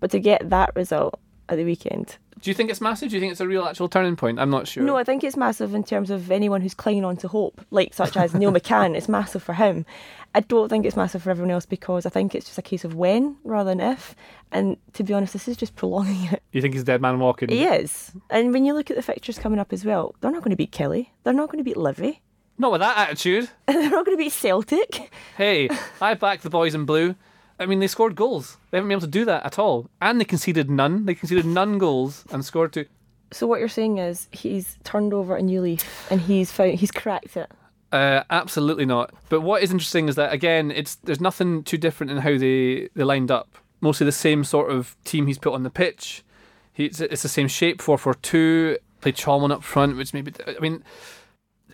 But 0.00 0.10
to 0.10 0.18
get 0.18 0.50
that 0.50 0.74
result 0.74 1.20
at 1.48 1.56
the 1.56 1.64
weekend, 1.64 2.16
Do 2.42 2.50
you 2.50 2.54
think 2.54 2.68
it's 2.68 2.80
massive? 2.80 3.10
Do 3.10 3.14
you 3.14 3.20
think 3.20 3.30
it's 3.30 3.40
a 3.40 3.46
real 3.46 3.64
actual 3.64 3.88
turning 3.88 4.16
point? 4.16 4.40
I'm 4.40 4.50
not 4.50 4.66
sure. 4.66 4.82
no, 4.82 4.96
I 4.96 5.04
think 5.04 5.22
it's 5.22 5.36
massive 5.36 5.72
in 5.72 5.84
terms 5.84 6.10
of 6.10 6.32
anyone 6.32 6.60
who's 6.62 6.74
clinging 6.74 7.04
on 7.04 7.16
to 7.18 7.28
hope, 7.28 7.64
like 7.70 7.94
such 7.94 8.16
as 8.16 8.34
Neil 8.34 8.50
McCann. 8.58 8.96
It's 8.96 9.08
massive 9.08 9.44
for 9.44 9.52
him. 9.54 9.86
I 10.34 10.40
don't 10.40 10.68
think 10.68 10.84
it's 10.84 10.96
massive 10.96 11.22
for 11.22 11.30
everyone 11.30 11.52
else 11.52 11.64
because 11.64 12.04
I 12.04 12.10
think 12.10 12.34
it's 12.34 12.46
just 12.46 12.58
a 12.58 12.62
case 12.62 12.84
of 12.84 12.94
when 12.94 13.36
rather 13.44 13.70
than 13.70 13.80
if. 13.80 14.16
And 14.50 14.76
to 14.94 15.04
be 15.04 15.14
honest, 15.14 15.32
this 15.32 15.46
is 15.46 15.56
just 15.56 15.76
prolonging 15.76 16.24
it. 16.32 16.42
you 16.50 16.60
think 16.60 16.74
he's 16.74 16.82
dead 16.84 17.00
man 17.00 17.20
walking? 17.20 17.48
He 17.50 17.62
is. 17.62 18.10
And 18.30 18.52
when 18.52 18.64
you 18.64 18.74
look 18.74 18.90
at 18.90 18.96
the 18.96 19.02
fixtures 19.02 19.38
coming 19.38 19.60
up 19.60 19.72
as 19.72 19.84
well, 19.84 20.16
they're 20.20 20.32
not 20.32 20.42
going 20.42 20.50
to 20.50 20.56
beat 20.56 20.72
Killie. 20.72 21.10
They're 21.22 21.32
not 21.32 21.46
going 21.50 21.58
to 21.58 21.64
beat 21.64 21.76
Livy. 21.76 22.20
Not 22.58 22.72
with 22.72 22.80
that 22.80 22.96
attitude. 22.96 23.50
they're 23.66 23.90
not 23.90 24.06
going 24.06 24.16
to 24.16 24.22
beat 24.22 24.32
Celtic. 24.32 25.12
Hey, 25.36 25.68
I 26.00 26.14
back 26.14 26.40
the 26.40 26.50
boys 26.50 26.74
in 26.74 26.84
blue. 26.84 27.14
I 27.58 27.66
mean, 27.66 27.80
they 27.80 27.86
scored 27.86 28.16
goals. 28.16 28.58
They 28.70 28.78
haven't 28.78 28.88
been 28.88 28.96
able 28.96 29.00
to 29.02 29.06
do 29.06 29.24
that 29.24 29.44
at 29.44 29.58
all. 29.58 29.88
And 30.00 30.20
they 30.20 30.24
conceded 30.24 30.70
none. 30.70 31.06
They 31.06 31.14
conceded 31.14 31.46
none 31.46 31.78
goals 31.78 32.24
and 32.30 32.44
scored 32.44 32.72
two. 32.72 32.86
So 33.32 33.46
what 33.46 33.60
you're 33.60 33.68
saying 33.68 33.98
is 33.98 34.28
he's 34.30 34.78
turned 34.84 35.12
over 35.12 35.36
a 35.36 35.42
new 35.42 35.60
leaf 35.60 36.10
and 36.10 36.20
he's 36.20 36.52
found 36.52 36.74
he's 36.74 36.90
cracked 36.92 37.36
it. 37.36 37.50
Uh, 37.92 38.22
absolutely 38.30 38.84
not. 38.84 39.12
But 39.28 39.40
what 39.40 39.62
is 39.62 39.70
interesting 39.70 40.08
is 40.08 40.16
that 40.16 40.32
again, 40.32 40.70
it's 40.70 40.96
there's 40.96 41.20
nothing 41.20 41.62
too 41.62 41.78
different 41.78 42.12
in 42.12 42.18
how 42.18 42.36
they, 42.38 42.88
they 42.94 43.04
lined 43.04 43.30
up. 43.30 43.56
Mostly 43.80 44.04
the 44.04 44.12
same 44.12 44.44
sort 44.44 44.70
of 44.70 44.96
team 45.04 45.26
he's 45.26 45.38
put 45.38 45.54
on 45.54 45.62
the 45.62 45.70
pitch. 45.70 46.24
He's 46.72 47.00
it's 47.00 47.22
the 47.22 47.28
same 47.28 47.48
shape, 47.48 47.80
four 47.80 47.98
four 47.98 48.14
two. 48.14 48.78
Play 49.00 49.12
Chalmon 49.12 49.52
up 49.52 49.62
front, 49.62 49.96
which 49.96 50.14
maybe 50.14 50.32
I 50.46 50.58
mean, 50.60 50.82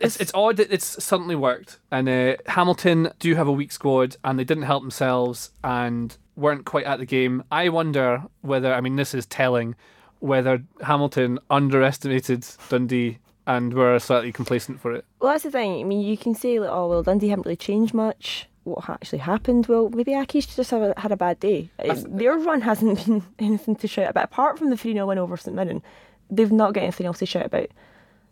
it's 0.00 0.16
it's 0.18 0.32
odd 0.34 0.56
that 0.56 0.72
it's 0.72 1.02
suddenly 1.02 1.36
worked. 1.36 1.78
And 1.90 2.08
uh, 2.08 2.36
Hamilton 2.46 3.10
do 3.18 3.34
have 3.34 3.48
a 3.48 3.52
weak 3.52 3.72
squad, 3.72 4.16
and 4.24 4.38
they 4.38 4.44
didn't 4.44 4.64
help 4.64 4.82
themselves 4.82 5.50
and 5.62 6.16
weren't 6.36 6.64
quite 6.64 6.86
at 6.86 6.98
the 6.98 7.06
game. 7.06 7.44
I 7.50 7.68
wonder 7.68 8.24
whether 8.40 8.72
I 8.72 8.80
mean 8.80 8.96
this 8.96 9.14
is 9.14 9.26
telling 9.26 9.74
whether 10.20 10.62
Hamilton 10.82 11.38
underestimated 11.50 12.46
Dundee 12.68 13.18
and 13.46 13.74
were 13.74 13.98
slightly 13.98 14.32
complacent 14.32 14.80
for 14.80 14.92
it. 14.92 15.04
Well, 15.20 15.32
that's 15.32 15.42
the 15.44 15.50
thing. 15.50 15.80
I 15.80 15.84
mean, 15.84 16.00
you 16.00 16.16
can 16.16 16.34
say 16.34 16.60
like, 16.60 16.70
oh 16.70 16.88
well, 16.88 17.02
Dundee 17.02 17.28
haven't 17.28 17.46
really 17.46 17.56
changed 17.56 17.92
much. 17.92 18.48
What 18.64 18.88
actually 18.88 19.18
happened? 19.18 19.66
Well, 19.66 19.88
maybe 19.90 20.12
Accies 20.12 20.54
just 20.54 20.70
have 20.70 20.82
a, 20.82 20.94
had 20.96 21.10
a 21.10 21.16
bad 21.16 21.40
day. 21.40 21.68
Uh, 21.80 21.96
Their 22.06 22.38
run 22.38 22.60
hasn't 22.60 23.04
been 23.06 23.24
anything 23.40 23.74
to 23.76 23.88
shout 23.88 24.10
about. 24.10 24.24
Apart 24.26 24.58
from 24.58 24.70
the 24.70 24.76
3 24.76 24.92
0 24.92 25.06
win 25.06 25.18
over 25.18 25.36
St 25.36 25.56
Mirren, 25.56 25.82
they've 26.30 26.52
not 26.52 26.72
got 26.72 26.82
anything 26.82 27.06
else 27.06 27.18
to 27.18 27.26
shout 27.26 27.46
about. 27.46 27.70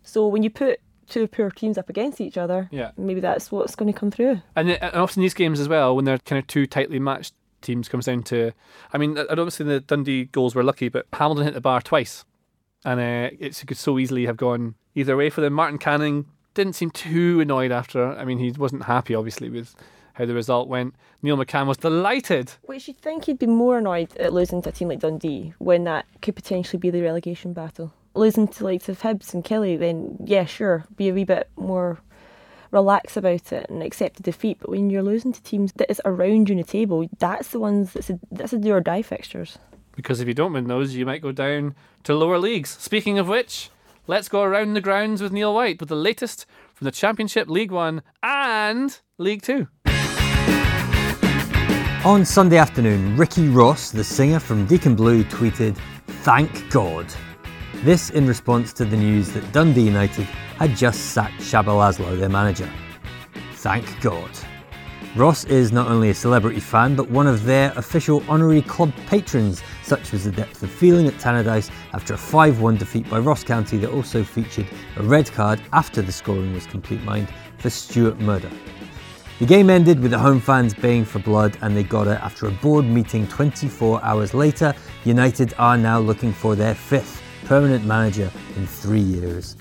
So 0.05 0.29
when 0.29 0.44
you 0.44 0.51
put 0.51 0.81
two 1.11 1.27
poor 1.27 1.51
teams 1.51 1.77
up 1.77 1.90
against 1.90 2.20
each 2.20 2.38
other. 2.38 2.68
Yeah. 2.70 2.92
Maybe 2.96 3.20
that's 3.20 3.53
what's 3.53 3.75
going 3.75 3.92
to 3.92 3.99
come 3.99 4.11
through. 4.11 4.40
And, 4.57 4.70
and 4.70 4.94
often 4.94 5.23
these 5.23 5.35
games 5.35 5.61
as 5.61 5.68
well, 5.68 5.94
when 5.94 6.05
they're 6.05 6.18
kind 6.18 6.38
of 6.38 6.46
two 6.46 6.66
tightly 6.66 6.99
matched 6.99 7.35
teams, 7.61 7.88
comes 7.88 8.07
down 8.07 8.23
to. 8.25 8.53
I 8.92 8.99
mean, 8.99 9.18
I 9.18 9.35
don't 9.35 9.53
say 9.53 9.64
the 9.64 9.81
Dundee 9.81 10.27
goals 10.27 10.55
were 10.55 10.64
lucky, 10.64 10.88
but 10.88 11.07
Hamilton 11.12 11.44
hit 11.44 11.55
the 11.55 11.61
bar 11.61 11.81
twice, 11.81 12.25
and 12.85 13.01
uh, 13.01 13.37
it 13.38 13.62
could 13.66 13.77
so 13.77 13.99
easily 13.99 14.27
have 14.27 14.37
gone 14.37 14.77
either 14.94 15.16
way 15.16 15.31
for 15.31 15.40
them. 15.40 15.53
Martin 15.53 15.79
Canning 15.79 16.27
didn't 16.55 16.75
seem 16.75 16.90
too 16.90 17.40
annoyed 17.40 17.73
after. 17.73 18.12
I 18.12 18.25
mean, 18.25 18.38
he 18.38 18.51
wasn't 18.53 18.85
happy, 18.85 19.14
obviously, 19.14 19.51
with 19.51 19.75
how 20.14 20.25
the 20.27 20.35
result 20.35 20.68
went. 20.68 20.94
Neil 21.23 21.37
McCann 21.37 21.66
was 21.66 21.77
delighted. 21.77 22.53
Which 22.62 22.88
you'd 22.88 22.99
think 22.99 23.25
he'd 23.25 23.38
be 23.38 23.46
more 23.46 23.79
annoyed 23.79 24.16
at 24.16 24.33
losing 24.33 24.62
to 24.62 24.70
a 24.70 24.73
team 24.73 24.88
like 24.88 25.01
Dundee 25.01 25.55
when 25.59 25.85
that 25.85 26.07
could 26.23 26.35
potentially 26.35 26.79
be 26.79 26.90
the 26.90 27.03
relegation 27.03 27.53
battle. 27.53 27.92
Losing 28.14 28.49
to 28.49 28.64
likes 28.64 28.88
of 28.88 29.01
Hibs 29.01 29.35
and 29.35 29.44
Killie, 29.44 29.79
then 29.79 30.16
yeah, 30.25 30.44
sure, 30.44 30.85
be 30.96 31.09
a 31.09 31.14
wee 31.14 31.25
bit 31.25 31.49
more 31.57 32.01
relaxed 32.70 33.16
about 33.16 33.53
it 33.53 33.68
and 33.68 33.83
accept 33.83 34.16
the 34.16 34.23
defeat. 34.23 34.59
But 34.61 34.70
when 34.70 34.90
you're 34.90 35.03
losing 35.03 35.33
to 35.33 35.42
teams 35.42 35.73
that 35.75 35.90
is 35.90 36.01
around 36.05 36.49
you 36.49 36.55
in 36.55 36.59
the 36.59 36.64
table, 36.64 37.09
that's 37.18 37.49
the 37.49 37.61
ones 37.61 37.92
that's 37.92 38.11
a, 38.11 38.18
that's 38.31 38.53
a 38.53 38.59
do 38.59 38.73
or 38.73 38.81
die 38.81 39.03
fixtures. 39.03 39.59
Because 39.96 40.20
if 40.20 40.29
you 40.29 40.35
don't 40.35 40.53
win 40.53 40.68
those, 40.68 40.94
you 40.94 41.05
might 41.05 41.23
go 41.23 41.33
down 41.33 41.75
to 42.05 42.14
lower 42.14 42.38
leagues. 42.38 42.70
Speaking 42.70 43.18
of 43.18 43.29
which, 43.29 43.70
let's 44.07 44.29
go 44.29 44.42
around 44.42 44.75
the 44.75 44.81
grounds 44.81 45.20
with 45.23 45.33
Neil 45.33 45.55
White 45.55 45.81
with 45.81 45.88
the 45.88 45.96
latest 45.96 46.46
from 46.75 46.87
the 46.87 46.90
Championship, 46.90 47.49
League 47.49 47.73
One, 47.73 48.03
and 48.23 48.99
League 49.18 49.42
Two. 49.42 49.68
On 52.03 52.25
Sunday 52.25 52.57
afternoon, 52.57 53.14
Ricky 53.16 53.49
Ross, 53.49 53.90
the 53.90 54.03
singer 54.03 54.40
from 54.40 54.64
Deacon 54.64 54.94
Blue, 54.94 55.23
tweeted, 55.25 55.77
Thank 56.23 56.70
God. 56.70 57.07
This 57.83 58.11
in 58.11 58.27
response 58.27 58.75
to 58.75 58.85
the 58.85 58.97
news 58.97 59.31
that 59.33 59.53
Dundee 59.53 59.81
United 59.81 60.27
had 60.59 60.77
just 60.77 61.12
sacked 61.12 61.40
Csaba 61.40 61.69
Laszlo, 61.69 62.19
their 62.19 62.29
manager. 62.29 62.71
Thank 63.55 64.03
God. 64.03 64.31
Ross 65.16 65.45
is 65.45 65.73
not 65.73 65.88
only 65.88 66.11
a 66.11 66.14
celebrity 66.14 66.61
fan, 66.61 66.95
but 66.95 67.09
one 67.11 67.27
of 67.27 67.45
their 67.45 67.73
official 67.77 68.23
honorary 68.29 68.61
club 68.61 68.93
patrons. 69.07 69.62
Such 69.83 70.12
was 70.12 70.25
the 70.25 70.31
depth 70.31 70.62
of 70.62 70.71
feeling 70.71 71.07
at 71.07 71.14
Tannadice 71.14 71.71
after 71.95 72.12
a 72.12 72.19
5 72.19 72.61
1 72.61 72.77
defeat 72.77 73.09
by 73.09 73.19
Ross 73.19 73.43
County 73.43 73.79
that 73.79 73.90
also 73.90 74.23
featured 74.23 74.66
a 74.99 75.03
red 75.03 75.33
card 75.33 75.59
after 75.73 76.03
the 76.03 76.12
scoring 76.12 76.53
was 76.53 76.66
complete 76.66 77.03
mind 77.03 77.33
for 77.57 77.71
Stewart 77.71 78.21
Murdoch. 78.21 78.53
The 79.38 79.47
game 79.47 79.71
ended 79.71 80.01
with 80.01 80.11
the 80.11 80.19
home 80.19 80.38
fans 80.38 80.75
baying 80.75 81.07
for 81.07 81.21
blood, 81.21 81.57
and 81.62 81.75
they 81.75 81.85
got 81.85 82.09
it 82.09 82.21
after 82.21 82.47
a 82.47 82.51
board 82.51 82.85
meeting 82.85 83.27
24 83.29 84.05
hours 84.05 84.35
later. 84.35 84.75
United 85.05 85.55
are 85.57 85.79
now 85.79 85.99
looking 85.99 86.35
for 86.35 86.55
their 86.55 86.75
fifth 86.75 87.23
permanent 87.51 87.85
manager 87.85 88.31
in 88.55 88.65
three 88.65 89.01
years. 89.01 89.57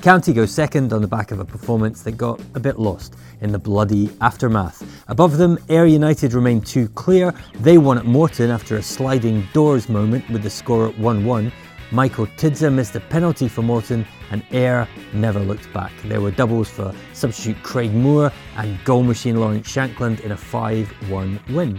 County 0.00 0.32
go 0.32 0.46
second 0.46 0.94
on 0.94 1.02
the 1.02 1.06
back 1.06 1.30
of 1.30 1.40
a 1.40 1.44
performance 1.44 2.00
that 2.00 2.12
got 2.12 2.40
a 2.54 2.58
bit 2.58 2.78
lost 2.78 3.16
in 3.42 3.52
the 3.52 3.58
bloody 3.58 4.08
aftermath. 4.22 4.82
Above 5.08 5.36
them, 5.36 5.58
Ayr 5.68 5.84
United 5.84 6.32
remain 6.32 6.62
too 6.62 6.88
clear. 6.88 7.34
They 7.60 7.76
won 7.76 7.98
at 7.98 8.06
Morton 8.06 8.48
after 8.48 8.78
a 8.78 8.82
sliding 8.82 9.46
doors 9.52 9.90
moment 9.90 10.26
with 10.30 10.42
the 10.42 10.48
score 10.48 10.88
at 10.88 10.98
1 10.98 11.22
1. 11.22 11.52
Michael 11.90 12.28
Tidser 12.38 12.70
missed 12.70 12.96
a 12.96 13.00
penalty 13.00 13.46
for 13.46 13.60
Morton, 13.60 14.06
and 14.30 14.42
Ayr 14.50 14.88
never 15.12 15.40
looked 15.40 15.70
back. 15.74 15.92
There 16.04 16.22
were 16.22 16.30
doubles 16.30 16.70
for 16.70 16.94
substitute 17.12 17.62
Craig 17.62 17.92
Moore 17.92 18.32
and 18.56 18.82
goal 18.86 19.02
machine 19.02 19.38
Lawrence 19.38 19.68
Shankland 19.68 20.20
in 20.20 20.32
a 20.32 20.36
5 20.38 21.10
1 21.10 21.40
win. 21.50 21.78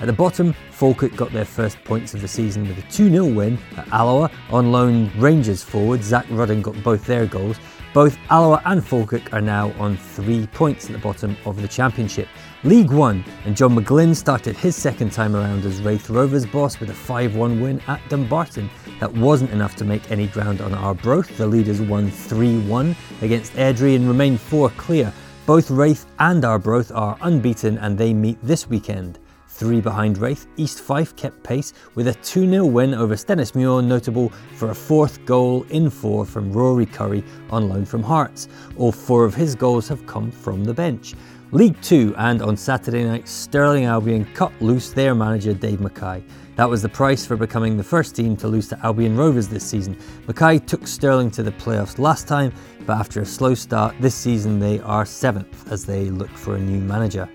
At 0.00 0.06
the 0.06 0.12
bottom, 0.14 0.54
Falkirk 0.82 1.14
got 1.14 1.30
their 1.30 1.44
first 1.44 1.78
points 1.84 2.12
of 2.12 2.22
the 2.22 2.26
season 2.26 2.66
with 2.66 2.76
a 2.76 2.82
2 2.90 3.08
0 3.08 3.26
win 3.26 3.56
at 3.76 3.86
Alloa. 3.92 4.28
On 4.50 4.72
loan 4.72 5.12
Rangers 5.16 5.62
forward, 5.62 6.02
Zak 6.02 6.26
Rudden 6.28 6.60
got 6.60 6.74
both 6.82 7.06
their 7.06 7.24
goals. 7.24 7.60
Both 7.94 8.18
Alloa 8.30 8.60
and 8.64 8.84
Falkirk 8.84 9.32
are 9.32 9.40
now 9.40 9.70
on 9.78 9.96
three 9.96 10.44
points 10.48 10.86
at 10.86 10.90
the 10.90 10.98
bottom 10.98 11.36
of 11.46 11.62
the 11.62 11.68
Championship. 11.68 12.26
League 12.64 12.90
One, 12.90 13.24
and 13.44 13.56
John 13.56 13.76
McGlynn 13.76 14.16
started 14.16 14.56
his 14.56 14.74
second 14.74 15.12
time 15.12 15.36
around 15.36 15.64
as 15.64 15.80
Raith 15.82 16.10
Rovers 16.10 16.46
boss 16.46 16.80
with 16.80 16.90
a 16.90 16.94
5 16.94 17.36
1 17.36 17.60
win 17.60 17.80
at 17.86 18.00
Dumbarton. 18.08 18.68
That 18.98 19.12
wasn't 19.12 19.52
enough 19.52 19.76
to 19.76 19.84
make 19.84 20.10
any 20.10 20.26
ground 20.26 20.60
on 20.60 20.74
Arbroath. 20.74 21.36
The 21.36 21.46
leaders 21.46 21.80
won 21.80 22.10
3 22.10 22.58
1 22.58 22.96
against 23.20 23.52
Airdrie 23.52 23.94
and 23.94 24.08
remain 24.08 24.36
four 24.36 24.70
clear. 24.70 25.12
Both 25.46 25.70
Raith 25.70 26.06
and 26.18 26.44
Arbroath 26.44 26.90
are 26.92 27.16
unbeaten 27.20 27.78
and 27.78 27.96
they 27.96 28.12
meet 28.12 28.38
this 28.42 28.68
weekend. 28.68 29.20
Three 29.54 29.82
behind 29.82 30.16
Raith, 30.16 30.46
East 30.56 30.80
Fife 30.80 31.14
kept 31.14 31.42
pace 31.44 31.74
with 31.94 32.08
a 32.08 32.14
2 32.14 32.48
0 32.48 32.64
win 32.64 32.94
over 32.94 33.14
Stenhousemuir, 33.14 33.84
notable 33.84 34.30
for 34.56 34.70
a 34.70 34.74
fourth 34.74 35.24
goal 35.26 35.64
in 35.68 35.90
four 35.90 36.24
from 36.24 36.50
Rory 36.50 36.86
Currie 36.86 37.22
on 37.50 37.68
loan 37.68 37.84
from 37.84 38.02
Hearts. 38.02 38.48
All 38.78 38.90
four 38.90 39.26
of 39.26 39.34
his 39.34 39.54
goals 39.54 39.88
have 39.88 40.06
come 40.06 40.30
from 40.30 40.64
the 40.64 40.72
bench. 40.72 41.14
League 41.52 41.80
Two, 41.82 42.14
and 42.16 42.40
on 42.40 42.56
Saturday 42.56 43.04
night, 43.04 43.28
Stirling 43.28 43.84
Albion 43.84 44.24
cut 44.32 44.52
loose 44.62 44.90
their 44.90 45.14
manager 45.14 45.52
Dave 45.52 45.82
Mackay. 45.82 46.24
That 46.56 46.68
was 46.68 46.80
the 46.80 46.88
price 46.88 47.26
for 47.26 47.36
becoming 47.36 47.76
the 47.76 47.84
first 47.84 48.16
team 48.16 48.38
to 48.38 48.48
lose 48.48 48.68
to 48.68 48.78
Albion 48.82 49.18
Rovers 49.18 49.48
this 49.48 49.64
season. 49.64 49.98
Mackay 50.26 50.60
took 50.60 50.86
Stirling 50.86 51.30
to 51.32 51.42
the 51.42 51.52
playoffs 51.52 51.98
last 51.98 52.26
time, 52.26 52.54
but 52.86 52.96
after 52.96 53.20
a 53.20 53.26
slow 53.26 53.54
start 53.54 53.94
this 54.00 54.14
season, 54.14 54.58
they 54.58 54.80
are 54.80 55.04
seventh 55.04 55.70
as 55.70 55.84
they 55.84 56.06
look 56.06 56.30
for 56.30 56.56
a 56.56 56.58
new 56.58 56.80
manager. 56.80 57.28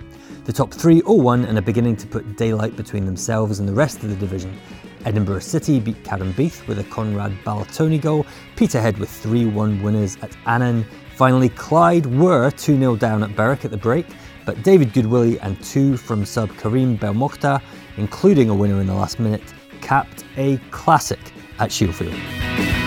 The 0.48 0.54
top 0.54 0.74
three 0.74 1.02
all 1.02 1.20
won 1.20 1.44
and 1.44 1.58
are 1.58 1.62
beginning 1.62 1.98
to 1.98 2.08
put 2.08 2.38
daylight 2.38 2.78
between 2.78 3.06
themselves 3.06 3.60
and 3.60 3.68
the 3.68 3.74
rest 3.74 4.02
of 4.02 4.10
the 4.10 4.16
division. 4.16 4.58
Edinburgh 5.04 5.42
City 5.42 5.78
beat 5.78 6.02
Cowdenbeath 6.06 6.66
with 6.68 6.80
a 6.80 6.86
Conrad 6.86 7.34
Balatoni 7.44 8.02
goal, 8.02 8.26
Peterhead 8.56 8.98
with 8.98 9.10
3 9.10 9.48
1 9.48 9.84
winners 9.84 10.16
at 10.22 10.32
Annan. 10.46 10.86
Finally, 11.18 11.50
Clyde 11.50 12.06
were 12.06 12.50
2 12.52 12.80
0 12.80 12.96
down 12.96 13.24
at 13.24 13.36
Berwick 13.36 13.66
at 13.66 13.72
the 13.72 13.78
break, 13.78 14.06
but 14.46 14.64
David 14.64 14.94
Goodwillie 14.94 15.38
and 15.42 15.62
two 15.62 15.98
from 15.98 16.24
sub 16.24 16.50
Karim 16.58 16.98
Belmokhtar, 16.98 17.62
including 17.98 18.50
a 18.50 18.56
winner 18.56 18.80
in 18.80 18.88
the 18.88 18.94
last 18.94 19.20
minute, 19.20 19.54
capped 19.82 20.24
a 20.38 20.56
classic 20.72 21.20
at 21.60 21.74
Shieldfield. 21.74 22.87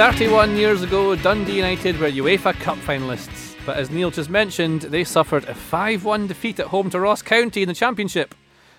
31 0.00 0.56
years 0.56 0.82
ago, 0.82 1.14
Dundee 1.14 1.56
United 1.56 2.00
were 2.00 2.08
UEFA 2.08 2.58
Cup 2.58 2.78
finalists, 2.78 3.54
but 3.66 3.76
as 3.76 3.90
Neil 3.90 4.10
just 4.10 4.30
mentioned, 4.30 4.80
they 4.80 5.04
suffered 5.04 5.44
a 5.44 5.54
5 5.54 6.06
1 6.06 6.26
defeat 6.26 6.58
at 6.58 6.68
home 6.68 6.88
to 6.88 6.98
Ross 6.98 7.20
County 7.20 7.60
in 7.60 7.68
the 7.68 7.74
Championship. 7.74 8.34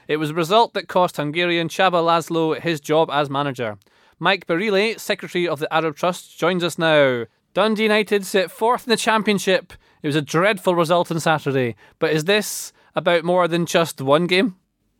It 0.07 0.17
was 0.17 0.31
a 0.31 0.33
result 0.33 0.73
that 0.73 0.87
cost 0.87 1.17
Hungarian 1.17 1.69
Csaba 1.69 2.01
Laszlo 2.03 2.59
his 2.59 2.81
job 2.81 3.11
as 3.11 3.29
manager. 3.29 3.77
Mike 4.17 4.47
Barile, 4.47 4.99
Secretary 4.99 5.47
of 5.47 5.59
the 5.59 5.71
Arab 5.71 5.95
Trust, 5.95 6.39
joins 6.39 6.63
us 6.63 6.79
now. 6.79 7.25
Dundee 7.53 7.83
United 7.83 8.25
sit 8.25 8.49
fourth 8.49 8.87
in 8.87 8.89
the 8.89 8.97
Championship. 8.97 9.73
It 10.01 10.07
was 10.07 10.15
a 10.15 10.23
dreadful 10.23 10.73
result 10.73 11.11
on 11.11 11.19
Saturday, 11.19 11.75
but 11.99 12.13
is 12.13 12.23
this 12.25 12.73
about 12.95 13.23
more 13.23 13.47
than 13.47 13.67
just 13.67 14.01
one 14.01 14.25
game? 14.25 14.55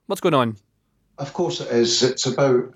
What's 0.05 0.21
going 0.21 0.35
on? 0.35 0.57
Of 1.17 1.33
course 1.33 1.61
it 1.61 1.71
is. 1.71 2.03
It's 2.03 2.27
about 2.27 2.75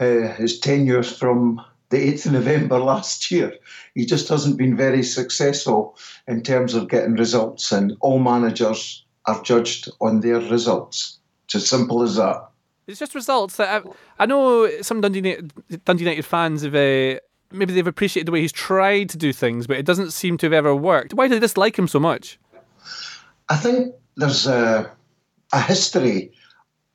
uh, 0.00 0.34
his 0.34 0.58
tenure 0.58 1.04
from 1.04 1.64
the 1.92 2.12
8th 2.12 2.26
of 2.26 2.32
November 2.32 2.78
last 2.92 3.30
year. 3.30 3.54
He 3.94 4.04
just 4.04 4.28
hasn't 4.28 4.58
been 4.58 4.76
very 4.76 5.04
successful 5.04 5.96
in 6.26 6.42
terms 6.42 6.74
of 6.74 6.88
getting 6.88 7.14
results, 7.14 7.70
and 7.70 7.96
all 8.00 8.18
managers 8.18 9.04
are 9.26 9.40
judged 9.44 9.88
on 10.00 10.20
their 10.20 10.40
results. 10.40 11.20
It's 11.44 11.54
as 11.54 11.68
simple 11.68 12.02
as 12.02 12.16
that. 12.16 12.48
It's 12.88 12.98
just 12.98 13.14
results 13.14 13.56
that 13.56 13.84
I, 13.84 13.88
I 14.24 14.26
know 14.26 14.68
some 14.80 15.00
Dundee, 15.00 15.18
United- 15.18 15.84
Dundee 15.84 16.04
United 16.04 16.24
fans 16.24 16.62
have 16.62 16.74
uh, 16.74 17.20
maybe 17.52 17.72
they've 17.72 17.86
appreciated 17.86 18.26
the 18.26 18.32
way 18.32 18.40
he's 18.40 18.52
tried 18.52 19.08
to 19.10 19.18
do 19.18 19.32
things, 19.32 19.66
but 19.66 19.76
it 19.76 19.86
doesn't 19.86 20.10
seem 20.10 20.36
to 20.38 20.46
have 20.46 20.52
ever 20.52 20.74
worked. 20.74 21.14
Why 21.14 21.28
do 21.28 21.34
they 21.34 21.40
dislike 21.40 21.78
him 21.78 21.86
so 21.86 22.00
much? 22.00 22.40
I 23.48 23.56
think 23.56 23.94
there's 24.16 24.46
a, 24.46 24.90
a 25.52 25.60
history 25.60 26.32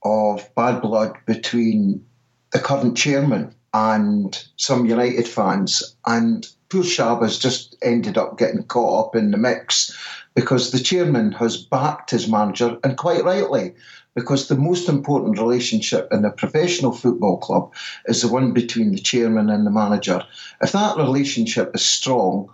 of 0.03 0.49
bad 0.55 0.81
blood 0.81 1.17
between 1.25 2.05
the 2.51 2.59
current 2.59 2.97
chairman 2.97 3.53
and 3.73 4.45
some 4.55 4.85
United 4.85 5.27
fans, 5.27 5.95
and 6.05 6.47
poor 6.69 6.83
Csaba's 6.83 7.37
just 7.37 7.75
ended 7.81 8.17
up 8.17 8.37
getting 8.37 8.63
caught 8.63 9.07
up 9.07 9.15
in 9.15 9.31
the 9.31 9.37
mix 9.37 9.97
because 10.35 10.71
the 10.71 10.79
chairman 10.79 11.31
has 11.33 11.57
backed 11.57 12.11
his 12.11 12.27
manager, 12.27 12.77
and 12.83 12.97
quite 12.97 13.23
rightly, 13.23 13.73
because 14.15 14.47
the 14.47 14.57
most 14.57 14.89
important 14.89 15.37
relationship 15.37 16.07
in 16.11 16.25
a 16.25 16.31
professional 16.31 16.91
football 16.91 17.37
club 17.37 17.71
is 18.05 18.21
the 18.21 18.27
one 18.27 18.51
between 18.51 18.91
the 18.91 18.99
chairman 18.99 19.49
and 19.49 19.65
the 19.65 19.71
manager. 19.71 20.21
If 20.61 20.71
that 20.71 20.97
relationship 20.97 21.71
is 21.75 21.85
strong 21.85 22.49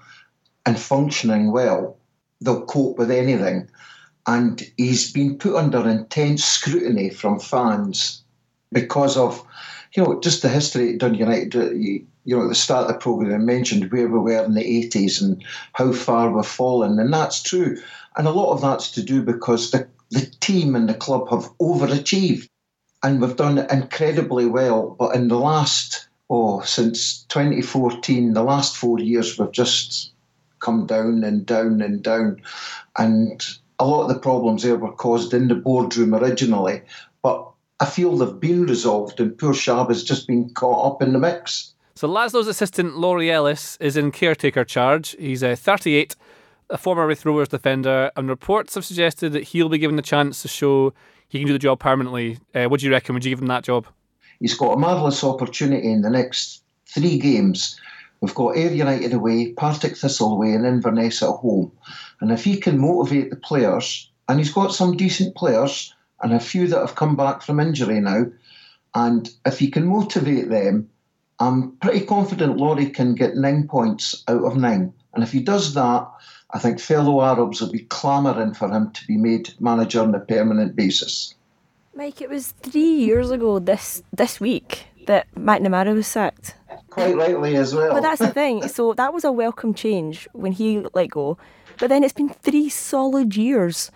and 0.65 0.79
functioning 0.79 1.51
well, 1.51 1.97
they'll 2.41 2.65
cope 2.65 2.97
with 2.97 3.11
anything. 3.11 3.69
And 4.27 4.61
he's 4.77 5.11
been 5.11 5.37
put 5.37 5.55
under 5.55 5.87
intense 5.87 6.43
scrutiny 6.43 7.09
from 7.09 7.39
fans 7.39 8.23
because 8.71 9.17
of, 9.17 9.45
you 9.95 10.03
know, 10.03 10.19
just 10.19 10.41
the 10.41 10.49
history 10.49 10.93
at 10.93 10.99
Dundee 10.99 11.19
United. 11.19 11.55
uh, 11.55 11.71
You, 11.71 12.05
you 12.25 12.35
know, 12.37 12.43
at 12.43 12.49
the 12.49 12.55
start 12.55 12.87
of 12.87 12.93
the 12.93 12.99
programme, 12.99 13.33
I 13.33 13.37
mentioned 13.43 13.91
where 13.91 14.07
we 14.07 14.19
were 14.19 14.43
in 14.43 14.53
the 14.53 14.63
80s 14.63 15.21
and 15.21 15.43
how 15.73 15.91
far 15.91 16.31
we've 16.31 16.45
fallen. 16.45 16.99
And 16.99 17.13
that's 17.13 17.41
true. 17.43 17.77
And 18.17 18.27
a 18.27 18.31
lot 18.31 18.53
of 18.53 18.61
that's 18.61 18.91
to 18.91 19.03
do 19.03 19.21
because 19.21 19.71
the, 19.71 19.87
the 20.11 20.25
team 20.39 20.75
and 20.75 20.89
the 20.89 20.93
club 20.95 21.29
have 21.29 21.49
overachieved 21.59 22.47
and 23.03 23.21
we've 23.21 23.35
done 23.35 23.59
incredibly 23.71 24.45
well. 24.45 24.95
But 24.97 25.15
in 25.15 25.27
the 25.27 25.37
last, 25.39 26.07
oh, 26.29 26.61
since 26.61 27.23
2014, 27.25 28.33
the 28.33 28.43
last 28.43 28.77
four 28.77 28.99
years, 28.99 29.37
we've 29.37 29.51
just 29.51 30.11
come 30.59 30.87
down 30.87 31.23
and 31.23 31.45
down 31.45 31.81
and 31.81 32.03
down. 32.03 32.41
And 32.97 33.43
a 33.79 33.87
lot 33.87 34.03
of 34.03 34.09
the 34.09 34.19
problems 34.19 34.63
there 34.63 34.77
were 34.77 34.93
caused 34.93 35.33
in 35.33 35.49
the 35.49 35.55
boardroom 35.55 36.15
originally, 36.15 36.83
but 37.23 37.52
I 37.83 37.85
feel 37.85 38.15
they've 38.15 38.39
been 38.39 38.65
resolved, 38.65 39.19
and 39.19 39.37
poor 39.37 39.51
Shab 39.51 39.89
has 39.89 40.05
just 40.05 40.25
been 40.25 40.49
caught 40.51 40.93
up 40.93 41.01
in 41.01 41.11
the 41.11 41.19
mix. 41.19 41.73
So 41.95 42.07
Laszlo's 42.07 42.47
assistant 42.47 42.97
Laurie 42.97 43.29
Ellis 43.29 43.77
is 43.81 43.97
in 43.97 44.09
caretaker 44.09 44.63
charge. 44.63 45.17
He's 45.19 45.43
a 45.43 45.57
38, 45.57 46.15
a 46.69 46.77
former 46.77 47.05
Raith 47.05 47.25
Rovers 47.25 47.49
defender, 47.49 48.09
and 48.15 48.29
reports 48.29 48.75
have 48.75 48.85
suggested 48.85 49.33
that 49.33 49.43
he'll 49.43 49.67
be 49.67 49.79
given 49.79 49.97
the 49.97 50.01
chance 50.01 50.41
to 50.43 50.47
show 50.47 50.93
he 51.27 51.39
can 51.39 51.47
do 51.47 51.51
the 51.51 51.59
job 51.59 51.81
permanently. 51.81 52.37
Uh, 52.55 52.67
what 52.67 52.79
do 52.79 52.85
you 52.85 52.91
reckon? 52.93 53.15
Would 53.15 53.25
you 53.25 53.31
give 53.31 53.41
him 53.41 53.47
that 53.47 53.65
job? 53.65 53.85
He's 54.39 54.55
got 54.55 54.77
a 54.77 54.79
marvellous 54.79 55.21
opportunity 55.21 55.91
in 55.91 56.03
the 56.03 56.09
next 56.09 56.63
three 56.87 57.19
games. 57.19 57.77
We've 58.21 58.33
got 58.33 58.55
Ayr 58.55 58.71
United 58.71 59.11
away, 59.11 59.51
Partick 59.51 59.97
Thistle 59.97 60.31
away, 60.31 60.53
and 60.53 60.65
Inverness 60.65 61.21
at 61.21 61.31
home. 61.31 61.73
And 62.21 62.31
if 62.31 62.45
he 62.45 62.55
can 62.55 62.79
motivate 62.79 63.29
the 63.29 63.35
players, 63.35 64.09
and 64.29 64.39
he's 64.39 64.53
got 64.53 64.73
some 64.73 64.95
decent 64.95 65.35
players, 65.35 65.93
and 66.23 66.33
a 66.33 66.39
few 66.39 66.67
that 66.69 66.79
have 66.79 66.95
come 66.95 67.15
back 67.15 67.41
from 67.41 67.59
injury 67.59 67.99
now, 67.99 68.25
and 68.95 69.29
if 69.45 69.59
he 69.59 69.69
can 69.69 69.85
motivate 69.85 70.49
them, 70.49 70.89
I'm 71.39 71.73
pretty 71.77 72.05
confident 72.05 72.57
Laurie 72.57 72.89
can 72.89 73.15
get 73.15 73.35
nine 73.35 73.67
points 73.67 74.23
out 74.27 74.43
of 74.43 74.55
nine. 74.55 74.93
And 75.13 75.23
if 75.23 75.31
he 75.31 75.41
does 75.41 75.73
that, 75.73 76.09
I 76.51 76.59
think 76.59 76.79
fellow 76.79 77.21
Arabs 77.21 77.59
will 77.59 77.71
be 77.71 77.79
clamouring 77.79 78.53
for 78.53 78.71
him 78.71 78.91
to 78.91 79.07
be 79.07 79.17
made 79.17 79.53
manager 79.59 80.01
on 80.01 80.15
a 80.15 80.19
permanent 80.19 80.75
basis. 80.75 81.35
Mike, 81.95 82.21
it 82.21 82.29
was 82.29 82.53
three 82.61 82.81
years 82.81 83.29
ago 83.29 83.59
this 83.59 84.01
this 84.11 84.39
week 84.39 84.85
that 85.05 85.27
McNamara 85.35 85.93
was 85.93 86.07
sacked. 86.07 86.55
Quite 86.89 87.15
rightly 87.15 87.55
as 87.55 87.75
well. 87.75 87.93
But 87.93 88.01
that's 88.01 88.19
the 88.19 88.31
thing. 88.31 88.67
So 88.67 88.93
that 88.93 89.13
was 89.13 89.23
a 89.23 89.31
welcome 89.31 89.73
change 89.73 90.27
when 90.33 90.53
he 90.53 90.85
let 90.93 91.09
go. 91.09 91.37
But 91.79 91.89
then 91.89 92.03
it's 92.03 92.13
been 92.13 92.29
three 92.29 92.69
solid 92.69 93.35
years 93.35 93.91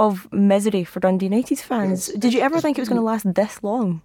of 0.00 0.32
misery 0.32 0.82
for 0.82 0.98
Dundee 0.98 1.26
United 1.26 1.58
fans. 1.58 2.06
Did 2.06 2.32
you 2.32 2.40
ever 2.40 2.58
think 2.58 2.78
it 2.78 2.80
was 2.80 2.88
going 2.88 3.00
to 3.00 3.04
last 3.04 3.34
this 3.34 3.62
long? 3.62 4.00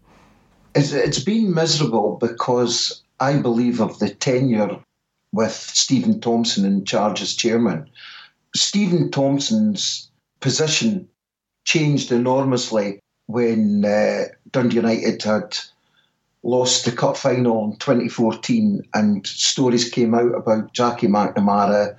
It's, 0.75 0.91
it's 0.91 1.23
been 1.23 1.53
miserable 1.53 2.17
because 2.19 3.01
I 3.21 3.37
believe 3.37 3.79
of 3.79 3.97
the 3.99 4.09
tenure 4.09 4.77
with 5.31 5.53
Stephen 5.53 6.19
Thompson 6.19 6.65
in 6.65 6.83
charge 6.83 7.21
as 7.21 7.33
chairman. 7.33 7.89
Stephen 8.53 9.09
Thompson's 9.09 10.11
position 10.41 11.07
changed 11.63 12.11
enormously 12.11 12.99
when 13.27 13.85
uh, 13.85 14.25
Dundee 14.51 14.75
United 14.75 15.23
had 15.23 15.57
lost 16.43 16.83
the 16.83 16.91
cup 16.91 17.15
final 17.15 17.63
in 17.63 17.77
2014 17.77 18.83
and 18.93 19.25
stories 19.25 19.89
came 19.89 20.13
out 20.13 20.35
about 20.35 20.73
Jackie 20.73 21.07
McNamara 21.07 21.95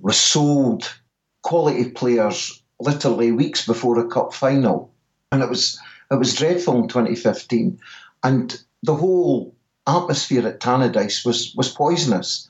resold 0.00 0.94
quality 1.42 1.90
players 1.90 2.61
literally 2.82 3.32
weeks 3.32 3.66
before 3.66 3.98
a 3.98 4.08
cup 4.08 4.34
final. 4.34 4.90
And 5.30 5.42
it 5.42 5.48
was 5.48 5.80
it 6.10 6.18
was 6.18 6.34
dreadful 6.34 6.76
in 6.76 6.88
2015. 6.88 7.78
And 8.22 8.62
the 8.82 8.94
whole 8.94 9.54
atmosphere 9.86 10.46
at 10.46 10.60
Tannadice 10.60 11.24
was, 11.24 11.54
was 11.56 11.72
poisonous. 11.72 12.48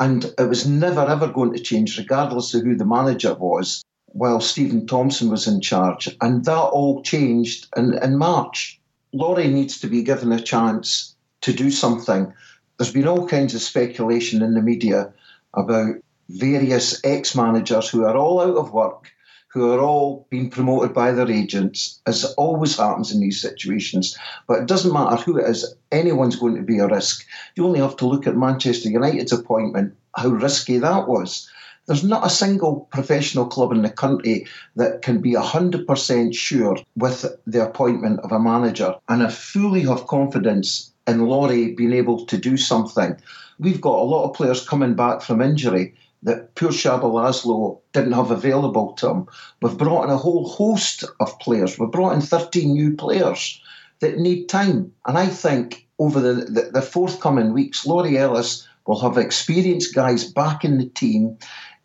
And 0.00 0.24
it 0.38 0.48
was 0.48 0.66
never 0.66 1.02
ever 1.02 1.28
going 1.28 1.52
to 1.52 1.60
change, 1.60 1.96
regardless 1.96 2.52
of 2.54 2.62
who 2.62 2.74
the 2.74 2.84
manager 2.84 3.34
was, 3.34 3.84
while 4.06 4.40
Stephen 4.40 4.86
Thompson 4.86 5.30
was 5.30 5.46
in 5.46 5.60
charge. 5.60 6.08
And 6.20 6.44
that 6.44 6.58
all 6.58 7.02
changed 7.02 7.68
in, 7.76 7.96
in 8.02 8.18
March. 8.18 8.80
Laurie 9.12 9.48
needs 9.48 9.78
to 9.80 9.86
be 9.86 10.02
given 10.02 10.32
a 10.32 10.40
chance 10.40 11.14
to 11.42 11.52
do 11.52 11.70
something. 11.70 12.32
There's 12.78 12.92
been 12.92 13.06
all 13.06 13.28
kinds 13.28 13.54
of 13.54 13.62
speculation 13.62 14.42
in 14.42 14.54
the 14.54 14.62
media 14.62 15.12
about 15.54 15.94
various 16.28 17.00
ex 17.04 17.36
managers 17.36 17.88
who 17.88 18.04
are 18.04 18.16
all 18.16 18.40
out 18.40 18.56
of 18.56 18.72
work, 18.72 19.12
who 19.54 19.70
are 19.70 19.80
all 19.80 20.26
being 20.30 20.50
promoted 20.50 20.92
by 20.92 21.12
their 21.12 21.30
agents, 21.30 22.00
as 22.06 22.24
always 22.34 22.76
happens 22.76 23.12
in 23.12 23.20
these 23.20 23.40
situations. 23.40 24.18
But 24.48 24.58
it 24.58 24.66
doesn't 24.66 24.92
matter 24.92 25.14
who 25.14 25.38
it 25.38 25.48
is, 25.48 25.76
anyone's 25.92 26.34
going 26.34 26.56
to 26.56 26.62
be 26.62 26.80
a 26.80 26.88
risk. 26.88 27.24
You 27.54 27.64
only 27.64 27.78
have 27.78 27.96
to 27.98 28.06
look 28.06 28.26
at 28.26 28.36
Manchester 28.36 28.88
United's 28.88 29.32
appointment, 29.32 29.94
how 30.16 30.30
risky 30.30 30.78
that 30.78 31.06
was. 31.06 31.48
There's 31.86 32.02
not 32.02 32.26
a 32.26 32.30
single 32.30 32.88
professional 32.90 33.46
club 33.46 33.70
in 33.70 33.82
the 33.82 33.90
country 33.90 34.46
that 34.74 35.02
can 35.02 35.20
be 35.20 35.34
100% 35.34 36.34
sure 36.34 36.76
with 36.96 37.24
the 37.46 37.64
appointment 37.64 38.20
of 38.20 38.32
a 38.32 38.40
manager. 38.40 38.96
And 39.08 39.22
I 39.22 39.30
fully 39.30 39.82
have 39.82 40.08
confidence 40.08 40.90
in 41.06 41.26
Laurie 41.26 41.74
being 41.74 41.92
able 41.92 42.26
to 42.26 42.38
do 42.38 42.56
something. 42.56 43.16
We've 43.60 43.80
got 43.80 44.00
a 44.00 44.02
lot 44.02 44.24
of 44.24 44.34
players 44.34 44.66
coming 44.66 44.94
back 44.94 45.22
from 45.22 45.40
injury 45.40 45.94
that 46.24 46.54
poor 46.54 46.70
Csaba 46.70 47.02
Laszlo 47.02 47.80
didn't 47.92 48.12
have 48.12 48.30
available 48.30 48.92
to 48.94 49.10
him. 49.10 49.26
We've 49.62 49.78
brought 49.78 50.04
in 50.04 50.10
a 50.10 50.16
whole 50.16 50.48
host 50.48 51.04
of 51.20 51.38
players. 51.38 51.78
We've 51.78 51.90
brought 51.90 52.14
in 52.14 52.20
13 52.20 52.72
new 52.72 52.96
players 52.96 53.60
that 54.00 54.18
need 54.18 54.48
time. 54.48 54.92
And 55.06 55.16
I 55.16 55.26
think 55.26 55.86
over 55.98 56.20
the, 56.20 56.32
the, 56.44 56.70
the 56.72 56.82
forthcoming 56.82 57.52
weeks, 57.52 57.86
Laurie 57.86 58.18
Ellis 58.18 58.66
will 58.86 59.00
have 59.00 59.18
experienced 59.18 59.94
guys 59.94 60.24
back 60.24 60.64
in 60.64 60.78
the 60.78 60.86
team. 60.88 61.38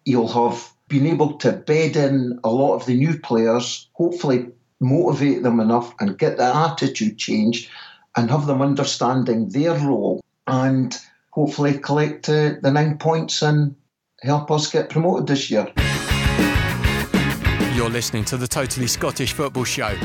He'll 0.06 0.28
have 0.28 0.72
been 0.88 1.06
able 1.06 1.34
to 1.38 1.52
bed 1.52 1.96
in 1.96 2.40
a 2.44 2.50
lot 2.50 2.76
of 2.76 2.86
the 2.86 2.96
new 2.96 3.20
players, 3.20 3.88
hopefully 3.94 4.48
motivate 4.80 5.44
them 5.44 5.60
enough 5.60 5.94
and 6.00 6.18
get 6.18 6.38
the 6.38 6.56
attitude 6.56 7.18
change 7.18 7.70
and 8.16 8.30
have 8.32 8.48
them 8.48 8.62
understanding 8.62 9.50
their 9.50 9.74
role 9.74 10.22
and 10.48 10.98
hopefully 11.32 11.78
collect 11.78 12.28
uh, 12.28 12.54
the 12.62 12.72
nine 12.72 12.98
points 12.98 13.42
and 13.42 13.76
help 14.24 14.52
us 14.52 14.70
get 14.70 14.90
promoted 14.90 15.28
this 15.28 15.50
year. 15.50 15.72
You're 17.74 17.90
listening 17.90 18.26
to 18.26 18.38
the 18.38 18.48
Totally 18.48 18.88
Scottish 18.88 19.34
Football 19.34 19.64
Show. 19.64 19.96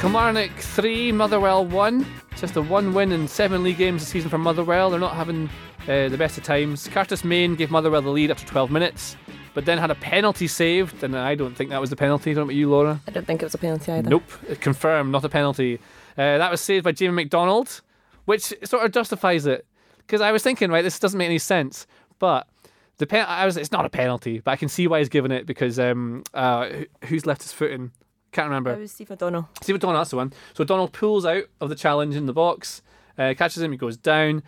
Kilmarnock 0.00 0.50
3, 0.58 1.12
Motherwell 1.12 1.64
1. 1.66 2.06
Just 2.36 2.56
a 2.56 2.62
one 2.62 2.94
win 2.94 3.10
in 3.10 3.26
seven 3.26 3.62
league 3.64 3.78
games 3.78 4.02
this 4.02 4.10
season 4.10 4.30
for 4.30 4.38
Motherwell. 4.38 4.90
They're 4.90 5.00
not 5.00 5.14
having 5.14 5.48
uh, 5.88 6.08
the 6.08 6.16
best 6.16 6.38
of 6.38 6.44
times. 6.44 6.86
Curtis 6.88 7.24
Main 7.24 7.56
gave 7.56 7.70
Motherwell 7.70 8.02
the 8.02 8.10
lead 8.10 8.30
after 8.30 8.46
12 8.46 8.70
minutes, 8.70 9.16
but 9.54 9.64
then 9.64 9.76
had 9.78 9.90
a 9.90 9.96
penalty 9.96 10.46
saved, 10.46 11.02
and 11.02 11.16
I 11.16 11.34
don't 11.34 11.56
think 11.56 11.70
that 11.70 11.80
was 11.80 11.90
the 11.90 11.96
penalty. 11.96 12.32
Don't 12.32 12.42
know 12.42 12.50
about 12.50 12.54
you, 12.54 12.70
Laura? 12.70 13.00
I 13.08 13.10
don't 13.10 13.26
think 13.26 13.42
it 13.42 13.46
was 13.46 13.54
a 13.54 13.58
penalty 13.58 13.90
either. 13.90 14.08
Nope, 14.08 14.30
confirmed, 14.60 15.10
not 15.10 15.24
a 15.24 15.28
penalty. 15.28 15.80
Uh, 16.16 16.38
that 16.38 16.50
was 16.50 16.60
saved 16.60 16.84
by 16.84 16.92
Jamie 16.92 17.14
McDonald, 17.14 17.80
which 18.24 18.54
sort 18.64 18.84
of 18.84 18.92
justifies 18.92 19.46
it. 19.46 19.66
Because 20.08 20.22
I 20.22 20.32
was 20.32 20.42
thinking, 20.42 20.70
right, 20.70 20.80
this 20.80 20.98
doesn't 20.98 21.18
make 21.18 21.26
any 21.26 21.38
sense, 21.38 21.86
but 22.18 22.48
the 22.96 23.06
pen- 23.06 23.26
I 23.28 23.44
was, 23.44 23.58
it's 23.58 23.70
not 23.70 23.84
a 23.84 23.90
penalty, 23.90 24.40
but 24.40 24.52
I 24.52 24.56
can 24.56 24.70
see 24.70 24.86
why 24.86 25.00
he's 25.00 25.10
given 25.10 25.30
it 25.30 25.44
because 25.44 25.78
um, 25.78 26.24
uh, 26.32 26.70
who's 27.04 27.26
left 27.26 27.42
his 27.42 27.52
foot 27.52 27.72
in? 27.72 27.92
Can't 28.32 28.48
remember. 28.48 28.72
It 28.72 28.78
was 28.80 28.92
Steve 28.92 29.10
O'Donnell. 29.10 29.50
Steve 29.62 29.76
O'Donnell, 29.76 29.98
that's 29.98 30.10
the 30.10 30.16
one. 30.16 30.32
So 30.54 30.62
O'Donnell 30.62 30.88
pulls 30.88 31.26
out 31.26 31.44
of 31.60 31.68
the 31.68 31.74
challenge 31.74 32.16
in 32.16 32.24
the 32.24 32.32
box, 32.32 32.80
uh, 33.18 33.34
catches 33.36 33.62
him, 33.62 33.70
he 33.70 33.76
goes 33.76 33.98
down. 33.98 34.42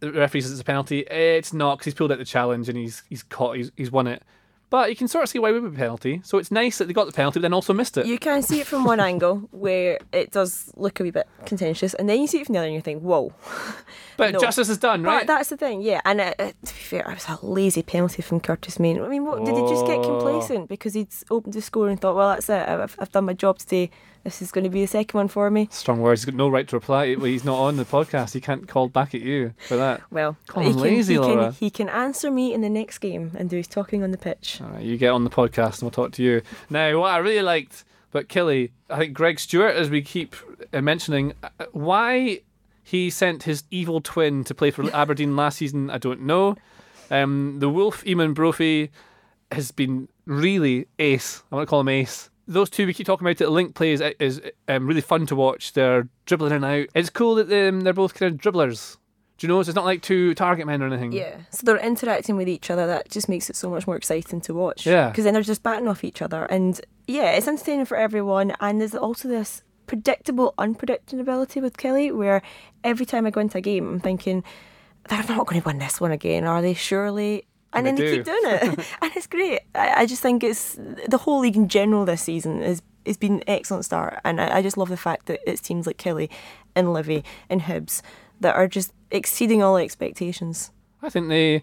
The 0.00 0.12
referee 0.12 0.42
says 0.42 0.52
it's 0.52 0.60
a 0.60 0.64
penalty. 0.64 1.00
It's 1.00 1.54
not 1.54 1.78
because 1.78 1.86
he's 1.86 1.94
pulled 1.94 2.12
out 2.12 2.18
the 2.18 2.24
challenge 2.26 2.68
and 2.68 2.76
he's 2.76 3.02
he's 3.08 3.22
caught, 3.22 3.56
he's, 3.56 3.72
he's 3.76 3.90
won 3.90 4.06
it. 4.06 4.22
But 4.72 4.88
you 4.88 4.96
can 4.96 5.06
sort 5.06 5.22
of 5.24 5.28
see 5.28 5.38
why 5.38 5.52
we 5.52 5.60
would 5.60 5.72
be 5.72 5.76
penalty. 5.76 6.22
So 6.24 6.38
it's 6.38 6.50
nice 6.50 6.78
that 6.78 6.86
they 6.88 6.94
got 6.94 7.04
the 7.06 7.12
penalty, 7.12 7.38
but 7.38 7.42
then 7.42 7.52
also 7.52 7.74
missed 7.74 7.98
it. 7.98 8.06
You 8.06 8.18
can 8.18 8.40
see 8.42 8.58
it 8.60 8.66
from 8.66 8.84
one 8.86 9.00
angle 9.10 9.36
where 9.50 9.98
it 10.14 10.30
does 10.32 10.72
look 10.76 10.98
a 10.98 11.02
wee 11.02 11.10
bit 11.10 11.28
contentious, 11.44 11.92
and 11.92 12.08
then 12.08 12.22
you 12.22 12.26
see 12.26 12.40
it 12.40 12.46
from 12.46 12.54
the 12.54 12.58
other 12.60 12.68
and 12.68 12.74
you 12.74 12.80
think, 12.80 13.02
whoa. 13.02 13.34
But 14.16 14.32
No. 14.32 14.40
justice 14.40 14.68
is 14.70 14.78
done, 14.78 15.02
right? 15.02 15.26
But 15.26 15.34
that's 15.34 15.50
the 15.50 15.56
thing, 15.58 15.82
yeah. 15.82 16.00
And 16.06 16.20
uh, 16.22 16.32
uh, 16.38 16.52
to 16.64 16.74
be 16.74 16.80
fair, 16.80 17.00
it 17.10 17.14
was 17.14 17.26
a 17.28 17.38
lazy 17.44 17.82
penalty 17.82 18.22
from 18.22 18.40
Curtis 18.40 18.78
Main. 18.78 18.98
I 19.02 19.08
mean, 19.08 19.24
what, 19.26 19.44
did 19.44 19.56
he 19.56 19.62
just 19.68 19.86
get 19.86 19.98
Oh. 19.98 20.04
complacent 20.04 20.68
because 20.70 20.94
he'd 20.94 21.08
opened 21.30 21.52
the 21.54 21.60
score 21.62 21.88
and 21.88 22.00
thought, 22.00 22.16
well, 22.16 22.30
that's 22.30 22.48
it. 22.48 22.66
I've, 22.68 22.96
I've 22.98 23.12
done 23.12 23.24
my 23.26 23.34
job 23.34 23.58
today. 23.58 23.90
This 24.24 24.40
is 24.40 24.52
going 24.52 24.64
to 24.64 24.70
be 24.70 24.82
the 24.82 24.86
second 24.86 25.18
one 25.18 25.28
for 25.28 25.50
me. 25.50 25.68
Strong 25.72 26.00
words. 26.00 26.20
He's 26.20 26.26
got 26.26 26.34
no 26.36 26.48
right 26.48 26.66
to 26.68 26.76
reply. 26.76 27.14
He's 27.16 27.44
not 27.44 27.58
on 27.58 27.76
the 27.76 27.84
podcast. 27.84 28.32
He 28.34 28.40
can't 28.40 28.68
call 28.68 28.88
back 28.88 29.14
at 29.14 29.20
you 29.20 29.52
for 29.66 29.76
that. 29.76 30.00
Well, 30.12 30.36
Call 30.46 30.62
he 30.62 30.68
him 30.68 30.74
can, 30.74 30.82
lazy, 30.82 31.14
he, 31.14 31.18
Laura. 31.18 31.44
can, 31.46 31.52
he 31.54 31.70
can 31.70 31.88
answer 31.88 32.30
me 32.30 32.54
in 32.54 32.60
the 32.60 32.68
next 32.70 32.98
game 32.98 33.32
and 33.36 33.50
do 33.50 33.56
his 33.56 33.66
talking 33.66 34.02
on 34.04 34.12
the 34.12 34.18
pitch. 34.18 34.60
All 34.62 34.68
right, 34.70 34.82
you 34.82 34.96
get 34.96 35.08
on 35.10 35.24
the 35.24 35.30
podcast 35.30 35.74
and 35.74 35.82
we'll 35.82 35.90
talk 35.90 36.12
to 36.12 36.22
you. 36.22 36.42
Now, 36.70 37.00
what 37.00 37.10
I 37.10 37.18
really 37.18 37.42
liked 37.42 37.84
about 38.12 38.28
Killie, 38.28 38.70
I 38.88 38.98
think 38.98 39.14
Greg 39.14 39.40
Stewart, 39.40 39.74
as 39.74 39.90
we 39.90 40.02
keep 40.02 40.36
uh, 40.72 40.80
mentioning, 40.80 41.32
uh, 41.42 41.48
why 41.72 42.42
he 42.84 43.10
sent 43.10 43.42
his 43.44 43.64
evil 43.70 44.00
twin 44.00 44.44
to 44.44 44.54
play 44.54 44.70
for 44.70 44.84
Aberdeen 44.94 45.34
last 45.34 45.58
season, 45.58 45.90
I 45.90 45.98
don't 45.98 46.20
know. 46.22 46.56
Um, 47.10 47.56
the 47.58 47.68
Wolf, 47.68 48.04
Eamonn 48.04 48.34
Brophy, 48.34 48.90
has 49.50 49.70
been 49.72 50.08
really 50.26 50.86
ace. 50.98 51.42
I 51.50 51.56
want 51.56 51.66
to 51.66 51.70
call 51.70 51.80
him 51.80 51.88
ace. 51.88 52.30
Those 52.48 52.70
two 52.70 52.86
we 52.86 52.94
keep 52.94 53.06
talking 53.06 53.26
about. 53.26 53.40
It 53.40 53.48
link 53.50 53.74
play 53.74 53.92
is, 53.92 54.02
is 54.18 54.40
um, 54.68 54.86
really 54.86 55.00
fun 55.00 55.26
to 55.26 55.36
watch. 55.36 55.72
They're 55.72 56.08
dribbling 56.26 56.50
in 56.52 56.64
and 56.64 56.82
out. 56.82 56.88
It's 56.94 57.10
cool 57.10 57.36
that 57.36 57.68
um, 57.68 57.82
they're 57.82 57.92
both 57.92 58.14
kind 58.14 58.32
of 58.32 58.40
dribblers. 58.40 58.96
Do 59.38 59.46
you 59.46 59.48
know? 59.52 59.62
So 59.62 59.70
It's 59.70 59.76
not 59.76 59.84
like 59.84 60.02
two 60.02 60.34
target 60.34 60.66
men 60.66 60.82
or 60.82 60.86
anything. 60.86 61.12
Yeah, 61.12 61.36
so 61.50 61.64
they're 61.64 61.78
interacting 61.78 62.36
with 62.36 62.48
each 62.48 62.70
other. 62.70 62.86
That 62.86 63.10
just 63.10 63.28
makes 63.28 63.48
it 63.48 63.56
so 63.56 63.70
much 63.70 63.86
more 63.86 63.96
exciting 63.96 64.40
to 64.42 64.54
watch. 64.54 64.86
Yeah. 64.86 65.08
because 65.08 65.24
then 65.24 65.34
they're 65.34 65.42
just 65.42 65.62
batting 65.62 65.88
off 65.88 66.04
each 66.04 66.20
other, 66.22 66.44
and 66.44 66.80
yeah, 67.06 67.30
it's 67.32 67.48
entertaining 67.48 67.86
for 67.86 67.96
everyone. 67.96 68.54
And 68.60 68.80
there's 68.80 68.94
also 68.94 69.28
this 69.28 69.62
predictable 69.86 70.54
unpredictability 70.58 71.60
with 71.60 71.76
Killie, 71.76 72.14
where 72.14 72.42
every 72.84 73.06
time 73.06 73.26
I 73.26 73.30
go 73.30 73.40
into 73.40 73.58
a 73.58 73.60
game, 73.60 73.88
I'm 73.88 74.00
thinking 74.00 74.44
they're 75.08 75.24
not 75.24 75.46
going 75.46 75.60
to 75.60 75.66
win 75.66 75.78
this 75.78 76.00
one 76.00 76.12
again, 76.12 76.44
are 76.44 76.62
they? 76.62 76.74
Surely. 76.74 77.44
And 77.74 77.86
They 77.86 77.90
then 77.92 77.94
they 77.96 78.10
do. 78.10 78.16
keep 78.16 78.24
doing 78.26 78.42
it, 78.44 78.62
and 79.02 79.12
it's 79.16 79.26
great. 79.26 79.60
I, 79.74 80.02
I 80.02 80.06
just 80.06 80.20
think 80.22 80.44
it's 80.44 80.78
the 81.08 81.18
whole 81.18 81.40
league 81.40 81.56
in 81.56 81.68
general 81.68 82.04
this 82.04 82.22
season 82.22 82.62
is 82.62 82.82
has 83.06 83.16
been 83.16 83.34
an 83.36 83.44
excellent 83.48 83.84
start, 83.84 84.20
and 84.24 84.40
I, 84.40 84.58
I 84.58 84.62
just 84.62 84.76
love 84.76 84.88
the 84.88 84.96
fact 84.96 85.26
that 85.26 85.40
it's 85.50 85.60
teams 85.60 85.86
like 85.86 85.96
Killie 85.98 86.28
and 86.76 86.88
Livi 86.88 87.24
and 87.50 87.62
Hibs 87.62 88.00
that 88.40 88.54
are 88.54 88.68
just 88.68 88.92
exceeding 89.10 89.62
all 89.62 89.76
expectations. 89.76 90.70
I 91.02 91.08
think 91.08 91.28
they 91.28 91.62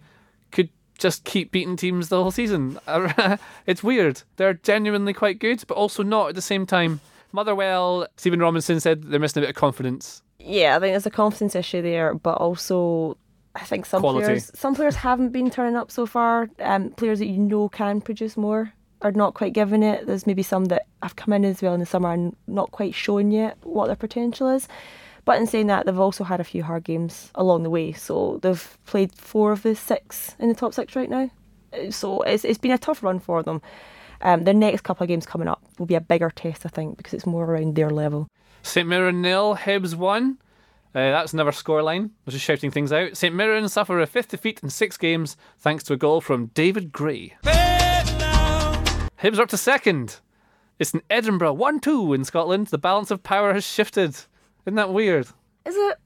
could 0.52 0.70
just 0.98 1.24
keep 1.24 1.52
beating 1.52 1.78
teams 1.78 2.10
the 2.10 2.22
whole 2.22 2.32
season. 2.32 2.78
it's 3.66 3.84
weird. 3.84 4.24
They're 4.36 4.56
genuinely 4.56 5.14
quite 5.14 5.40
good, 5.40 5.64
but 5.68 5.76
also 5.76 6.04
not 6.04 6.30
at 6.30 6.36
the 6.36 6.42
same 6.42 6.66
time. 6.66 7.00
Motherwell, 7.32 8.08
Stephen 8.18 8.40
Robinson 8.40 8.80
said 8.80 9.04
they're 9.04 9.20
missing 9.20 9.42
a 9.42 9.46
bit 9.46 9.52
of 9.52 9.56
confidence. 9.56 10.22
Yeah, 10.40 10.76
I 10.76 10.80
think 10.80 10.92
there's 10.94 11.06
a 11.06 11.12
confidence 11.12 11.56
issue 11.56 11.82
there, 11.82 12.16
but 12.16 12.34
also 12.38 13.18
I 13.56 13.64
think 13.64 13.86
some 13.86 14.02
Quality. 14.02 14.26
players 14.26 14.52
some 14.54 14.76
players 14.76 14.96
haven't 14.96 15.30
been 15.30 15.50
turning 15.50 15.76
up 15.76 15.92
so 15.92 16.06
far. 16.06 16.50
Um, 16.60 16.92
players 16.92 17.20
that 17.20 17.28
you 17.28 17.38
know 17.38 17.70
can 17.70 18.02
produce 18.02 18.38
more 18.38 18.74
are 19.02 19.12
not 19.12 19.34
quite 19.34 19.54
given 19.54 19.82
it. 19.82 20.06
There's 20.08 20.28
maybe 20.28 20.44
some 20.44 20.66
that 20.66 20.86
have 21.02 21.16
come 21.16 21.34
in 21.34 21.46
as 21.46 21.62
well 21.62 21.74
in 21.74 21.80
the 21.80 21.86
summer 21.86 22.12
and 22.12 22.36
not 22.48 22.72
quite 22.72 22.94
shown 22.94 23.32
yet 23.32 23.58
what 23.64 23.88
their 23.88 23.96
potential 23.96 24.50
is. 24.50 24.68
But 25.26 25.40
in 25.40 25.48
saying 25.48 25.68
that, 25.68 25.86
they've 25.86 26.00
also 26.00 26.24
had 26.24 26.40
a 26.40 26.44
few 26.44 26.64
hard 26.64 26.84
games 26.84 27.32
along 27.36 27.64
the 27.64 27.70
way. 27.70 27.92
So 27.92 28.40
they've 28.42 28.78
played 28.86 29.14
four 29.14 29.52
of 29.52 29.64
the 29.64 29.76
six 29.76 30.36
in 30.40 30.50
the 30.50 30.56
top 30.56 30.74
six 30.74 30.96
right 30.96 31.10
now. 31.10 31.30
So 31.92 32.22
it's 32.22 32.46
it's 32.46 32.58
been 32.58 32.72
a 32.72 32.78
tough 32.78 33.04
run 33.04 33.20
for 33.20 33.44
them. 33.44 33.62
Um, 34.22 34.44
their 34.44 34.54
next 34.54 34.82
couple 34.82 35.04
of 35.04 35.08
games 35.08 35.26
coming 35.26 35.48
up 35.48 35.62
will 35.78 35.86
be 35.86 35.96
a 35.96 36.02
bigger 36.02 36.30
test, 36.30 36.66
I 36.66 36.70
think, 36.70 36.98
because 36.98 37.14
it's 37.14 37.26
more 37.26 37.46
around 37.46 37.76
their 37.76 37.90
level. 37.90 38.28
St 38.64 38.88
Mirren 38.88 39.22
nil, 39.22 39.56
Hibs 39.56 39.96
one. 39.96 40.38
Uh, 40.96 41.12
that's 41.12 41.34
another 41.34 41.52
scoreline. 41.52 42.06
I 42.06 42.12
was 42.26 42.34
just 42.34 42.46
shouting 42.46 42.72
things 42.72 42.92
out. 42.92 43.16
St 43.16 43.36
Mirren 43.36 43.70
suffer 43.70 44.00
a 44.00 44.08
fifth 44.08 44.30
defeat 44.30 44.60
in 44.64 44.70
six 44.70 44.98
games 44.98 45.38
thanks 45.60 45.84
to 45.86 45.94
a 45.94 45.98
goal 45.98 46.20
from 46.20 46.48
David 46.48 46.92
Gray. 46.92 47.36
Hibs 47.44 49.38
are 49.38 49.44
up 49.44 49.50
to 49.50 49.58
second. 49.58 50.20
It's 50.80 50.94
in 50.94 51.02
Edinburgh, 51.10 51.54
1 51.54 51.80
2 51.82 52.14
in 52.14 52.24
Scotland. 52.24 52.68
The 52.68 52.78
balance 52.78 53.12
of 53.12 53.22
power 53.22 53.54
has 53.54 53.66
shifted. 53.66 54.12
Isn't 54.66 54.76
that 54.76 54.94
weird? 54.94 55.28
Is 55.66 55.76
it? 55.76 55.98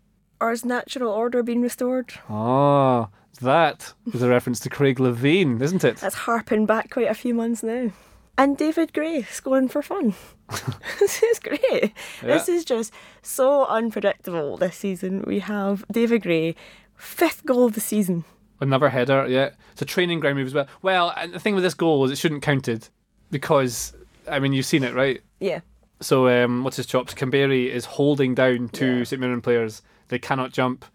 Or 0.42 0.52
is 0.52 0.66
natural 0.66 1.12
order 1.12 1.44
being 1.44 1.62
restored? 1.62 2.14
Ah, 2.30 3.08
that 3.40 3.94
is 4.14 4.22
a 4.22 4.28
reference 4.30 4.60
to 4.62 4.70
Craig 4.70 4.98
Levein, 4.98 5.62
isn't 5.62 5.84
it? 5.84 5.98
That's 5.98 6.16
harping 6.16 6.66
back 6.66 6.90
quite 6.90 7.08
a 7.10 7.14
few 7.14 7.34
months 7.34 7.64
now. 7.64 7.92
And 8.38 8.58
David 8.58 8.94
Gray 8.94 9.22
scoring 9.24 9.68
for 9.70 9.82
fun. 9.82 10.16
this 11.00 11.22
is 11.22 11.40
great. 11.40 11.94
This 12.22 12.50
is 12.50 12.66
just 12.66 12.92
so 13.22 13.66
unpredictable 13.66 14.58
this 14.58 14.76
season. 14.76 15.24
We 15.28 15.40
have 15.40 15.86
David 15.92 16.24
Gray, 16.24 16.56
fifth 16.96 17.46
goal 17.46 17.66
of 17.66 17.74
the 17.74 17.82
season. 17.82 18.26
Another 18.60 18.90
header, 18.90 19.28
yeah. 19.28 19.52
It's 19.74 19.82
a 19.82 19.86
training 19.86 20.20
ground 20.20 20.38
move 20.38 20.48
as 20.48 20.54
well. 20.54 20.68
Well, 20.82 21.14
and 21.16 21.34
the 21.34 21.40
thing 21.40 21.54
with 21.54 21.64
this 21.64 21.74
goal 21.76 22.04
is 22.06 22.12
it 22.12 22.18
shouldn't 22.18 22.42
counted 22.42 22.88
because, 23.30 23.94
I 24.30 24.40
mean, 24.40 24.54
you've 24.54 24.66
seen 24.66 24.84
it, 24.84 24.94
right? 24.96 25.22
Yeah. 25.40 25.60
So, 26.00 26.28
um, 26.28 26.64
what's 26.64 26.78
his 26.78 26.86
chops? 26.86 27.14
Kamberi 27.14 27.70
is 27.70 27.86
holding 27.86 28.34
down 28.36 28.70
two 28.70 29.06
St 29.06 29.20
Mirren 29.20 29.42
players. 29.42 29.82
They 30.08 30.20
cannot 30.20 30.52
jump. 30.54 30.86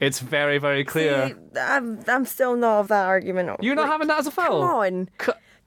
It's 0.00 0.20
very, 0.20 0.58
very 0.58 0.84
clear. 0.84 1.28
See, 1.28 1.60
I'm, 1.60 2.02
I'm 2.06 2.24
still 2.24 2.56
not 2.56 2.80
of 2.80 2.88
that 2.88 3.06
argument. 3.06 3.50
You're 3.60 3.74
not 3.74 3.82
Like, 3.82 3.90
having 3.92 4.08
that 4.08 4.20
as 4.20 4.26
a 4.26 4.30
foul? 4.30 4.60
Come 4.60 4.70
on. 4.70 5.08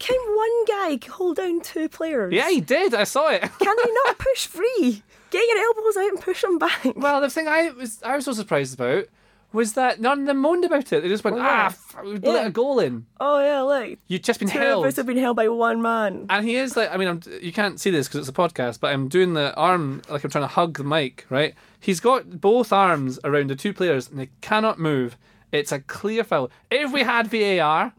Can 0.01 0.19
one 0.35 0.65
guy 0.65 0.99
hold 1.11 1.37
down 1.37 1.61
two 1.61 1.87
players? 1.87 2.33
Yeah, 2.33 2.49
he 2.49 2.59
did. 2.59 2.95
I 2.95 3.03
saw 3.03 3.29
it. 3.29 3.41
Can 3.41 3.75
they 3.83 3.91
not 4.05 4.17
push 4.17 4.47
free? 4.47 5.03
Get 5.29 5.47
your 5.47 5.59
elbows 5.63 5.97
out 5.97 6.09
and 6.09 6.19
push 6.19 6.41
them 6.41 6.57
back. 6.57 6.85
well, 6.95 7.21
the 7.21 7.29
thing 7.29 7.47
I 7.47 7.69
was 7.69 8.01
I 8.03 8.15
was 8.15 8.25
so 8.25 8.33
surprised 8.33 8.73
about 8.73 9.05
was 9.53 9.73
that 9.73 9.99
none 9.99 10.21
of 10.21 10.25
them 10.25 10.37
moaned 10.37 10.63
about 10.65 10.91
it. 10.91 11.01
They 11.01 11.07
just 11.09 11.23
went, 11.23 11.37
ah, 11.37 11.65
f- 11.67 11.95
we 12.03 12.13
let 12.13 12.23
Yeah. 12.23 12.45
a 12.47 12.49
goal 12.49 12.79
in. 12.79 13.05
Oh 13.19 13.39
yeah, 13.43 13.61
look. 13.61 13.99
You've 14.07 14.23
just 14.23 14.39
been 14.39 14.49
Two 14.49 14.57
held. 14.59 14.85
of 14.85 14.89
us 14.89 14.95
have 14.95 15.05
been 15.05 15.17
held 15.17 15.35
by 15.35 15.49
one 15.49 15.81
man. 15.81 16.25
And 16.29 16.45
he 16.47 16.55
is 16.55 16.75
like, 16.75 16.91
I 16.91 16.97
mean, 16.97 17.07
I'm, 17.09 17.21
you 17.41 17.51
can't 17.51 17.79
see 17.79 17.91
this 17.91 18.07
because 18.07 18.21
it's 18.27 18.29
a 18.29 18.41
podcast, 18.41 18.79
but 18.79 18.91
I'm 18.93 19.07
doing 19.07 19.33
the 19.33 19.53
arm 19.55 20.01
like 20.09 20.23
I'm 20.23 20.29
trying 20.31 20.45
to 20.45 20.47
hug 20.47 20.77
the 20.77 20.83
mic, 20.85 21.25
right? 21.29 21.53
He's 21.79 21.99
got 21.99 22.41
both 22.41 22.73
arms 22.73 23.19
around 23.23 23.49
the 23.51 23.55
two 23.55 23.73
players 23.73 24.09
and 24.09 24.19
they 24.19 24.29
cannot 24.41 24.79
move. 24.79 25.15
It's 25.51 25.71
a 25.73 25.79
clear 25.81 26.23
foul. 26.23 26.49
If 26.71 26.91
we 26.93 27.03
had 27.03 27.27
VAR, 27.27 27.93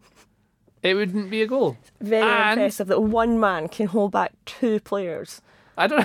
it 0.83 0.95
wouldn't 0.95 1.31
be 1.31 1.43
a 1.43 1.47
goal. 1.47 1.77
Very 2.01 2.23
And- 2.23 2.61
impressive 2.61 2.89
that 2.89 3.01
one 3.01 3.39
man 3.41 3.69
can 3.69 3.87
hold 3.87 4.13
back 4.13 4.33
two 4.45 4.81
players. 4.81 5.41
I 5.77 5.87
don't. 5.87 6.01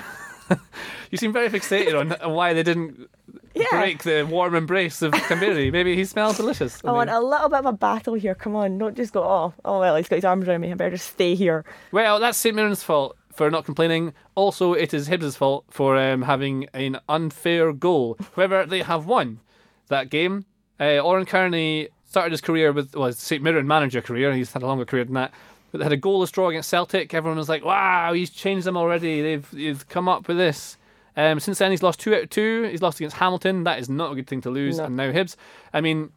know. 0.50 0.58
you 1.12 1.18
seem 1.18 1.34
very 1.34 1.50
fixated 1.50 2.00
on 2.00 2.32
why 2.34 2.54
they 2.54 2.64
didn't 2.64 3.10
Yeah. 3.54 3.66
break 3.72 4.04
the 4.04 4.24
warm 4.24 4.56
embrace 4.56 5.02
of 5.02 5.12
Kamberi. 5.12 5.72
Maybe 5.78 5.96
he 5.96 6.06
smells 6.06 6.38
delicious. 6.38 6.80
I 6.86 6.92
want 6.92 7.10
a 7.10 7.20
little 7.20 7.50
bit 7.50 7.60
of 7.60 7.66
a 7.66 7.74
battle 7.74 8.14
here. 8.14 8.34
Come 8.36 8.56
on, 8.56 8.78
don't 8.78 8.96
just 8.96 9.12
go. 9.14 9.24
Oh, 9.24 9.54
oh 9.66 9.80
well, 9.82 9.96
he's 9.98 10.08
got 10.08 10.16
his 10.18 10.26
arms 10.26 10.48
around 10.48 10.62
me. 10.62 10.72
I 10.72 10.76
better 10.76 10.92
just 10.92 11.12
stay 11.12 11.36
here. 11.36 11.66
Well, 11.92 12.20
that's 12.20 12.38
St 12.38 12.56
Mirren's 12.56 12.84
fault 12.84 13.18
for 13.34 13.52
not 13.52 13.66
complaining. 13.66 14.14
Also, 14.36 14.74
it 14.74 14.94
is 14.94 15.10
Hibs' 15.10 15.36
fault 15.36 15.66
for 15.70 15.98
um, 15.98 16.22
having 16.22 16.68
an 16.74 17.00
unfair 17.10 17.74
goal. 17.74 18.18
However, 18.36 18.66
they 18.66 18.82
have 18.84 19.06
won 19.06 19.42
that 19.90 20.10
game. 20.10 20.46
Uh, 20.80 21.00
Oran 21.00 21.26
Kearney 21.26 21.90
started 22.08 22.32
his 22.32 22.42
career 22.42 22.72
with 22.72 22.96
well, 22.96 23.12
St 23.12 23.44
Mirren 23.44 23.68
manager 23.68 24.02
career. 24.02 24.30
and 24.30 24.38
He's 24.38 24.54
had 24.54 24.64
a 24.64 24.68
longer 24.68 24.86
career 24.86 25.06
than 25.06 25.14
that. 25.16 25.32
But 25.72 25.80
they 25.80 25.84
had 25.84 25.94
a 25.94 25.98
goalless 25.98 26.32
draw 26.32 26.50
against 26.50 26.70
Celtic. 26.70 27.14
Everyone 27.14 27.38
was 27.38 27.50
like, 27.50 27.64
"Wow, 27.64 28.14
he's 28.14 28.30
changed 28.30 28.66
them 28.66 28.78
already. 28.78 29.22
They've 29.22 29.52
they've 29.52 29.88
come 29.90 30.08
up 30.08 30.28
with 30.28 30.38
this." 30.38 30.78
Um, 31.18 31.40
since 31.40 31.58
then, 31.58 31.72
he's 31.72 31.84
lost 31.84 32.00
two 32.00 32.14
out 32.14 32.24
of 32.24 32.30
two. 32.30 32.64
He's 32.72 32.82
lost 32.82 33.00
against 33.00 33.18
Hamilton. 33.18 33.64
That 33.64 33.80
is 33.80 33.90
not 33.90 34.12
a 34.12 34.16
good 34.16 34.28
thing 34.28 34.42
to 34.42 34.50
lose. 34.50 34.78
No. 34.78 34.86
And 34.86 34.96
now 34.96 35.12
Hibs. 35.12 35.36
I 35.74 35.82
mean, 35.82 36.12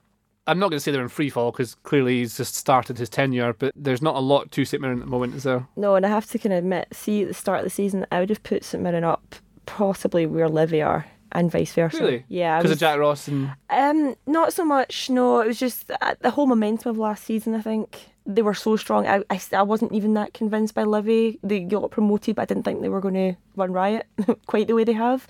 I'm 0.47 0.59
not 0.59 0.68
going 0.68 0.76
to 0.76 0.80
say 0.80 0.93
they're 0.93 1.03
in 1.03 1.09
free 1.09 1.30
fall 1.30 1.53
because 1.53 1.74
clearly 1.74 2.18
he's 2.18 2.36
just 2.36 2.55
started 2.55 2.99
his 2.99 3.09
tenure. 3.09 3.55
But 3.55 3.72
there's 3.74 4.03
not 4.03 4.14
a 4.14 4.20
lot 4.20 4.53
to 4.53 4.64
St 4.64 4.80
Mirren 4.80 4.99
at 4.99 5.05
the 5.05 5.11
moment, 5.11 5.34
is 5.34 5.45
there? 5.45 5.66
No, 5.76 5.95
and 5.95 6.05
I 6.05 6.11
have 6.11 6.26
to 6.30 6.38
kind 6.38 6.53
of 6.53 6.59
admit, 6.59 6.88
see, 6.93 7.22
at 7.22 7.28
the 7.28 7.34
start 7.34 7.61
of 7.61 7.64
the 7.64 7.70
season, 7.70 8.07
I 8.12 8.20
would 8.20 8.28
have 8.28 8.43
put 8.43 8.62
St 8.62 8.82
Mirren 8.82 9.05
up 9.05 9.36
possibly 9.66 10.26
where 10.26 10.49
Livi 10.49 10.84
are, 10.84 11.07
and 11.32 11.50
vice 11.50 11.72
versa. 11.74 11.98
Really? 12.02 12.24
Yeah. 12.28 12.58
Because 12.58 12.72
of 12.72 12.78
Jack 12.78 12.98
Ross 12.98 13.28
and 13.28 13.52
Um, 13.68 14.16
not 14.26 14.52
so 14.52 14.64
much. 14.64 15.10
No, 15.10 15.40
it 15.40 15.46
was 15.48 15.58
just 15.58 15.90
uh, 16.00 16.14
the 16.20 16.30
whole 16.30 16.46
momentum 16.46 16.90
of 16.90 16.98
last 16.98 17.24
season. 17.24 17.54
I 17.54 17.62
think 17.62 18.10
they 18.26 18.42
were 18.42 18.54
so 18.54 18.76
strong. 18.76 19.06
I, 19.06 19.22
I, 19.30 19.40
I 19.52 19.62
wasn't 19.62 19.92
even 19.92 20.14
that 20.14 20.34
convinced 20.34 20.74
by 20.74 20.84
Livi. 20.84 21.38
They 21.42 21.60
got 21.60 21.90
promoted, 21.90 22.36
but 22.36 22.42
I 22.42 22.46
didn't 22.46 22.64
think 22.64 22.80
they 22.80 22.88
were 22.88 23.00
going 23.00 23.14
to 23.14 23.34
run 23.56 23.72
riot 23.72 24.06
quite 24.46 24.66
the 24.66 24.74
way 24.74 24.84
they 24.84 24.92
have. 24.92 25.26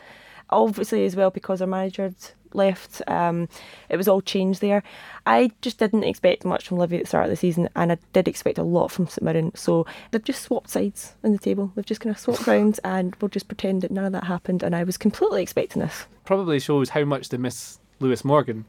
Obviously, 0.51 1.05
as 1.05 1.15
well 1.15 1.31
because 1.31 1.61
their 1.61 1.69
manager 1.69 2.13
left, 2.55 3.03
um, 3.09 3.49
it 3.89 3.97
was 3.97 4.09
all 4.09 4.21
changed 4.21 4.61
there. 4.61 4.83
I 5.27 5.51
just 5.61 5.79
didn't 5.79 6.05
expect 6.05 6.45
much 6.45 6.69
from 6.69 6.79
Livi 6.79 6.97
at 6.97 7.03
the 7.03 7.09
start 7.09 7.25
of 7.25 7.31
the 7.31 7.37
season, 7.37 7.69
and 7.77 7.93
I 7.93 7.99
did 8.13 8.29
expect 8.29 8.59
a 8.59 8.63
lot 8.63 8.91
from 8.91 9.07
St 9.07 9.23
Mirren. 9.23 9.53
So 9.55 9.87
they've 10.11 10.25
just 10.25 10.43
swapped 10.43 10.71
sides 10.71 11.15
in 11.23 11.33
the 11.33 11.39
table. 11.39 11.73
They've 11.75 11.87
just 11.87 12.01
kind 12.01 12.15
of 12.15 12.21
swapped 12.21 12.47
rounds, 12.47 12.79
and 12.85 13.15
we'll 13.21 13.29
just 13.29 13.49
pretend 13.49 13.83
that 13.83 13.91
none 13.91 14.05
of 14.05 14.13
that 14.13 14.25
happened. 14.25 14.63
And 14.63 14.75
I 14.75 14.85
was 14.85 14.97
completely 14.97 15.43
expecting 15.43 15.83
this. 15.83 16.07
probably 16.25 16.61
shows 16.61 16.91
how 16.91 17.05
much 17.05 17.29
they 17.29 17.37
miss 17.37 17.79
Lewis 18.01 18.25
Morgan 18.25 18.65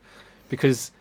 because 0.50 0.92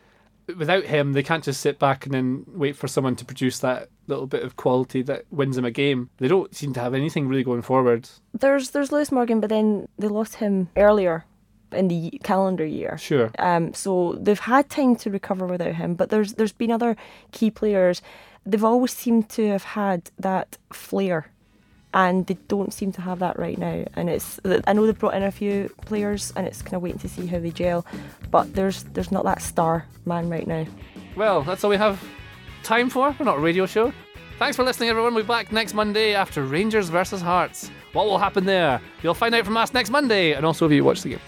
without 0.56 0.84
him 0.84 1.12
they 1.12 1.22
can't 1.22 1.44
just 1.44 1.60
sit 1.60 1.78
back 1.78 2.04
and 2.04 2.14
then 2.14 2.44
wait 2.48 2.76
for 2.76 2.88
someone 2.88 3.16
to 3.16 3.24
produce 3.24 3.58
that 3.60 3.88
little 4.06 4.26
bit 4.26 4.42
of 4.42 4.56
quality 4.56 5.02
that 5.02 5.24
wins 5.30 5.56
them 5.56 5.64
a 5.64 5.70
game. 5.70 6.10
They 6.18 6.28
don't 6.28 6.54
seem 6.54 6.72
to 6.74 6.80
have 6.80 6.94
anything 6.94 7.28
really 7.28 7.44
going 7.44 7.62
forward. 7.62 8.08
There's 8.32 8.70
there's 8.70 8.92
Lewis 8.92 9.12
Morgan, 9.12 9.40
but 9.40 9.50
then 9.50 9.88
they 9.98 10.08
lost 10.08 10.36
him 10.36 10.68
earlier 10.76 11.24
in 11.72 11.88
the 11.88 12.18
calendar 12.22 12.64
year. 12.64 12.98
Sure. 12.98 13.30
Um, 13.38 13.74
so 13.74 14.18
they've 14.20 14.38
had 14.38 14.68
time 14.68 14.96
to 14.96 15.10
recover 15.10 15.46
without 15.46 15.74
him, 15.74 15.94
but 15.94 16.10
there's 16.10 16.34
there's 16.34 16.52
been 16.52 16.70
other 16.70 16.96
key 17.32 17.50
players. 17.50 18.02
They've 18.46 18.64
always 18.64 18.92
seemed 18.92 19.28
to 19.30 19.48
have 19.48 19.64
had 19.64 20.10
that 20.18 20.56
flair, 20.72 21.30
and 21.92 22.26
they 22.26 22.38
don't 22.48 22.72
seem 22.72 22.92
to 22.92 23.02
have 23.02 23.18
that 23.18 23.38
right 23.38 23.58
now. 23.58 23.84
And 23.94 24.08
it's 24.08 24.40
I 24.66 24.72
know 24.72 24.86
they've 24.86 24.98
brought 24.98 25.14
in 25.14 25.22
a 25.22 25.30
few 25.30 25.70
players, 25.86 26.32
and 26.36 26.46
it's 26.46 26.62
kind 26.62 26.74
of 26.74 26.82
waiting 26.82 27.00
to 27.00 27.08
see 27.08 27.26
how 27.26 27.38
they 27.38 27.50
gel. 27.50 27.86
But 28.30 28.54
there's 28.54 28.84
there's 28.84 29.12
not 29.12 29.24
that 29.24 29.42
star 29.42 29.86
man 30.06 30.28
right 30.28 30.46
now. 30.46 30.66
Well, 31.16 31.42
that's 31.42 31.64
all 31.64 31.70
we 31.70 31.76
have 31.76 32.02
time 32.62 32.90
for. 32.90 33.14
We're 33.18 33.26
not 33.26 33.38
a 33.38 33.40
radio 33.40 33.66
show. 33.66 33.92
Thanks 34.38 34.56
for 34.56 34.64
listening, 34.64 34.88
everyone. 34.88 35.14
We'll 35.14 35.24
be 35.24 35.28
back 35.28 35.52
next 35.52 35.74
Monday 35.74 36.14
after 36.14 36.42
Rangers 36.44 36.88
versus 36.88 37.20
Hearts. 37.20 37.70
What 37.92 38.06
will 38.06 38.16
happen 38.16 38.46
there? 38.46 38.80
You'll 39.02 39.12
find 39.12 39.34
out 39.34 39.44
from 39.44 39.56
us 39.58 39.74
next 39.74 39.90
Monday, 39.90 40.32
and 40.32 40.46
also 40.46 40.64
if 40.64 40.72
you 40.72 40.82
watch 40.82 41.02
the 41.02 41.10
game. 41.10 41.20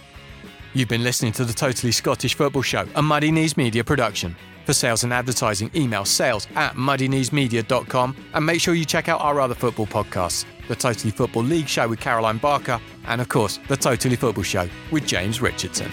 You've 0.75 0.89
been 0.89 1.05
listening 1.05 1.33
to 1.33 1.45
the 1.45 1.53
Totally 1.53 1.93
Scottish 1.93 2.35
Football 2.35 2.63
Show, 2.63 2.87
a 2.95 3.03
Muddy 3.03 3.31
Knees 3.31 3.59
Media 3.59 3.85
production. 3.85 4.35
For 4.65 4.73
sales 4.73 5.05
and 5.05 5.13
advertising, 5.13 5.71
email 5.75 6.07
sales 6.07 6.47
at 6.55 6.77
muddykneesmedia.com 6.77 8.17
and 8.33 8.47
make 8.47 8.61
sure 8.61 8.73
you 8.73 8.87
check 8.87 9.09
out 9.09 9.21
our 9.21 9.41
other 9.41 9.55
football 9.55 9.87
podcasts 9.87 10.47
the 10.69 10.77
Totally 10.77 11.11
Football 11.11 11.43
League 11.43 11.69
Show 11.69 11.89
with 11.89 12.01
Caroline 12.01 12.39
Barker, 12.39 12.81
and 13.07 13.21
of 13.21 13.29
course, 13.29 13.59
the 13.69 13.77
Totally 13.77 14.17
Football 14.17 14.45
Show 14.45 14.69
with 14.91 15.07
James 15.07 15.43
Richardson. 15.43 15.91